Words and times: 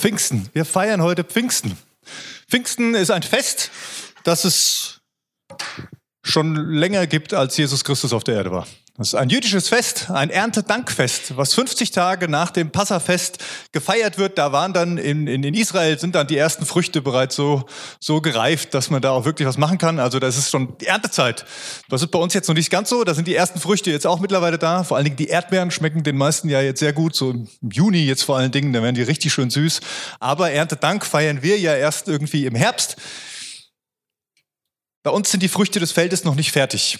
Pfingsten. 0.00 0.48
Wir 0.54 0.64
feiern 0.64 1.02
heute 1.02 1.24
Pfingsten. 1.24 1.76
Pfingsten 2.48 2.94
ist 2.94 3.10
ein 3.10 3.22
Fest, 3.22 3.70
das 4.24 4.44
es 4.44 5.00
schon 6.22 6.54
länger 6.54 7.06
gibt, 7.06 7.34
als 7.34 7.56
Jesus 7.58 7.84
Christus 7.84 8.14
auf 8.14 8.24
der 8.24 8.36
Erde 8.36 8.50
war. 8.50 8.66
Das 9.00 9.08
ist 9.08 9.14
ein 9.14 9.30
jüdisches 9.30 9.70
Fest, 9.70 10.10
ein 10.10 10.28
Erntedankfest, 10.28 11.34
was 11.38 11.54
50 11.54 11.90
Tage 11.90 12.28
nach 12.28 12.50
dem 12.50 12.70
Passafest 12.70 13.38
gefeiert 13.72 14.18
wird. 14.18 14.36
Da 14.36 14.52
waren 14.52 14.74
dann 14.74 14.98
in, 14.98 15.26
in, 15.26 15.42
in 15.42 15.54
Israel 15.54 15.98
sind 15.98 16.14
dann 16.14 16.26
die 16.26 16.36
ersten 16.36 16.66
Früchte 16.66 17.00
bereits 17.00 17.34
so, 17.34 17.64
so 17.98 18.20
gereift, 18.20 18.74
dass 18.74 18.90
man 18.90 19.00
da 19.00 19.12
auch 19.12 19.24
wirklich 19.24 19.48
was 19.48 19.56
machen 19.56 19.78
kann. 19.78 19.98
Also 19.98 20.18
das 20.18 20.36
ist 20.36 20.50
schon 20.50 20.76
die 20.76 20.86
Erntezeit. 20.86 21.46
Das 21.88 22.02
ist 22.02 22.10
bei 22.10 22.18
uns 22.18 22.34
jetzt 22.34 22.48
noch 22.48 22.54
nicht 22.54 22.68
ganz 22.68 22.90
so. 22.90 23.02
Da 23.02 23.14
sind 23.14 23.26
die 23.26 23.34
ersten 23.34 23.58
Früchte 23.58 23.90
jetzt 23.90 24.06
auch 24.06 24.20
mittlerweile 24.20 24.58
da. 24.58 24.84
Vor 24.84 24.98
allen 24.98 25.04
Dingen 25.04 25.16
die 25.16 25.28
Erdbeeren 25.28 25.70
schmecken 25.70 26.02
den 26.02 26.18
meisten 26.18 26.50
ja 26.50 26.60
jetzt 26.60 26.80
sehr 26.80 26.92
gut. 26.92 27.16
So 27.16 27.30
im 27.30 27.48
Juni 27.72 28.04
jetzt 28.04 28.24
vor 28.24 28.36
allen 28.36 28.52
Dingen, 28.52 28.74
da 28.74 28.82
werden 28.82 28.96
die 28.96 29.02
richtig 29.02 29.32
schön 29.32 29.48
süß. 29.48 29.80
Aber 30.18 30.50
Erntedank 30.50 31.06
feiern 31.06 31.42
wir 31.42 31.58
ja 31.58 31.74
erst 31.74 32.06
irgendwie 32.06 32.44
im 32.44 32.54
Herbst. 32.54 32.96
Bei 35.02 35.10
uns 35.10 35.30
sind 35.30 35.42
die 35.42 35.48
Früchte 35.48 35.80
des 35.80 35.90
Feldes 35.92 36.24
noch 36.24 36.34
nicht 36.34 36.52
fertig. 36.52 36.98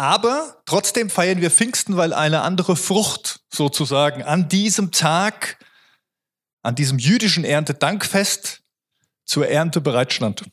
Aber 0.00 0.62
trotzdem 0.64 1.10
feiern 1.10 1.42
wir 1.42 1.50
Pfingsten, 1.50 1.98
weil 1.98 2.14
eine 2.14 2.40
andere 2.40 2.74
Frucht 2.74 3.40
sozusagen 3.52 4.22
an 4.22 4.48
diesem 4.48 4.92
Tag, 4.92 5.58
an 6.62 6.74
diesem 6.74 6.98
jüdischen 6.98 7.44
Erntedankfest 7.44 8.62
zur 9.26 9.46
Ernte 9.46 9.82
bereitstand. 9.82 10.44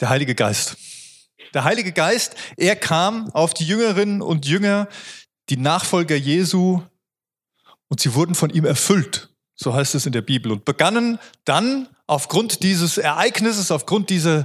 Der 0.00 0.08
Heilige 0.08 0.34
Geist. 0.34 0.76
Der 1.54 1.62
Heilige 1.62 1.92
Geist, 1.92 2.34
er 2.56 2.74
kam 2.74 3.30
auf 3.30 3.54
die 3.54 3.68
Jüngerinnen 3.68 4.20
und 4.20 4.46
Jünger, 4.46 4.88
die 5.48 5.56
Nachfolger 5.56 6.16
Jesu, 6.16 6.82
und 7.86 8.00
sie 8.00 8.14
wurden 8.14 8.34
von 8.34 8.50
ihm 8.50 8.64
erfüllt. 8.64 9.28
So 9.54 9.74
heißt 9.74 9.94
es 9.94 10.06
in 10.06 10.12
der 10.12 10.22
Bibel. 10.22 10.50
Und 10.50 10.64
begannen 10.64 11.20
dann 11.44 11.88
aufgrund 12.08 12.64
dieses 12.64 12.98
Ereignisses, 12.98 13.70
aufgrund 13.70 14.10
dieser, 14.10 14.42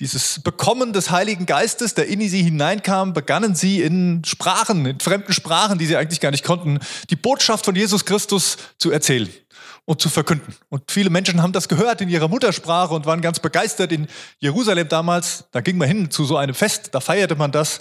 dieses 0.00 0.40
Bekommen 0.42 0.92
des 0.92 1.10
Heiligen 1.10 1.46
Geistes, 1.46 1.94
der 1.94 2.08
in 2.08 2.20
sie 2.28 2.42
hineinkam, 2.42 3.12
begannen 3.12 3.54
sie 3.54 3.80
in 3.80 4.24
Sprachen, 4.24 4.86
in 4.86 4.98
fremden 4.98 5.32
Sprachen, 5.32 5.78
die 5.78 5.86
sie 5.86 5.96
eigentlich 5.96 6.20
gar 6.20 6.32
nicht 6.32 6.44
konnten, 6.44 6.80
die 7.10 7.16
Botschaft 7.16 7.64
von 7.64 7.76
Jesus 7.76 8.04
Christus 8.04 8.56
zu 8.78 8.90
erzählen 8.90 9.28
und 9.84 10.00
zu 10.00 10.08
verkünden. 10.08 10.54
Und 10.68 10.90
viele 10.90 11.10
Menschen 11.10 11.42
haben 11.42 11.52
das 11.52 11.68
gehört 11.68 12.00
in 12.00 12.08
ihrer 12.08 12.28
Muttersprache 12.28 12.92
und 12.92 13.06
waren 13.06 13.20
ganz 13.20 13.38
begeistert 13.38 13.92
in 13.92 14.08
Jerusalem 14.38 14.88
damals. 14.88 15.44
Da 15.52 15.60
ging 15.60 15.76
man 15.76 15.86
hin 15.86 16.10
zu 16.10 16.24
so 16.24 16.36
einem 16.36 16.54
Fest, 16.54 16.88
da 16.92 17.00
feierte 17.00 17.36
man 17.36 17.52
das 17.52 17.80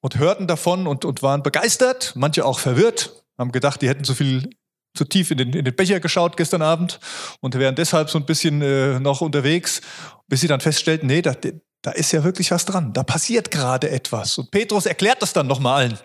und 0.00 0.18
hörten 0.18 0.46
davon 0.46 0.86
und, 0.86 1.04
und 1.04 1.22
waren 1.22 1.42
begeistert, 1.42 2.12
manche 2.14 2.44
auch 2.44 2.58
verwirrt, 2.58 3.24
haben 3.38 3.52
gedacht, 3.52 3.80
die 3.80 3.88
hätten 3.88 4.04
zu 4.04 4.14
viel 4.14 4.50
zu 4.94 5.04
tief 5.04 5.30
in 5.30 5.38
den, 5.38 5.52
in 5.52 5.64
den 5.64 5.74
Becher 5.74 6.00
geschaut 6.00 6.36
gestern 6.36 6.62
Abend 6.62 6.98
und 7.40 7.54
wären 7.54 7.74
deshalb 7.74 8.10
so 8.10 8.18
ein 8.18 8.26
bisschen 8.26 8.62
äh, 8.62 8.98
noch 9.00 9.20
unterwegs, 9.20 9.80
bis 10.26 10.40
sie 10.40 10.48
dann 10.48 10.60
feststellten, 10.60 11.06
nee, 11.06 11.22
da, 11.22 11.34
da 11.82 11.90
ist 11.92 12.12
ja 12.12 12.24
wirklich 12.24 12.50
was 12.50 12.64
dran. 12.64 12.92
Da 12.92 13.02
passiert 13.02 13.50
gerade 13.50 13.90
etwas. 13.90 14.36
Und 14.38 14.50
Petrus 14.50 14.86
erklärt 14.86 15.22
das 15.22 15.32
dann 15.32 15.46
nochmal 15.46 15.84
allen. 15.84 15.98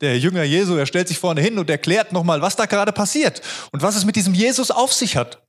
Der 0.00 0.18
Jünger 0.18 0.42
Jesu, 0.42 0.74
er 0.76 0.86
stellt 0.86 1.08
sich 1.08 1.18
vorne 1.18 1.40
hin 1.40 1.58
und 1.58 1.70
erklärt 1.70 2.12
nochmal, 2.12 2.42
was 2.42 2.56
da 2.56 2.66
gerade 2.66 2.92
passiert 2.92 3.40
und 3.72 3.82
was 3.82 3.96
es 3.96 4.04
mit 4.04 4.16
diesem 4.16 4.34
Jesus 4.34 4.70
auf 4.70 4.92
sich 4.92 5.16
hat, 5.16 5.42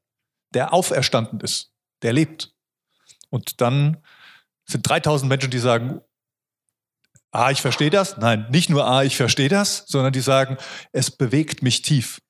der 0.54 0.74
auferstanden 0.74 1.40
ist, 1.40 1.72
der 2.04 2.14
lebt. 2.14 2.54
Und 3.30 3.62
dann 3.62 3.98
sind 4.66 4.88
3000 4.88 5.30
Menschen, 5.30 5.50
die 5.50 5.60
sagen, 5.60 6.02
ah, 7.32 7.50
ich 7.50 7.62
verstehe 7.62 7.90
das. 7.90 8.18
Nein, 8.18 8.46
nicht 8.52 8.70
nur 8.70 8.86
ah, 8.86 9.04
ich 9.04 9.18
verstehe 9.18 9.50
das, 9.50 9.86
sondern 9.88 10.14
die 10.14 10.22
sagen, 10.22 10.58
es 10.92 11.10
bewegt 11.10 11.64
mich 11.64 11.82
tief. 11.82 12.22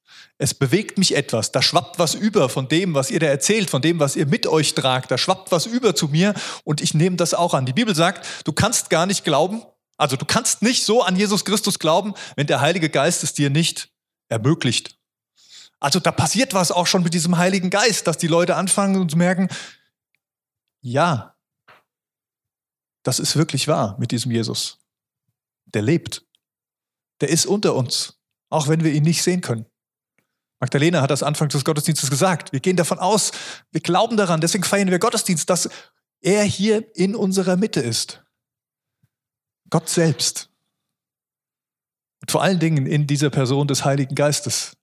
Es 0.41 0.55
bewegt 0.55 0.97
mich 0.97 1.15
etwas, 1.15 1.51
da 1.51 1.61
schwappt 1.61 1.99
was 1.99 2.15
über 2.15 2.49
von 2.49 2.67
dem, 2.67 2.95
was 2.95 3.11
ihr 3.11 3.19
da 3.19 3.27
erzählt, 3.27 3.69
von 3.69 3.79
dem, 3.79 3.99
was 3.99 4.15
ihr 4.15 4.25
mit 4.25 4.47
euch 4.47 4.73
tragt, 4.73 5.11
da 5.11 5.19
schwappt 5.19 5.51
was 5.51 5.67
über 5.67 5.93
zu 5.93 6.07
mir 6.07 6.33
und 6.63 6.81
ich 6.81 6.95
nehme 6.95 7.15
das 7.15 7.35
auch 7.35 7.53
an. 7.53 7.67
Die 7.67 7.73
Bibel 7.73 7.93
sagt, 7.93 8.25
du 8.47 8.51
kannst 8.51 8.89
gar 8.89 9.05
nicht 9.05 9.23
glauben, 9.23 9.61
also 9.97 10.15
du 10.15 10.25
kannst 10.25 10.63
nicht 10.63 10.83
so 10.83 11.03
an 11.03 11.15
Jesus 11.15 11.45
Christus 11.45 11.77
glauben, 11.77 12.15
wenn 12.37 12.47
der 12.47 12.59
Heilige 12.59 12.89
Geist 12.89 13.21
es 13.23 13.35
dir 13.35 13.51
nicht 13.51 13.91
ermöglicht. 14.29 14.97
Also 15.79 15.99
da 15.99 16.11
passiert 16.11 16.55
was 16.55 16.71
auch 16.71 16.87
schon 16.87 17.03
mit 17.03 17.13
diesem 17.13 17.37
Heiligen 17.37 17.69
Geist, 17.69 18.07
dass 18.07 18.17
die 18.17 18.25
Leute 18.25 18.55
anfangen 18.55 18.99
und 18.99 19.15
merken, 19.15 19.47
ja, 20.81 21.35
das 23.03 23.19
ist 23.19 23.35
wirklich 23.35 23.67
wahr 23.67 23.95
mit 23.99 24.09
diesem 24.09 24.31
Jesus. 24.31 24.79
Der 25.65 25.83
lebt. 25.83 26.25
Der 27.19 27.29
ist 27.29 27.45
unter 27.45 27.75
uns, 27.75 28.19
auch 28.49 28.67
wenn 28.69 28.83
wir 28.83 28.91
ihn 28.91 29.03
nicht 29.03 29.21
sehen 29.21 29.41
können. 29.41 29.70
Magdalena 30.61 31.01
hat 31.01 31.09
das 31.09 31.23
Anfang 31.23 31.49
des 31.49 31.65
Gottesdienstes 31.65 32.11
gesagt. 32.11 32.53
Wir 32.53 32.59
gehen 32.59 32.77
davon 32.77 32.99
aus, 32.99 33.31
wir 33.71 33.81
glauben 33.81 34.15
daran, 34.15 34.41
deswegen 34.41 34.63
feiern 34.63 34.91
wir 34.91 34.99
Gottesdienst, 34.99 35.49
dass 35.49 35.69
er 36.21 36.43
hier 36.43 36.95
in 36.95 37.15
unserer 37.15 37.57
Mitte 37.57 37.81
ist. 37.81 38.23
Gott 39.71 39.89
selbst. 39.89 40.49
Und 42.21 42.29
vor 42.29 42.43
allen 42.43 42.59
Dingen 42.59 42.85
in 42.85 43.07
dieser 43.07 43.31
Person 43.31 43.67
des 43.67 43.83
Heiligen 43.83 44.13
Geistes, 44.13 44.77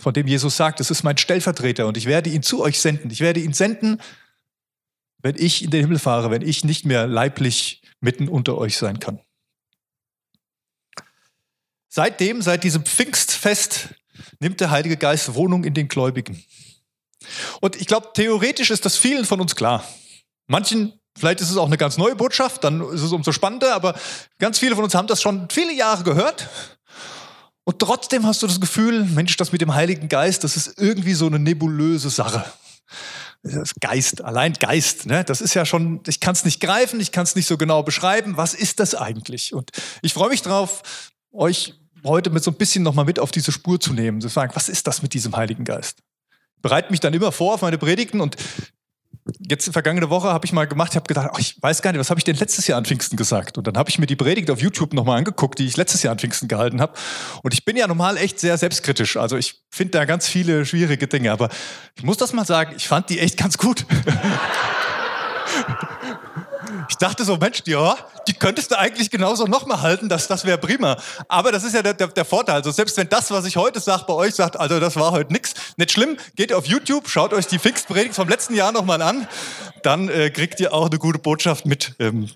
von 0.00 0.12
dem 0.12 0.26
Jesus 0.26 0.56
sagt, 0.56 0.80
es 0.80 0.90
ist 0.90 1.04
mein 1.04 1.18
Stellvertreter 1.18 1.86
und 1.86 1.96
ich 1.96 2.06
werde 2.06 2.30
ihn 2.30 2.42
zu 2.42 2.60
euch 2.60 2.80
senden. 2.80 3.10
Ich 3.10 3.20
werde 3.20 3.38
ihn 3.38 3.52
senden, 3.52 4.02
wenn 5.18 5.36
ich 5.36 5.62
in 5.62 5.70
den 5.70 5.82
Himmel 5.82 6.00
fahre, 6.00 6.32
wenn 6.32 6.42
ich 6.42 6.64
nicht 6.64 6.84
mehr 6.84 7.06
leiblich 7.06 7.82
mitten 8.00 8.28
unter 8.28 8.58
euch 8.58 8.76
sein 8.76 8.98
kann. 8.98 9.20
Seitdem, 11.88 12.42
seit 12.42 12.64
diesem 12.64 12.84
Pfingstfest, 12.84 13.94
nimmt 14.38 14.60
der 14.60 14.70
Heilige 14.70 14.96
Geist 14.96 15.34
Wohnung 15.34 15.64
in 15.64 15.74
den 15.74 15.88
Gläubigen. 15.88 16.42
Und 17.60 17.76
ich 17.76 17.86
glaube, 17.86 18.10
theoretisch 18.14 18.70
ist 18.70 18.84
das 18.84 18.96
vielen 18.96 19.24
von 19.24 19.40
uns 19.40 19.54
klar. 19.54 19.84
Manchen, 20.46 20.92
vielleicht 21.18 21.40
ist 21.40 21.50
es 21.50 21.56
auch 21.56 21.66
eine 21.66 21.76
ganz 21.76 21.96
neue 21.96 22.16
Botschaft, 22.16 22.64
dann 22.64 22.80
ist 22.90 23.02
es 23.02 23.12
umso 23.12 23.32
spannender, 23.32 23.74
aber 23.74 23.94
ganz 24.38 24.58
viele 24.58 24.74
von 24.74 24.84
uns 24.84 24.94
haben 24.94 25.06
das 25.06 25.22
schon 25.22 25.48
viele 25.50 25.72
Jahre 25.72 26.02
gehört. 26.02 26.48
Und 27.64 27.78
trotzdem 27.78 28.26
hast 28.26 28.42
du 28.42 28.46
das 28.46 28.60
Gefühl, 28.60 29.04
Mensch, 29.04 29.36
das 29.36 29.52
mit 29.52 29.60
dem 29.60 29.74
Heiligen 29.74 30.08
Geist, 30.08 30.42
das 30.44 30.56
ist 30.56 30.78
irgendwie 30.78 31.14
so 31.14 31.26
eine 31.26 31.38
nebulöse 31.38 32.10
Sache. 32.10 32.44
Das 33.42 33.72
Geist, 33.80 34.22
allein 34.22 34.52
Geist, 34.54 35.06
ne? 35.06 35.24
das 35.24 35.40
ist 35.40 35.54
ja 35.54 35.64
schon, 35.64 36.00
ich 36.06 36.20
kann 36.20 36.34
es 36.34 36.44
nicht 36.44 36.60
greifen, 36.60 37.00
ich 37.00 37.12
kann 37.12 37.22
es 37.22 37.36
nicht 37.36 37.46
so 37.46 37.56
genau 37.56 37.82
beschreiben. 37.82 38.36
Was 38.36 38.54
ist 38.54 38.80
das 38.80 38.94
eigentlich? 38.94 39.54
Und 39.54 39.70
ich 40.02 40.12
freue 40.12 40.30
mich 40.30 40.42
drauf, 40.42 40.82
euch 41.32 41.79
heute 42.04 42.30
mit 42.30 42.42
so 42.42 42.50
ein 42.50 42.56
bisschen 42.56 42.82
nochmal 42.82 43.04
mit 43.04 43.18
auf 43.18 43.30
diese 43.30 43.52
Spur 43.52 43.80
zu 43.80 43.92
nehmen. 43.92 44.20
Zu 44.20 44.28
fragen, 44.28 44.52
was 44.54 44.68
ist 44.68 44.86
das 44.86 45.02
mit 45.02 45.14
diesem 45.14 45.36
Heiligen 45.36 45.64
Geist? 45.64 45.98
Ich 46.56 46.62
bereite 46.62 46.90
mich 46.90 47.00
dann 47.00 47.14
immer 47.14 47.32
vor 47.32 47.54
auf 47.54 47.62
meine 47.62 47.78
Predigten 47.78 48.20
und 48.20 48.36
jetzt 49.38 49.72
vergangene 49.72 50.10
Woche 50.10 50.28
habe 50.28 50.44
ich 50.46 50.52
mal 50.52 50.66
gemacht, 50.66 50.92
ich 50.92 50.96
habe 50.96 51.06
gedacht, 51.06 51.30
ach, 51.32 51.38
ich 51.38 51.60
weiß 51.60 51.82
gar 51.82 51.92
nicht, 51.92 52.00
was 52.00 52.10
habe 52.10 52.18
ich 52.18 52.24
denn 52.24 52.36
letztes 52.36 52.66
Jahr 52.66 52.78
an 52.78 52.84
Pfingsten 52.84 53.16
gesagt? 53.16 53.58
Und 53.58 53.66
dann 53.66 53.76
habe 53.76 53.90
ich 53.90 53.98
mir 53.98 54.06
die 54.06 54.16
Predigt 54.16 54.50
auf 54.50 54.60
YouTube 54.60 54.92
nochmal 54.94 55.18
angeguckt, 55.18 55.58
die 55.58 55.66
ich 55.66 55.76
letztes 55.76 56.02
Jahr 56.02 56.12
an 56.12 56.18
Pfingsten 56.18 56.48
gehalten 56.48 56.80
habe. 56.80 56.94
Und 57.42 57.54
ich 57.54 57.64
bin 57.64 57.76
ja 57.76 57.86
normal 57.86 58.16
echt 58.16 58.40
sehr 58.40 58.56
selbstkritisch. 58.56 59.16
Also 59.16 59.36
ich 59.36 59.62
finde 59.70 59.92
da 59.92 60.04
ganz 60.04 60.28
viele 60.28 60.64
schwierige 60.64 61.06
Dinge. 61.06 61.32
Aber 61.32 61.48
ich 61.96 62.02
muss 62.02 62.16
das 62.16 62.32
mal 62.32 62.44
sagen, 62.44 62.74
ich 62.76 62.88
fand 62.88 63.10
die 63.10 63.20
echt 63.20 63.36
ganz 63.36 63.58
gut. 63.58 63.86
Ich 66.88 66.96
dachte 66.96 67.24
so, 67.24 67.36
Mensch, 67.36 67.62
ja, 67.66 67.96
die 68.28 68.34
könntest 68.34 68.70
du 68.70 68.78
eigentlich 68.78 69.10
genauso 69.10 69.44
nochmal 69.44 69.82
halten, 69.82 70.08
das, 70.08 70.28
das 70.28 70.44
wäre 70.44 70.58
prima. 70.58 70.96
Aber 71.28 71.52
das 71.52 71.64
ist 71.64 71.74
ja 71.74 71.82
der, 71.82 71.94
der, 71.94 72.08
der 72.08 72.24
Vorteil. 72.24 72.56
Also 72.56 72.70
selbst 72.70 72.96
wenn 72.96 73.08
das, 73.08 73.30
was 73.30 73.44
ich 73.44 73.56
heute 73.56 73.80
sage, 73.80 74.04
bei 74.06 74.14
euch 74.14 74.34
sagt, 74.34 74.58
also 74.58 74.80
das 74.80 74.96
war 74.96 75.12
heute 75.12 75.32
nix, 75.32 75.54
nicht 75.76 75.92
schlimm, 75.92 76.16
geht 76.36 76.52
auf 76.52 76.66
YouTube, 76.66 77.08
schaut 77.08 77.32
euch 77.32 77.46
die 77.46 77.58
Fixpredigt 77.58 78.14
vom 78.14 78.28
letzten 78.28 78.54
Jahr 78.54 78.72
nochmal 78.72 79.02
an, 79.02 79.28
dann 79.82 80.08
äh, 80.08 80.30
kriegt 80.30 80.60
ihr 80.60 80.72
auch 80.72 80.86
eine 80.86 80.98
gute 80.98 81.18
Botschaft 81.18 81.66
mit. 81.66 81.94
Ähm, 81.98 82.28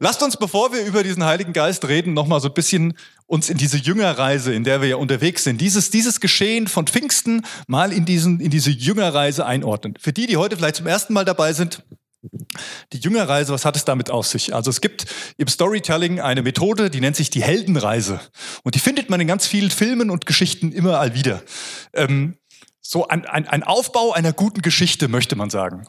Lasst 0.00 0.22
uns, 0.22 0.36
bevor 0.36 0.72
wir 0.72 0.84
über 0.84 1.02
diesen 1.02 1.24
Heiligen 1.24 1.52
Geist 1.52 1.86
reden, 1.86 2.14
nochmal 2.14 2.40
so 2.40 2.48
ein 2.48 2.54
bisschen 2.54 2.94
uns 3.26 3.48
in 3.48 3.56
diese 3.56 3.78
Jüngerreise, 3.78 4.52
in 4.52 4.64
der 4.64 4.80
wir 4.80 4.88
ja 4.88 4.96
unterwegs 4.96 5.44
sind, 5.44 5.60
dieses, 5.60 5.90
dieses 5.90 6.20
Geschehen 6.20 6.66
von 6.66 6.86
Pfingsten 6.86 7.46
mal 7.66 7.92
in, 7.92 8.04
diesen, 8.04 8.40
in 8.40 8.50
diese 8.50 8.70
Jüngerreise 8.70 9.46
einordnen. 9.46 9.94
Für 9.98 10.12
die, 10.12 10.26
die 10.26 10.36
heute 10.36 10.56
vielleicht 10.56 10.76
zum 10.76 10.86
ersten 10.86 11.12
Mal 11.12 11.24
dabei 11.24 11.52
sind, 11.52 11.82
die 12.92 12.98
Jüngerreise, 12.98 13.52
was 13.52 13.64
hat 13.64 13.76
es 13.76 13.84
damit 13.84 14.10
auf 14.10 14.26
sich? 14.26 14.54
Also 14.54 14.70
es 14.70 14.80
gibt 14.80 15.06
im 15.36 15.48
Storytelling 15.48 16.20
eine 16.20 16.42
Methode, 16.42 16.90
die 16.90 17.00
nennt 17.00 17.16
sich 17.16 17.30
die 17.30 17.42
Heldenreise. 17.42 18.20
Und 18.62 18.74
die 18.74 18.78
findet 18.78 19.10
man 19.10 19.20
in 19.20 19.26
ganz 19.26 19.46
vielen 19.46 19.70
Filmen 19.70 20.10
und 20.10 20.26
Geschichten 20.26 20.72
immer 20.72 20.98
all 21.00 21.14
wieder. 21.14 21.42
Ähm, 21.92 22.38
so 22.80 23.08
ein, 23.08 23.24
ein, 23.24 23.48
ein 23.48 23.62
Aufbau 23.62 24.12
einer 24.12 24.32
guten 24.32 24.62
Geschichte, 24.62 25.08
möchte 25.08 25.36
man 25.36 25.50
sagen. 25.50 25.88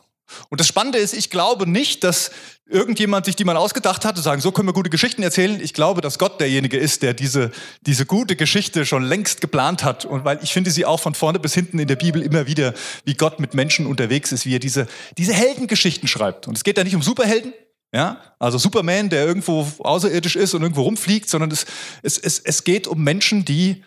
Und 0.50 0.60
das 0.60 0.68
Spannende 0.68 0.98
ist, 0.98 1.13
ich 1.13 1.30
glaube 1.30 1.69
nicht, 1.69 2.04
dass 2.04 2.31
irgendjemand 2.66 3.25
sich 3.25 3.36
die 3.36 3.45
mal 3.45 3.57
ausgedacht 3.57 4.06
hat, 4.06 4.16
zu 4.16 4.24
sagen, 4.24 4.42
so 4.42 4.51
können 4.51 4.68
wir 4.68 4.74
gute 4.74 4.89
Geschichten 4.89 5.22
erzählen. 5.22 5.60
Ich 5.62 5.74
glaube, 5.74 6.01
dass 6.01 6.18
Gott 6.18 6.39
derjenige 6.39 6.77
ist, 6.77 7.04
der 7.04 7.13
diese, 7.13 7.51
diese 7.86 8.06
gute 8.06 8.36
Geschichte 8.36 8.86
schon 8.86 9.04
längst 9.04 9.42
geplant 9.42 9.83
hat. 9.83 10.06
Und 10.06 10.25
weil 10.25 10.39
ich 10.42 10.51
finde 10.51 10.72
sie 10.72 10.86
auch 10.86 11.00
von 11.00 11.13
vorne 11.13 11.39
bis 11.39 11.54
hinten 11.54 11.77
in 11.77 11.88
der 11.88 11.95
Bibel 11.95 12.22
immer 12.22 12.48
wieder, 12.48 12.74
wie 13.04 13.13
Gott 13.13 13.39
mit 13.39 13.54
Menschen 13.54 13.86
unterwegs 13.86 14.31
ist, 14.31 14.45
wie 14.45 14.56
er 14.56 14.60
diese, 14.60 14.88
diese 15.18 15.33
Heldengeschichten 15.33 16.07
schreibt. 16.07 16.48
Und 16.48 16.57
es 16.57 16.63
geht 16.63 16.78
da 16.78 16.83
nicht 16.83 16.95
um 16.95 17.04
Superhelden, 17.04 17.54
ja, 17.94 18.19
also 18.39 18.57
Superman, 18.57 19.10
der 19.10 19.25
irgendwo 19.25 19.68
außerirdisch 19.80 20.36
ist 20.36 20.54
und 20.54 20.63
irgendwo 20.63 20.81
rumfliegt, 20.81 21.30
sondern 21.30 21.51
es, 21.51 21.66
es, 22.01 22.18
es, 22.18 22.39
es 22.39 22.63
geht 22.63 22.88
um 22.88 23.04
Menschen, 23.04 23.45
die 23.45 23.83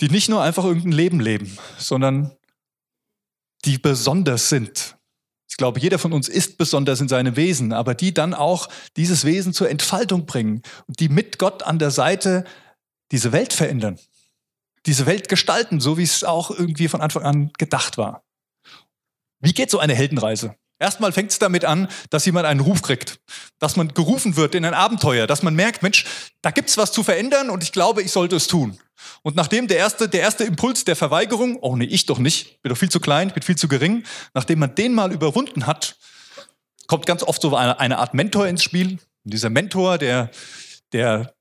die 0.00 0.08
nicht 0.08 0.28
nur 0.28 0.42
einfach 0.42 0.64
irgendein 0.64 0.92
Leben 0.92 1.20
leben, 1.20 1.58
sondern 1.78 2.36
die 3.64 3.78
besonders 3.78 4.48
sind. 4.48 4.96
Ich 5.50 5.56
glaube, 5.56 5.80
jeder 5.80 5.98
von 5.98 6.12
uns 6.12 6.28
ist 6.28 6.58
besonders 6.58 7.00
in 7.00 7.08
seinem 7.08 7.34
Wesen, 7.34 7.72
aber 7.72 7.94
die 7.94 8.14
dann 8.14 8.34
auch 8.34 8.68
dieses 8.96 9.24
Wesen 9.24 9.52
zur 9.52 9.68
Entfaltung 9.68 10.24
bringen 10.24 10.62
und 10.86 11.00
die 11.00 11.08
mit 11.08 11.38
Gott 11.38 11.64
an 11.64 11.80
der 11.80 11.90
Seite 11.90 12.44
diese 13.10 13.32
Welt 13.32 13.52
verändern, 13.52 13.98
diese 14.86 15.06
Welt 15.06 15.28
gestalten, 15.28 15.80
so 15.80 15.98
wie 15.98 16.04
es 16.04 16.22
auch 16.22 16.52
irgendwie 16.52 16.86
von 16.86 17.00
Anfang 17.00 17.24
an 17.24 17.52
gedacht 17.58 17.98
war. 17.98 18.22
Wie 19.40 19.52
geht 19.52 19.70
so 19.70 19.80
eine 19.80 19.94
Heldenreise? 19.94 20.54
Erstmal 20.80 21.12
fängt 21.12 21.30
es 21.30 21.38
damit 21.38 21.66
an, 21.66 21.88
dass 22.08 22.24
jemand 22.24 22.46
einen 22.46 22.60
Ruf 22.60 22.80
kriegt, 22.80 23.20
dass 23.58 23.76
man 23.76 23.92
gerufen 23.92 24.36
wird 24.36 24.54
in 24.54 24.64
ein 24.64 24.72
Abenteuer, 24.72 25.26
dass 25.26 25.42
man 25.42 25.54
merkt, 25.54 25.82
Mensch, 25.82 26.06
da 26.40 26.50
gibt's 26.50 26.78
was 26.78 26.90
zu 26.90 27.02
verändern 27.02 27.50
und 27.50 27.62
ich 27.62 27.70
glaube, 27.70 28.02
ich 28.02 28.10
sollte 28.10 28.36
es 28.36 28.46
tun. 28.46 28.80
Und 29.22 29.36
nachdem 29.36 29.68
der 29.68 29.76
erste, 29.76 30.08
der 30.08 30.22
erste 30.22 30.44
Impuls 30.44 30.84
der 30.84 30.96
Verweigerung, 30.96 31.58
oh 31.60 31.76
nee, 31.76 31.84
ich 31.84 32.06
doch 32.06 32.18
nicht, 32.18 32.62
bin 32.62 32.70
doch 32.70 32.78
viel 32.78 32.90
zu 32.90 32.98
klein, 32.98 33.30
bin 33.30 33.42
viel 33.42 33.56
zu 33.56 33.68
gering, 33.68 34.04
nachdem 34.32 34.58
man 34.58 34.74
den 34.74 34.94
mal 34.94 35.12
überwunden 35.12 35.66
hat, 35.66 35.98
kommt 36.86 37.04
ganz 37.04 37.22
oft 37.22 37.42
so 37.42 37.54
eine, 37.54 37.78
eine 37.78 37.98
Art 37.98 38.14
Mentor 38.14 38.46
ins 38.46 38.64
Spiel. 38.64 38.98
Und 39.24 39.34
dieser 39.34 39.50
Mentor, 39.50 39.98
der, 39.98 40.30
der 40.92 41.34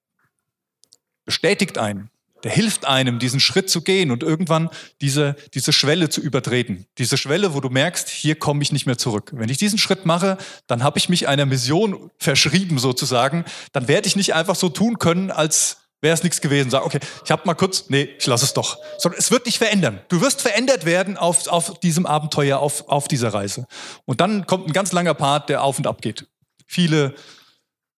bestätigt 1.24 1.78
einen, 1.78 2.10
der 2.44 2.52
hilft 2.52 2.86
einem, 2.86 3.20
diesen 3.20 3.40
Schritt 3.40 3.70
zu 3.70 3.82
gehen 3.82 4.12
und 4.12 4.24
irgendwann 4.24 4.70
diese, 5.02 5.36
diese 5.54 5.74
Schwelle 5.74 6.10
zu 6.10 6.22
übertreten. 6.22 6.86
Diese 6.98 7.18
Schwelle, 7.18 7.54
wo 7.54 7.62
du 7.62 7.70
merkst, 7.70 8.10
hier 8.10 8.36
komme 8.36 8.62
ich 8.64 8.72
nicht 8.72 8.86
mehr 8.86 8.98
zurück. 8.98 9.32
Wenn 9.34 9.50
ich 9.50 9.58
diesen 9.58 9.78
Schritt 9.78 10.06
mache, 10.06 10.38
dann 10.68 10.84
habe 10.84 10.98
ich 10.98 11.10
mich 11.10 11.28
einer 11.28 11.46
Mission 11.46 12.12
verschrieben 12.18 12.80
sozusagen. 12.80 13.46
Dann 13.74 13.88
werde 13.88 14.08
ich 14.08 14.16
nicht 14.16 14.34
einfach 14.34 14.56
so 14.56 14.70
tun 14.70 15.00
können, 15.00 15.32
als 15.32 15.78
wäre 16.02 16.14
es 16.14 16.24
nichts 16.24 16.42
gewesen. 16.42 16.70
Sag, 16.70 16.86
okay, 16.86 17.00
ich 17.26 17.32
habe 17.32 17.44
mal 17.46 17.56
kurz, 17.56 17.86
nee, 17.90 18.10
ich 18.18 18.26
lasse 18.26 18.46
es 18.46 18.54
doch. 18.54 18.78
Sondern 18.98 19.20
es 19.20 19.32
wird 19.32 19.48
dich 19.48 19.58
verändern. 19.58 20.02
Du 20.10 20.22
wirst 20.22 20.42
verändert 20.42 20.86
werden 20.86 21.18
auf, 21.18 21.48
auf 21.48 21.80
diesem 21.80 22.06
Abenteuer, 22.06 22.60
auf, 22.60 22.88
auf 22.88 23.08
dieser 23.08 23.34
Reise. 23.34 23.68
Und 24.06 24.22
dann 24.22 24.46
kommt 24.48 24.68
ein 24.68 24.74
ganz 24.74 24.92
langer 24.92 25.14
Part, 25.14 25.50
der 25.50 25.64
auf 25.64 25.78
und 25.78 25.88
ab 25.88 26.02
geht. 26.02 26.28
Viele 26.66 27.16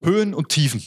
Höhen 0.02 0.34
und 0.34 0.50
Tiefen. 0.50 0.84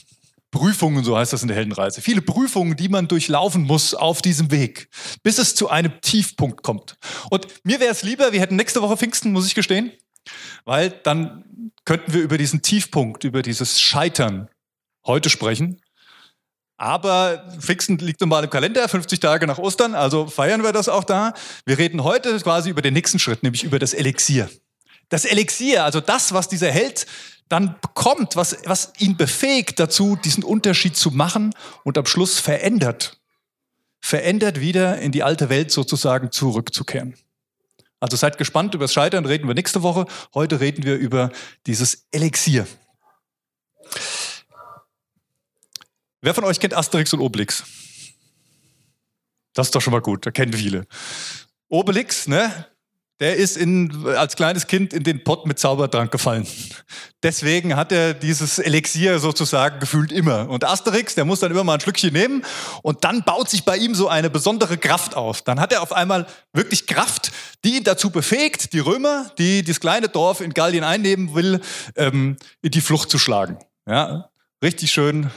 Prüfungen, 0.55 1.03
so 1.03 1.17
heißt 1.17 1.33
das 1.33 1.41
in 1.41 1.49
der 1.49 1.57
Heldenreise. 1.57 2.01
Viele 2.01 2.21
Prüfungen, 2.21 2.77
die 2.77 2.87
man 2.87 3.09
durchlaufen 3.09 3.63
muss 3.63 3.93
auf 3.93 4.21
diesem 4.21 4.51
Weg, 4.51 4.87
bis 5.21 5.37
es 5.37 5.53
zu 5.53 5.69
einem 5.69 5.99
Tiefpunkt 5.99 6.63
kommt. 6.63 6.95
Und 7.29 7.47
mir 7.65 7.81
wäre 7.81 7.91
es 7.91 8.03
lieber, 8.03 8.31
wir 8.31 8.39
hätten 8.39 8.55
nächste 8.55 8.81
Woche 8.81 8.95
Pfingsten, 8.95 9.33
muss 9.33 9.47
ich 9.47 9.53
gestehen, 9.53 9.91
weil 10.63 10.91
dann 10.91 11.71
könnten 11.83 12.13
wir 12.13 12.21
über 12.21 12.37
diesen 12.37 12.61
Tiefpunkt, 12.61 13.25
über 13.25 13.41
dieses 13.41 13.81
Scheitern 13.81 14.47
heute 15.05 15.29
sprechen. 15.29 15.81
Aber 16.77 17.45
Pfingsten 17.59 17.97
liegt 17.97 18.21
nun 18.21 18.29
mal 18.29 18.45
im 18.45 18.49
Kalender, 18.49 18.87
50 18.87 19.19
Tage 19.19 19.47
nach 19.47 19.57
Ostern, 19.57 19.93
also 19.93 20.27
feiern 20.27 20.63
wir 20.63 20.71
das 20.71 20.87
auch 20.87 21.03
da. 21.03 21.33
Wir 21.65 21.77
reden 21.77 22.05
heute 22.05 22.39
quasi 22.39 22.69
über 22.69 22.81
den 22.81 22.93
nächsten 22.93 23.19
Schritt, 23.19 23.43
nämlich 23.43 23.65
über 23.65 23.77
das 23.77 23.93
Elixier. 23.93 24.49
Das 25.09 25.25
Elixier, 25.25 25.83
also 25.83 25.99
das, 25.99 26.33
was 26.33 26.47
dieser 26.47 26.71
Held 26.71 27.05
dann 27.47 27.75
bekommt, 27.81 28.35
was, 28.35 28.57
was 28.65 28.93
ihn 28.97 29.17
befähigt 29.17 29.79
dazu, 29.79 30.15
diesen 30.15 30.43
Unterschied 30.43 30.97
zu 30.97 31.11
machen 31.11 31.53
und 31.83 31.97
am 31.97 32.05
Schluss 32.05 32.39
verändert, 32.39 33.19
verändert 33.99 34.59
wieder 34.59 34.99
in 34.99 35.11
die 35.11 35.23
alte 35.23 35.49
Welt 35.49 35.71
sozusagen 35.71 36.31
zurückzukehren. 36.31 37.15
Also 37.99 38.17
seid 38.17 38.37
gespannt, 38.37 38.73
über 38.73 38.83
das 38.85 38.93
Scheitern 38.93 39.25
reden 39.25 39.47
wir 39.47 39.55
nächste 39.55 39.81
Woche. 39.81 40.05
Heute 40.33 40.59
reden 40.59 40.83
wir 40.83 40.95
über 40.95 41.31
dieses 41.65 42.05
Elixier. 42.11 42.67
Wer 46.21 46.33
von 46.33 46.43
euch 46.43 46.59
kennt 46.59 46.73
Asterix 46.73 47.13
und 47.13 47.19
Obelix? 47.21 47.63
Das 49.53 49.67
ist 49.67 49.75
doch 49.75 49.81
schon 49.81 49.93
mal 49.93 50.01
gut, 50.01 50.25
da 50.25 50.31
kennen 50.31 50.53
viele. 50.53 50.87
Obelix, 51.69 52.27
ne? 52.27 52.67
Der 53.19 53.37
ist 53.37 53.55
in, 53.55 54.05
als 54.07 54.35
kleines 54.35 54.67
Kind 54.67 54.93
in 54.93 55.03
den 55.03 55.23
Pott 55.23 55.45
mit 55.45 55.57
Zaubertrank 55.57 56.11
gefallen. 56.11 56.45
Deswegen 57.23 57.75
hat 57.75 57.91
er 57.91 58.13
dieses 58.13 58.59
Elixier 58.59 59.19
sozusagen 59.19 59.79
gefühlt 59.79 60.11
immer. 60.11 60.49
Und 60.49 60.63
Asterix, 60.63 61.15
der 61.15 61.23
muss 61.23 61.39
dann 61.39 61.51
immer 61.51 61.63
mal 61.63 61.75
ein 61.75 61.79
Schlückchen 61.79 62.13
nehmen 62.13 62.43
und 62.81 63.03
dann 63.03 63.23
baut 63.23 63.49
sich 63.49 63.63
bei 63.63 63.77
ihm 63.77 63.95
so 63.95 64.09
eine 64.09 64.29
besondere 64.29 64.77
Kraft 64.77 65.15
auf. 65.15 65.41
Dann 65.41 65.59
hat 65.59 65.71
er 65.71 65.81
auf 65.81 65.93
einmal 65.93 66.27
wirklich 66.51 66.87
Kraft, 66.87 67.31
die 67.63 67.77
ihn 67.77 67.83
dazu 67.83 68.09
befähigt, 68.09 68.73
die 68.73 68.79
Römer, 68.79 69.31
die 69.37 69.63
das 69.63 69.79
kleine 69.79 70.09
Dorf 70.09 70.41
in 70.41 70.53
Gallien 70.53 70.83
einnehmen 70.83 71.33
will, 71.33 71.61
ähm, 71.95 72.37
in 72.61 72.71
die 72.71 72.81
Flucht 72.81 73.09
zu 73.09 73.17
schlagen. 73.17 73.59
Ja, 73.87 74.29
richtig 74.61 74.91
schön 74.91 75.31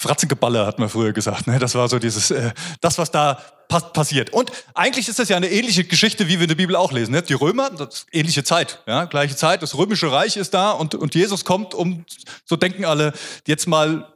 Fratzengeballer, 0.00 0.64
hat 0.64 0.78
man 0.78 0.88
früher 0.88 1.12
gesagt. 1.12 1.48
Ne? 1.48 1.58
Das 1.58 1.74
war 1.74 1.88
so 1.88 1.98
dieses, 1.98 2.30
äh, 2.30 2.52
das, 2.80 2.98
was 2.98 3.10
da 3.10 3.42
passiert. 3.68 4.32
Und 4.32 4.52
eigentlich 4.72 5.08
ist 5.08 5.18
das 5.18 5.28
ja 5.28 5.36
eine 5.36 5.50
ähnliche 5.50 5.82
Geschichte, 5.82 6.28
wie 6.28 6.38
wir 6.38 6.42
in 6.42 6.48
der 6.48 6.54
Bibel 6.54 6.76
auch 6.76 6.92
lesen. 6.92 7.10
Ne? 7.10 7.22
Die 7.22 7.34
Römer, 7.34 7.70
ähnliche 8.12 8.44
Zeit, 8.44 8.80
ja, 8.86 9.06
gleiche 9.06 9.34
Zeit, 9.34 9.60
das 9.60 9.76
römische 9.76 10.10
Reich 10.10 10.36
ist 10.36 10.54
da 10.54 10.70
und, 10.70 10.94
und 10.94 11.16
Jesus 11.16 11.44
kommt, 11.44 11.74
um, 11.74 12.04
so 12.44 12.54
denken 12.54 12.84
alle, 12.84 13.12
jetzt 13.46 13.66
mal 13.66 14.06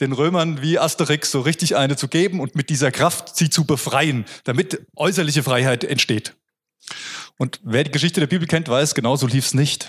den 0.00 0.12
Römern 0.12 0.60
wie 0.60 0.78
Asterix 0.78 1.30
so 1.30 1.40
richtig 1.40 1.74
eine 1.74 1.96
zu 1.96 2.08
geben 2.08 2.38
und 2.38 2.54
mit 2.54 2.68
dieser 2.68 2.90
Kraft 2.90 3.34
sie 3.34 3.48
zu 3.48 3.64
befreien, 3.64 4.26
damit 4.44 4.86
äußerliche 4.94 5.42
Freiheit 5.42 5.84
entsteht. 5.84 6.34
Und 7.38 7.60
wer 7.62 7.84
die 7.84 7.90
Geschichte 7.90 8.20
der 8.20 8.26
Bibel 8.26 8.46
kennt, 8.46 8.68
weiß, 8.68 8.94
genau 8.94 9.16
so 9.16 9.26
lief 9.26 9.46
es 9.46 9.54
nicht. 9.54 9.88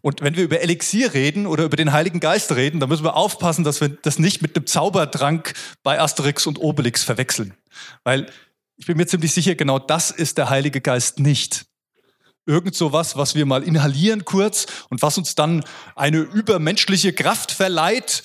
Und 0.00 0.22
wenn 0.22 0.36
wir 0.36 0.44
über 0.44 0.60
Elixier 0.60 1.14
reden 1.14 1.46
oder 1.46 1.64
über 1.64 1.76
den 1.76 1.92
Heiligen 1.92 2.20
Geist 2.20 2.52
reden, 2.52 2.80
dann 2.80 2.88
müssen 2.88 3.04
wir 3.04 3.16
aufpassen, 3.16 3.64
dass 3.64 3.80
wir 3.80 3.88
das 3.88 4.18
nicht 4.18 4.42
mit 4.42 4.56
einem 4.56 4.66
Zaubertrank 4.66 5.54
bei 5.82 6.00
Asterix 6.00 6.46
und 6.46 6.58
Obelix 6.58 7.02
verwechseln. 7.02 7.54
Weil 8.04 8.30
ich 8.76 8.86
bin 8.86 8.96
mir 8.96 9.06
ziemlich 9.06 9.32
sicher, 9.32 9.54
genau 9.54 9.78
das 9.78 10.10
ist 10.10 10.38
der 10.38 10.50
Heilige 10.50 10.80
Geist 10.80 11.18
nicht. 11.18 11.66
Irgend 12.44 12.76
sowas, 12.76 13.16
was 13.16 13.34
wir 13.34 13.44
mal 13.44 13.64
inhalieren 13.64 14.24
kurz 14.24 14.66
und 14.88 15.02
was 15.02 15.18
uns 15.18 15.34
dann 15.34 15.64
eine 15.96 16.18
übermenschliche 16.18 17.12
Kraft 17.12 17.50
verleiht, 17.50 18.22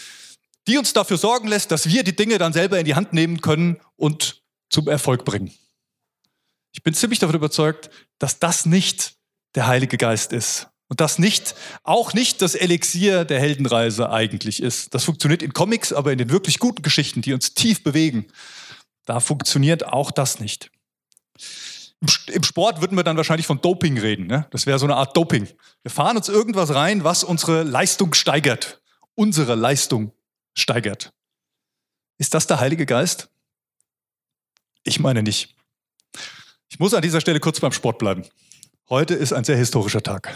die 0.67 0.77
uns 0.77 0.93
dafür 0.93 1.17
sorgen 1.17 1.47
lässt, 1.47 1.71
dass 1.71 1.87
wir 1.87 2.03
die 2.03 2.15
Dinge 2.15 2.37
dann 2.37 2.53
selber 2.53 2.77
in 2.77 2.85
die 2.85 2.93
Hand 2.93 3.13
nehmen 3.13 3.41
können 3.41 3.79
und 3.95 4.43
zum 4.69 4.87
Erfolg 4.87 5.25
bringen. 5.25 5.51
Ich 6.71 6.83
bin 6.83 6.93
ziemlich 6.93 7.19
davon 7.19 7.35
überzeugt, 7.35 7.89
dass 8.19 8.39
das 8.39 8.65
nicht 8.65 9.13
der 9.55 9.67
Heilige 9.67 9.97
Geist 9.97 10.33
ist. 10.33 10.67
Und 10.87 10.99
das 10.99 11.19
nicht, 11.19 11.55
auch 11.83 12.13
nicht 12.13 12.41
das 12.41 12.53
Elixier 12.53 13.23
der 13.23 13.39
Heldenreise 13.39 14.09
eigentlich 14.09 14.61
ist. 14.61 14.93
Das 14.93 15.05
funktioniert 15.05 15.41
in 15.41 15.53
Comics, 15.53 15.93
aber 15.93 16.11
in 16.11 16.17
den 16.17 16.29
wirklich 16.29 16.59
guten 16.59 16.81
Geschichten, 16.81 17.21
die 17.21 17.33
uns 17.33 17.53
tief 17.53 17.81
bewegen, 17.81 18.27
da 19.05 19.21
funktioniert 19.21 19.85
auch 19.85 20.11
das 20.11 20.39
nicht. 20.39 20.69
Im 22.27 22.43
Sport 22.43 22.81
würden 22.81 22.97
wir 22.97 23.03
dann 23.03 23.15
wahrscheinlich 23.15 23.45
von 23.45 23.61
Doping 23.61 23.97
reden. 23.99 24.25
Ne? 24.27 24.47
Das 24.51 24.65
wäre 24.65 24.79
so 24.79 24.85
eine 24.85 24.95
Art 24.95 25.15
Doping. 25.15 25.47
Wir 25.83 25.91
fahren 25.91 26.17
uns 26.17 26.29
irgendwas 26.29 26.73
rein, 26.73 27.03
was 27.03 27.23
unsere 27.23 27.63
Leistung 27.63 28.13
steigert. 28.13 28.81
Unsere 29.13 29.55
Leistung 29.55 30.11
steigert. 30.55 31.13
Ist 32.17 32.33
das 32.33 32.47
der 32.47 32.59
Heilige 32.59 32.85
Geist? 32.85 33.29
Ich 34.83 34.99
meine 34.99 35.23
nicht. 35.23 35.55
Ich 36.71 36.79
muss 36.79 36.93
an 36.93 37.01
dieser 37.01 37.19
Stelle 37.19 37.41
kurz 37.41 37.59
beim 37.59 37.73
Sport 37.73 37.97
bleiben. 37.97 38.23
Heute 38.89 39.13
ist 39.13 39.33
ein 39.33 39.43
sehr 39.43 39.57
historischer 39.57 40.01
Tag. 40.01 40.33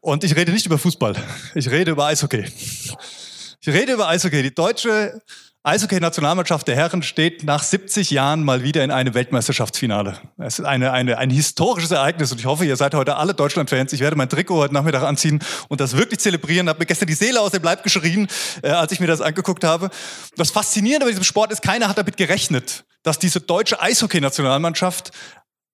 Und 0.00 0.24
ich 0.24 0.34
rede 0.34 0.50
nicht 0.50 0.66
über 0.66 0.78
Fußball. 0.78 1.14
Ich 1.54 1.70
rede 1.70 1.92
über 1.92 2.06
Eishockey. 2.06 2.44
Ich 2.44 3.68
rede 3.68 3.92
über 3.92 4.08
Eishockey. 4.08 4.42
Die 4.42 4.52
deutsche 4.52 5.22
Eishockey-Nationalmannschaft 5.64 6.66
der 6.66 6.74
Herren 6.74 7.04
steht 7.04 7.44
nach 7.44 7.62
70 7.62 8.10
Jahren 8.10 8.42
mal 8.42 8.64
wieder 8.64 8.82
in 8.82 8.90
einem 8.90 9.14
Weltmeisterschaftsfinale. 9.14 10.18
Es 10.36 10.58
ist 10.58 10.64
eine, 10.64 10.90
eine, 10.90 11.18
ein 11.18 11.30
historisches 11.30 11.92
Ereignis 11.92 12.32
und 12.32 12.40
ich 12.40 12.46
hoffe, 12.46 12.64
ihr 12.64 12.74
seid 12.74 12.94
heute 12.96 13.14
alle 13.14 13.32
Deutschland-Fans. 13.32 13.92
Ich 13.92 14.00
werde 14.00 14.16
mein 14.16 14.28
Trikot 14.28 14.56
heute 14.56 14.74
Nachmittag 14.74 15.04
anziehen 15.04 15.38
und 15.68 15.80
das 15.80 15.96
wirklich 15.96 16.18
zelebrieren. 16.18 16.68
Habe 16.68 16.80
mir 16.80 16.86
gestern 16.86 17.06
die 17.06 17.14
Seele 17.14 17.40
aus 17.40 17.52
dem 17.52 17.62
Leib 17.62 17.84
geschrien, 17.84 18.26
äh, 18.64 18.70
als 18.70 18.90
ich 18.90 18.98
mir 18.98 19.06
das 19.06 19.20
angeguckt 19.20 19.62
habe. 19.62 19.90
Das 20.34 20.50
Faszinierende 20.50 21.06
bei 21.06 21.10
diesem 21.10 21.22
Sport 21.22 21.52
ist, 21.52 21.62
keiner 21.62 21.86
hat 21.86 21.96
damit 21.96 22.16
gerechnet, 22.16 22.84
dass 23.04 23.20
diese 23.20 23.40
deutsche 23.40 23.80
Eishockey-Nationalmannschaft 23.80 25.12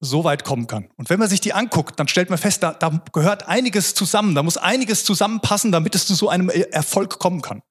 so 0.00 0.22
weit 0.22 0.44
kommen 0.44 0.66
kann. 0.66 0.90
Und 0.96 1.08
wenn 1.08 1.18
man 1.18 1.30
sich 1.30 1.40
die 1.40 1.54
anguckt, 1.54 1.98
dann 1.98 2.08
stellt 2.08 2.28
man 2.28 2.38
fest, 2.38 2.62
da, 2.62 2.72
da 2.74 3.02
gehört 3.14 3.48
einiges 3.48 3.94
zusammen, 3.94 4.34
da 4.34 4.42
muss 4.42 4.58
einiges 4.58 5.06
zusammenpassen, 5.06 5.72
damit 5.72 5.94
es 5.94 6.06
zu 6.06 6.14
so 6.14 6.28
einem 6.28 6.50
Erfolg 6.50 7.18
kommen 7.18 7.40
kann. 7.40 7.62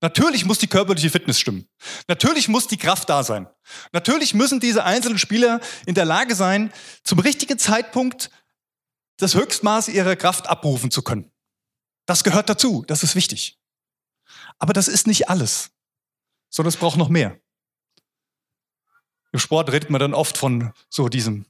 Natürlich 0.00 0.44
muss 0.46 0.58
die 0.58 0.66
körperliche 0.66 1.10
Fitness 1.10 1.38
stimmen. 1.38 1.68
Natürlich 2.08 2.48
muss 2.48 2.66
die 2.66 2.78
Kraft 2.78 3.08
da 3.10 3.22
sein. 3.22 3.48
Natürlich 3.92 4.32
müssen 4.32 4.58
diese 4.58 4.84
einzelnen 4.84 5.18
Spieler 5.18 5.60
in 5.84 5.94
der 5.94 6.06
Lage 6.06 6.34
sein, 6.34 6.72
zum 7.04 7.18
richtigen 7.18 7.58
Zeitpunkt 7.58 8.30
das 9.18 9.34
Höchstmaß 9.34 9.88
ihrer 9.88 10.16
Kraft 10.16 10.48
abrufen 10.48 10.90
zu 10.90 11.02
können. 11.02 11.30
Das 12.06 12.24
gehört 12.24 12.48
dazu, 12.48 12.82
das 12.86 13.02
ist 13.02 13.14
wichtig. 13.14 13.58
Aber 14.58 14.72
das 14.72 14.88
ist 14.88 15.06
nicht 15.06 15.28
alles, 15.28 15.70
sondern 16.48 16.70
es 16.70 16.76
braucht 16.78 16.96
noch 16.96 17.08
mehr. 17.08 17.38
Im 19.32 19.38
Sport 19.38 19.70
redet 19.70 19.90
man 19.90 20.00
dann 20.00 20.14
oft 20.14 20.38
von 20.38 20.72
so 20.88 21.08
diesem, 21.08 21.46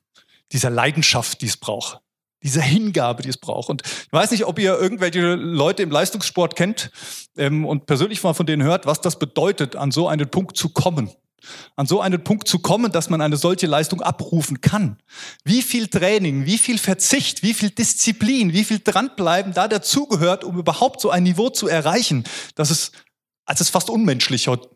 dieser 0.52 0.70
Leidenschaft, 0.70 1.40
die 1.40 1.46
es 1.46 1.56
braucht 1.56 2.00
diese 2.42 2.62
Hingabe, 2.62 3.22
die 3.22 3.28
es 3.28 3.36
braucht. 3.36 3.68
Und 3.68 3.82
ich 3.84 4.12
weiß 4.12 4.30
nicht, 4.30 4.46
ob 4.46 4.58
ihr 4.58 4.78
irgendwelche 4.78 5.34
Leute 5.34 5.82
im 5.82 5.90
Leistungssport 5.90 6.56
kennt 6.56 6.90
ähm, 7.36 7.64
und 7.64 7.86
persönlich 7.86 8.22
mal 8.22 8.34
von 8.34 8.46
denen 8.46 8.62
hört, 8.62 8.86
was 8.86 9.00
das 9.00 9.18
bedeutet, 9.18 9.76
an 9.76 9.90
so 9.90 10.08
einen 10.08 10.30
Punkt 10.30 10.56
zu 10.56 10.70
kommen. 10.70 11.10
an 11.74 11.86
so 11.86 12.02
einen 12.02 12.22
Punkt 12.22 12.48
zu 12.48 12.58
kommen, 12.58 12.92
dass 12.92 13.08
man 13.08 13.22
eine 13.22 13.38
solche 13.38 13.66
Leistung 13.66 14.02
abrufen 14.02 14.60
kann. 14.60 14.98
Wie 15.42 15.62
viel 15.62 15.88
Training, 15.88 16.44
wie 16.44 16.58
viel 16.58 16.76
Verzicht, 16.76 17.42
wie 17.42 17.54
viel 17.54 17.70
Disziplin, 17.70 18.52
wie 18.52 18.64
viel 18.64 18.80
Dranbleiben 18.80 19.54
da 19.54 19.66
dazugehört, 19.66 20.44
um 20.44 20.58
überhaupt 20.58 21.00
so 21.00 21.08
ein 21.08 21.22
Niveau 21.22 21.48
zu 21.48 21.66
erreichen, 21.66 22.24
dass 22.56 22.68
es, 22.68 22.92
als 23.46 23.62
es 23.62 23.70
fast 23.70 23.88
unmenschlich 23.88 24.48
heute. 24.48 24.68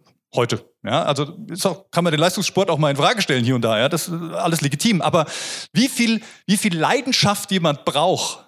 Ja, 0.83 1.05
also 1.05 1.39
auch, 1.65 1.91
kann 1.91 2.05
man 2.05 2.11
den 2.11 2.21
Leistungssport 2.21 2.71
auch 2.71 2.79
mal 2.79 2.91
in 2.91 2.97
Frage 2.97 3.23
stellen 3.23 3.45
hier 3.45 3.55
und 3.55 3.63
da. 3.63 3.79
Ja, 3.79 3.89
das 3.89 4.09
ist 4.09 4.13
alles 4.35 4.61
legitim. 4.61 5.01
Aber 5.01 5.27
wie 5.73 5.89
viel, 5.89 6.23
wie 6.47 6.57
viel 6.57 6.77
Leidenschaft 6.77 7.51
jemand 7.51 7.85
braucht, 7.85 8.45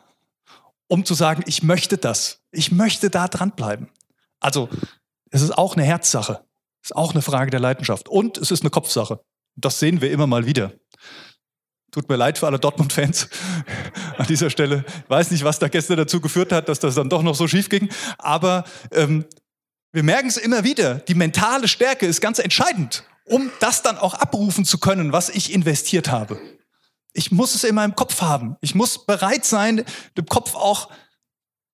um 0.88 1.04
zu 1.04 1.14
sagen, 1.14 1.42
ich 1.46 1.62
möchte 1.62 1.98
das, 1.98 2.40
ich 2.50 2.72
möchte 2.72 3.10
da 3.10 3.28
dranbleiben. 3.28 3.88
Also 4.40 4.68
es 5.30 5.42
ist 5.42 5.56
auch 5.56 5.76
eine 5.76 5.84
Herzsache. 5.84 6.44
Ist 6.82 6.94
auch 6.94 7.12
eine 7.12 7.22
Frage 7.22 7.50
der 7.50 7.60
Leidenschaft. 7.60 8.08
Und 8.08 8.38
es 8.38 8.50
ist 8.50 8.62
eine 8.62 8.70
Kopfsache. 8.70 9.20
Das 9.56 9.80
sehen 9.80 10.00
wir 10.00 10.10
immer 10.10 10.26
mal 10.26 10.46
wieder. 10.46 10.72
Tut 11.90 12.08
mir 12.08 12.16
leid 12.16 12.38
für 12.38 12.46
alle 12.46 12.58
Dortmund-Fans 12.58 13.28
an 14.18 14.26
dieser 14.26 14.50
Stelle. 14.50 14.84
Ich 14.86 15.10
weiß 15.10 15.30
nicht, 15.30 15.44
was 15.44 15.58
da 15.58 15.68
gestern 15.68 15.96
dazu 15.96 16.20
geführt 16.20 16.52
hat, 16.52 16.68
dass 16.68 16.78
das 16.78 16.94
dann 16.94 17.08
doch 17.08 17.22
noch 17.22 17.34
so 17.34 17.48
schief 17.48 17.68
ging. 17.68 17.88
Aber 18.18 18.64
ähm, 18.92 19.24
wir 19.96 20.02
merken 20.02 20.28
es 20.28 20.36
immer 20.36 20.62
wieder. 20.62 20.96
Die 20.96 21.14
mentale 21.14 21.68
Stärke 21.68 22.04
ist 22.04 22.20
ganz 22.20 22.38
entscheidend, 22.38 23.04
um 23.24 23.50
das 23.60 23.80
dann 23.80 23.96
auch 23.96 24.12
abrufen 24.12 24.66
zu 24.66 24.76
können, 24.76 25.10
was 25.10 25.30
ich 25.30 25.50
investiert 25.54 26.10
habe. 26.10 26.38
Ich 27.14 27.32
muss 27.32 27.54
es 27.54 27.64
in 27.64 27.74
meinem 27.74 27.94
Kopf 27.94 28.20
haben. 28.20 28.56
Ich 28.60 28.74
muss 28.74 29.06
bereit 29.06 29.46
sein, 29.46 29.86
dem 30.18 30.26
Kopf 30.26 30.54
auch 30.54 30.90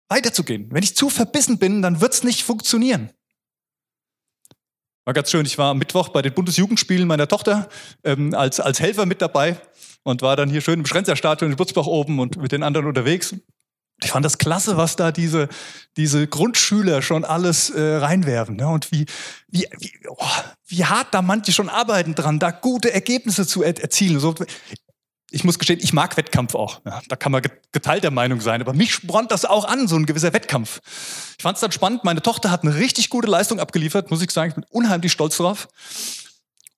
weiterzugehen. 0.09 0.69
Wenn 0.71 0.85
ich 0.85 0.95
zu 0.95 1.11
verbissen 1.11 1.59
bin, 1.59 1.83
dann 1.83 2.01
wird 2.01 2.13
es 2.13 2.23
nicht 2.23 2.45
funktionieren. 2.45 3.11
War 5.05 5.15
ganz 5.15 5.33
schön. 5.33 5.45
Ich 5.45 5.59
war 5.59 5.73
am 5.73 5.79
Mittwoch 5.79 6.11
bei 6.11 6.23
den 6.23 6.33
Bundesjugendspielen 6.33 7.09
meiner 7.09 7.27
Tochter 7.27 7.69
ähm, 8.05 8.35
als, 8.35 8.61
als 8.61 8.79
Helfer 8.79 9.05
mit 9.05 9.21
dabei 9.21 9.61
und 10.05 10.23
war 10.23 10.37
dann 10.37 10.49
hier 10.49 10.61
schön 10.61 10.79
im 10.79 10.87
Schrenzerstadion 10.87 11.51
in 11.51 11.57
Butzbach 11.57 11.87
oben 11.87 12.21
und 12.21 12.37
mit 12.37 12.53
den 12.53 12.63
anderen 12.63 12.87
unterwegs. 12.87 13.35
Ich 14.05 14.11
fand 14.11 14.25
das 14.25 14.39
klasse, 14.39 14.77
was 14.77 14.97
da 14.97 15.13
diese, 15.13 15.49
diese 15.97 16.27
Grundschüler 16.27 17.03
schon 17.03 17.25
alles 17.25 17.71
äh, 17.71 17.97
reinwerfen. 17.97 18.57
Ne? 18.57 18.69
Und 18.69 18.93
wie, 18.93 19.07
wie, 19.49 19.67
wie, 19.79 19.93
oh, 20.09 20.17
wie 20.67 20.85
hart 20.85 21.09
da 21.13 21.23
manche 21.23 21.53
schon 21.53 21.69
arbeiten 21.69 22.15
dran, 22.15 22.39
da 22.39 22.51
gute 22.51 22.93
Ergebnisse 22.93 23.47
zu 23.47 23.63
er 23.63 23.81
erzielen. 23.81 24.21
So, 24.21 24.35
ich 25.31 25.45
muss 25.45 25.59
gestehen, 25.59 25.81
ich 25.83 25.93
mag 25.93 26.17
Wettkampf 26.17 26.55
auch. 26.55 26.81
Ja, 26.85 27.01
da 27.09 27.17
kann 27.17 27.33
man 27.33 27.43
geteilter 27.73 28.11
Meinung 28.11 28.41
sein. 28.41 28.61
Aber 28.61 28.75
mich 28.75 28.93
spornt 28.93 29.33
das 29.33 29.45
auch 29.45 29.65
an, 29.65 29.89
so 29.89 29.97
ein 29.97 30.07
gewisser 30.07 30.33
Wettkampf. 30.33 30.81
Ich 31.39 31.43
fand 31.43 31.57
es 31.57 31.61
dann 31.63 31.73
spannend. 31.73 32.05
Meine 32.05 32.21
Tochter 32.21 32.51
hat 32.51 32.63
eine 32.63 32.75
richtig 32.75 33.09
gute 33.09 33.29
Leistung 33.29 33.59
abgeliefert, 33.59 34.11
muss 34.11 34.23
ich 34.23 34.31
sagen. 34.31 34.51
Ich 34.51 34.55
bin 34.57 34.65
unheimlich 34.71 35.11
stolz 35.11 35.39
drauf. 35.39 35.69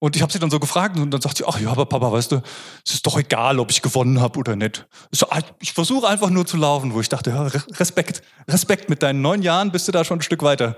Und 0.04 0.16
ich 0.16 0.20
habe 0.20 0.30
sie 0.30 0.38
dann 0.38 0.50
so 0.50 0.61
gefragt 0.61 0.99
und 0.99 1.11
dann 1.11 1.23
sagt 1.23 1.38
sie, 1.38 1.44
ach 1.46 1.58
ja, 1.58 1.70
aber 1.70 1.87
Papa, 1.87 2.12
weißt 2.12 2.32
du, 2.32 2.42
es 2.84 2.92
ist 2.92 3.06
doch 3.06 3.16
egal, 3.16 3.58
ob 3.58 3.70
ich 3.70 3.80
gewonnen 3.80 4.20
habe 4.20 4.38
oder 4.38 4.54
nicht. 4.54 4.87
So, 5.11 5.30
ah, 5.30 5.40
ich 5.61 5.73
versuche 5.73 6.06
einfach 6.06 6.28
nur 6.28 6.44
zu 6.44 6.58
laufen, 6.58 6.92
wo 6.92 7.00
ich 7.00 7.08
dachte, 7.08 7.30
ja, 7.30 7.44
Respekt, 7.44 8.23
Respekt, 8.46 8.90
mit 8.90 9.02
deinen 9.02 9.23
neun 9.23 9.40
Jahren 9.40 9.73
bist 9.73 9.88
du 9.88 9.92
da 9.92 10.04
schon 10.04 10.18
ein 10.18 10.23
Stück 10.23 10.42
weiter, 10.42 10.76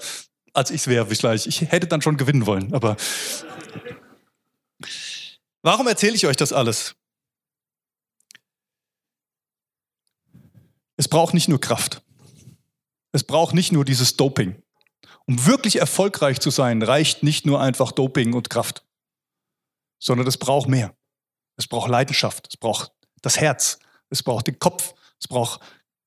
als 0.52 0.70
ich 0.70 0.82
es 0.82 0.86
wäre 0.86 1.06
vielleicht. 1.06 1.48
Ich 1.48 1.60
hätte 1.62 1.88
dann 1.88 2.02
schon 2.02 2.16
gewinnen 2.18 2.46
wollen, 2.46 2.72
aber 2.72 2.96
warum 5.62 5.88
erzähle 5.88 6.14
ich 6.14 6.24
euch 6.28 6.36
das 6.36 6.52
alles? 6.52 6.94
Es 10.96 11.08
braucht 11.08 11.34
nicht 11.34 11.48
nur 11.48 11.60
Kraft. 11.60 12.00
Es 13.10 13.24
braucht 13.24 13.56
nicht 13.56 13.72
nur 13.72 13.84
dieses 13.84 14.16
Doping. 14.16 14.62
Um 15.26 15.46
wirklich 15.46 15.80
erfolgreich 15.80 16.38
zu 16.38 16.50
sein, 16.50 16.80
reicht 16.80 17.24
nicht 17.24 17.44
nur 17.44 17.60
einfach 17.60 17.90
Doping 17.90 18.32
und 18.32 18.50
Kraft, 18.50 18.85
sondern 19.98 20.26
es 20.26 20.36
braucht 20.36 20.68
mehr. 20.68 20.94
Es 21.56 21.66
braucht 21.66 21.88
Leidenschaft, 21.88 22.48
es 22.50 22.56
braucht 22.56 22.92
das 23.22 23.38
Herz, 23.38 23.78
es 24.10 24.22
braucht 24.22 24.46
den 24.46 24.58
Kopf, 24.58 24.94
es 25.20 25.28
braucht 25.28 25.60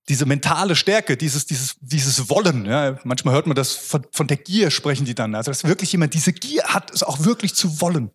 diese 0.07 0.25
mentale 0.25 0.75
Stärke, 0.75 1.17
dieses, 1.17 1.45
dieses, 1.45 1.75
dieses 1.79 2.29
Wollen. 2.29 2.65
Ja. 2.65 2.99
Manchmal 3.03 3.35
hört 3.35 3.45
man 3.47 3.55
das 3.55 3.73
von, 3.73 4.05
von 4.11 4.27
der 4.27 4.37
Gier 4.37 4.71
sprechen 4.71 5.05
die 5.05 5.15
dann. 5.15 5.35
Also 5.35 5.51
dass 5.51 5.63
wirklich 5.63 5.91
jemand 5.91 6.13
diese 6.13 6.33
Gier 6.33 6.63
hat, 6.63 6.91
es 6.91 7.03
auch 7.03 7.23
wirklich 7.25 7.53
zu 7.53 7.79
wollen. 7.79 8.11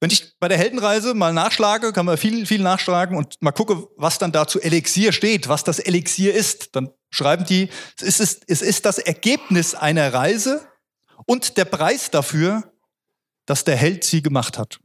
Wenn 0.00 0.10
ich 0.10 0.38
bei 0.38 0.48
der 0.48 0.58
Heldenreise 0.58 1.12
mal 1.12 1.32
nachschlage, 1.32 1.92
kann 1.92 2.06
man 2.06 2.16
viel, 2.16 2.46
viel 2.46 2.62
nachschlagen 2.62 3.16
und 3.16 3.42
mal 3.42 3.52
gucke, 3.52 3.88
was 3.96 4.18
dann 4.18 4.32
da 4.32 4.46
zu 4.46 4.60
Elixier 4.60 5.12
steht, 5.12 5.48
was 5.48 5.64
das 5.64 5.80
Elixier 5.80 6.34
ist, 6.34 6.76
dann 6.76 6.90
schreiben 7.10 7.44
die, 7.44 7.68
es 8.00 8.20
ist, 8.20 8.44
es 8.46 8.62
ist 8.62 8.86
das 8.86 8.98
Ergebnis 8.98 9.74
einer 9.74 10.14
Reise 10.14 10.66
und 11.26 11.56
der 11.56 11.64
Preis 11.64 12.10
dafür, 12.10 12.72
dass 13.48 13.64
der 13.64 13.76
Held 13.76 14.04
sie 14.04 14.20
gemacht 14.20 14.58
hat. 14.58 14.78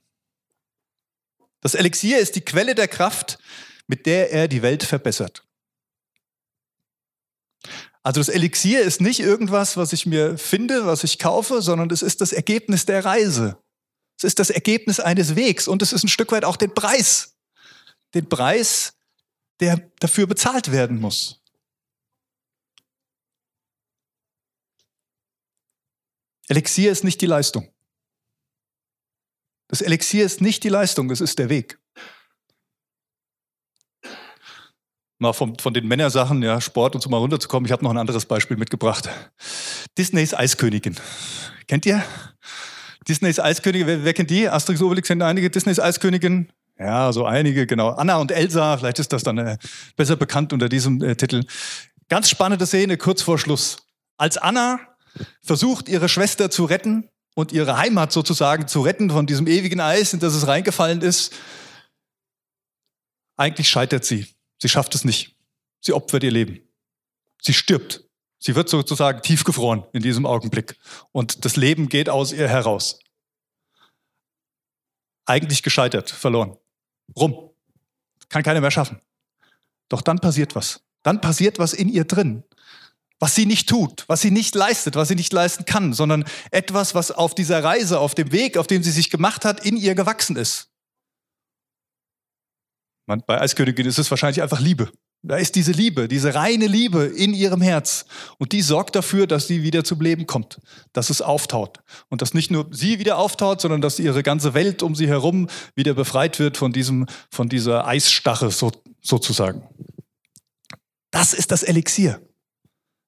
Das 1.60 1.76
Elixier 1.76 2.20
ist 2.20 2.38
die 2.38 2.42
Quelle 2.42 2.76
der 2.76 2.88
Kraft, 2.88 3.38
mit 3.88 4.06
der 4.06 4.32
er 4.32 4.48
die 4.48 4.62
Welt 4.62 4.84
verbessert. 4.84 5.46
Also 8.04 8.22
das 8.22 8.30
Elixier 8.30 8.82
ist 8.82 9.02
nicht 9.02 9.20
irgendwas, 9.20 9.76
was 9.76 9.92
ich 9.92 10.06
mir 10.06 10.38
finde, 10.38 10.86
was 10.86 11.04
ich 11.04 11.20
kaufe, 11.20 11.62
sondern 11.62 11.90
es 11.90 12.02
ist 12.02 12.22
das 12.22 12.32
Ergebnis 12.32 12.86
der 12.86 13.04
Reise. 13.04 13.58
Es 14.18 14.24
ist 14.24 14.40
das 14.40 14.50
Ergebnis 14.50 15.02
eines 15.02 15.36
Wegs 15.36 15.68
und 15.68 15.82
es 15.82 15.92
ist 15.92 16.06
ein 16.06 16.10
Stück 16.10 16.32
weit 16.32 16.46
auch 16.46 16.56
den 16.56 16.74
Preis. 16.74 17.36
Den 18.14 18.30
Preis, 18.30 18.94
der 19.60 19.92
dafür 20.00 20.26
bezahlt 20.26 20.72
werden 20.72 21.02
muss. 21.02 21.42
Elixier 26.48 26.94
ist 26.94 27.04
nicht 27.04 27.20
die 27.20 27.26
Leistung. 27.26 27.73
Das 29.68 29.82
Elixier 29.82 30.26
ist 30.26 30.42
nicht 30.42 30.64
die 30.64 30.70
Leistung, 30.70 31.10
es 31.12 31.22
ist 31.22 31.40
der 31.40 31.50
Weg. 31.50 31.80
Mal 35.20 35.34
von, 35.34 35.58
von 35.58 35.74
den 35.74 35.88
Männersachen, 35.88 36.44
ja, 36.44 36.60
Sport 36.60 36.96
und 36.96 37.02
so 37.02 37.10
mal 37.10 37.18
runterzukommen, 37.18 37.66
ich 37.66 37.72
habe 37.72 37.84
noch 37.84 37.92
ein 37.92 37.98
anderes 37.98 38.26
Beispiel 38.26 38.58
mitgebracht. 38.58 39.10
Disneys 39.98 40.34
Eiskönigin. 40.34 40.98
Kennt 41.68 41.86
ihr? 41.86 42.04
Disneys 43.08 43.40
Eiskönigin, 43.40 43.88
wer, 43.88 44.04
wer 44.04 44.14
kennt 44.14 44.30
die? 44.30 44.50
Asterix 44.50 44.82
Obelix 44.82 45.08
sind 45.08 45.22
einige 45.22 45.50
Disneys 45.50 45.80
Eiskönigin. 45.80 46.52
Ja, 46.78 47.14
so 47.14 47.26
einige, 47.26 47.68
genau. 47.68 47.90
Anna 47.90 48.18
und 48.18 48.32
Elsa, 48.32 48.78
vielleicht 48.78 49.00
ist 49.00 49.14
das 49.14 49.24
dann 49.24 49.38
äh, 49.38 49.58
besser 49.96 50.16
bekannt 50.16 50.54
unter 50.54 50.70
diesem 50.70 51.02
äh, 51.02 51.16
Titel. 51.16 51.46
Ganz 52.10 52.30
spannende 52.30 52.66
Szene 52.66 52.98
kurz 52.98 53.22
vor 53.22 53.38
Schluss. 53.38 53.88
Als 54.18 54.38
Anna 54.38 54.80
versucht, 55.42 55.88
ihre 55.88 56.10
Schwester 56.10 56.50
zu 56.50 56.66
retten 56.66 57.10
und 57.34 57.52
ihre 57.52 57.78
Heimat 57.78 58.12
sozusagen 58.12 58.68
zu 58.68 58.82
retten 58.82 59.10
von 59.10 59.26
diesem 59.26 59.48
ewigen 59.48 59.80
Eis, 59.80 60.14
in 60.14 60.20
das 60.20 60.34
es 60.34 60.48
reingefallen 60.48 61.02
ist, 61.02 61.34
eigentlich 63.38 63.70
scheitert 63.70 64.06
sie. 64.06 64.28
Sie 64.62 64.70
schafft 64.70 64.96
es 64.96 65.04
nicht. 65.04 65.36
Sie 65.82 65.94
opfert 65.94 66.24
ihr 66.24 66.32
Leben. 66.32 66.62
Sie 67.42 67.54
stirbt. 67.54 68.04
Sie 68.40 68.56
wird 68.56 68.70
sozusagen 68.70 69.22
tiefgefroren 69.22 69.86
in 69.94 70.02
diesem 70.02 70.26
Augenblick 70.26 70.78
und 71.12 71.46
das 71.46 71.56
Leben 71.56 71.88
geht 71.88 72.10
aus 72.10 72.34
ihr 72.34 72.48
heraus. 72.48 73.00
Eigentlich 75.26 75.64
gescheitert, 75.64 76.10
verloren. 76.10 76.58
Rum. 77.16 77.52
Kann 78.28 78.44
keiner 78.44 78.62
mehr 78.62 78.72
schaffen. 78.72 79.02
Doch 79.88 80.02
dann 80.02 80.20
passiert 80.20 80.56
was. 80.56 80.84
Dann 81.04 81.22
passiert 81.22 81.60
was 81.60 81.74
in 81.74 81.88
ihr 81.88 82.04
drin, 82.04 82.44
was 83.20 83.36
sie 83.36 83.46
nicht 83.46 83.70
tut, 83.70 84.06
was 84.08 84.22
sie 84.22 84.32
nicht 84.32 84.56
leistet, 84.56 84.96
was 84.96 85.08
sie 85.08 85.16
nicht 85.16 85.32
leisten 85.32 85.66
kann, 85.66 85.94
sondern 85.94 86.26
etwas, 86.52 86.94
was 86.94 87.12
auf 87.12 87.36
dieser 87.36 87.64
Reise, 87.64 88.00
auf 88.00 88.16
dem 88.16 88.32
Weg, 88.32 88.58
auf 88.58 88.68
dem 88.68 88.84
sie 88.84 88.92
sich 88.92 89.10
gemacht 89.10 89.46
hat, 89.46 89.66
in 89.66 89.78
ihr 89.78 89.96
gewachsen 89.96 90.36
ist. 90.36 90.70
bei 93.06 93.40
Eiskönigin 93.40 93.86
ist 93.86 94.00
es 94.00 94.10
wahrscheinlich 94.12 94.42
einfach 94.42 94.60
Liebe. 94.60 94.92
Da 95.26 95.38
ist 95.38 95.56
diese 95.56 95.72
Liebe, 95.72 96.10
diese 96.10 96.36
reine 96.36 96.68
Liebe 96.68 97.06
in 97.06 97.34
ihrem 97.34 97.62
Herz. 97.62 98.06
Und 98.40 98.52
die 98.52 98.62
sorgt 98.62 98.94
dafür, 98.94 99.26
dass 99.26 99.48
sie 99.48 99.64
wieder 99.64 99.86
zum 99.86 100.02
Leben 100.02 100.28
kommt, 100.28 100.60
dass 100.92 101.10
es 101.10 101.22
auftaut. 101.22 101.80
Und 102.10 102.22
dass 102.22 102.34
nicht 102.34 102.52
nur 102.52 102.68
sie 102.72 103.00
wieder 103.00 103.18
auftaut, 103.18 103.62
sondern 103.62 103.80
dass 103.80 104.00
ihre 104.00 104.22
ganze 104.22 104.54
Welt 104.54 104.84
um 104.84 104.96
sie 104.96 105.08
herum 105.08 105.48
wieder 105.76 105.94
befreit 105.94 106.40
wird 106.40 106.58
von, 106.58 106.74
diesem, 106.74 107.06
von 107.32 107.48
dieser 107.48 107.88
Eisstache 107.88 108.52
so, 108.52 108.74
sozusagen. 109.02 109.64
Das 111.10 111.34
ist 111.34 111.52
das 111.52 111.64
Elixier. 111.64 112.20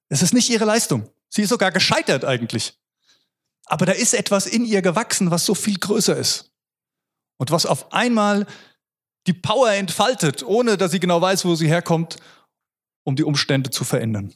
Es 0.09 0.21
ist 0.21 0.33
nicht 0.33 0.49
ihre 0.49 0.65
Leistung. 0.65 1.09
Sie 1.29 1.41
ist 1.41 1.49
sogar 1.49 1.71
gescheitert 1.71 2.25
eigentlich. 2.25 2.77
Aber 3.65 3.85
da 3.85 3.91
ist 3.91 4.13
etwas 4.13 4.45
in 4.45 4.65
ihr 4.65 4.81
gewachsen, 4.81 5.31
was 5.31 5.45
so 5.45 5.55
viel 5.55 5.77
größer 5.77 6.15
ist. 6.15 6.51
Und 7.37 7.51
was 7.51 7.65
auf 7.65 7.91
einmal 7.91 8.45
die 9.27 9.33
Power 9.33 9.71
entfaltet, 9.71 10.43
ohne 10.43 10.77
dass 10.77 10.91
sie 10.91 10.99
genau 10.99 11.19
weiß, 11.19 11.45
wo 11.45 11.55
sie 11.55 11.67
herkommt, 11.67 12.17
um 13.03 13.15
die 13.15 13.23
Umstände 13.23 13.71
zu 13.71 13.83
verändern. 13.83 14.33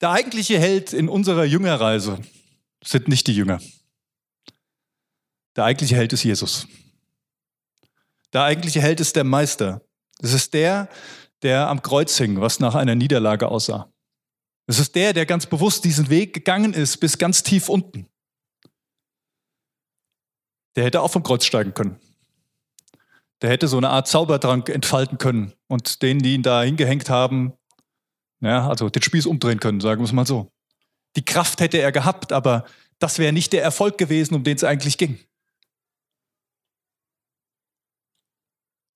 Der 0.00 0.10
eigentliche 0.10 0.58
Held 0.58 0.92
in 0.92 1.08
unserer 1.08 1.44
Jüngerreise 1.44 2.18
sind 2.82 3.08
nicht 3.08 3.26
die 3.26 3.34
Jünger. 3.34 3.60
Der 5.56 5.64
eigentliche 5.64 5.96
Held 5.96 6.12
ist 6.12 6.24
Jesus. 6.24 6.66
Der 8.32 8.44
eigentliche 8.44 8.80
Held 8.80 9.00
ist 9.00 9.16
der 9.16 9.24
Meister. 9.24 9.82
Es 10.20 10.32
ist 10.32 10.54
der, 10.54 10.88
der 11.42 11.68
am 11.68 11.82
Kreuz 11.82 12.16
hing, 12.16 12.40
was 12.40 12.60
nach 12.60 12.74
einer 12.74 12.94
Niederlage 12.94 13.48
aussah. 13.48 13.92
Es 14.70 14.78
ist 14.78 14.94
der, 14.94 15.12
der 15.12 15.26
ganz 15.26 15.46
bewusst 15.46 15.84
diesen 15.84 16.10
Weg 16.10 16.32
gegangen 16.32 16.74
ist 16.74 16.98
bis 16.98 17.18
ganz 17.18 17.42
tief 17.42 17.68
unten. 17.68 18.06
Der 20.76 20.84
hätte 20.84 21.00
auch 21.00 21.10
vom 21.10 21.24
Kreuz 21.24 21.44
steigen 21.44 21.74
können. 21.74 21.98
Der 23.42 23.50
hätte 23.50 23.66
so 23.66 23.78
eine 23.78 23.90
Art 23.90 24.06
Zaubertrank 24.06 24.68
entfalten 24.68 25.18
können 25.18 25.52
und 25.66 26.02
denen, 26.02 26.22
die 26.22 26.34
ihn 26.34 26.44
da 26.44 26.62
hingehängt 26.62 27.10
haben, 27.10 27.52
ja, 28.38 28.68
also 28.68 28.88
den 28.88 29.02
Spieß 29.02 29.26
umdrehen 29.26 29.58
können, 29.58 29.80
sagen 29.80 30.02
wir 30.02 30.04
es 30.04 30.12
mal 30.12 30.24
so. 30.24 30.52
Die 31.16 31.24
Kraft 31.24 31.60
hätte 31.60 31.78
er 31.78 31.90
gehabt, 31.90 32.32
aber 32.32 32.64
das 33.00 33.18
wäre 33.18 33.32
nicht 33.32 33.52
der 33.52 33.64
Erfolg 33.64 33.98
gewesen, 33.98 34.36
um 34.36 34.44
den 34.44 34.54
es 34.54 34.62
eigentlich 34.62 34.98
ging. 34.98 35.18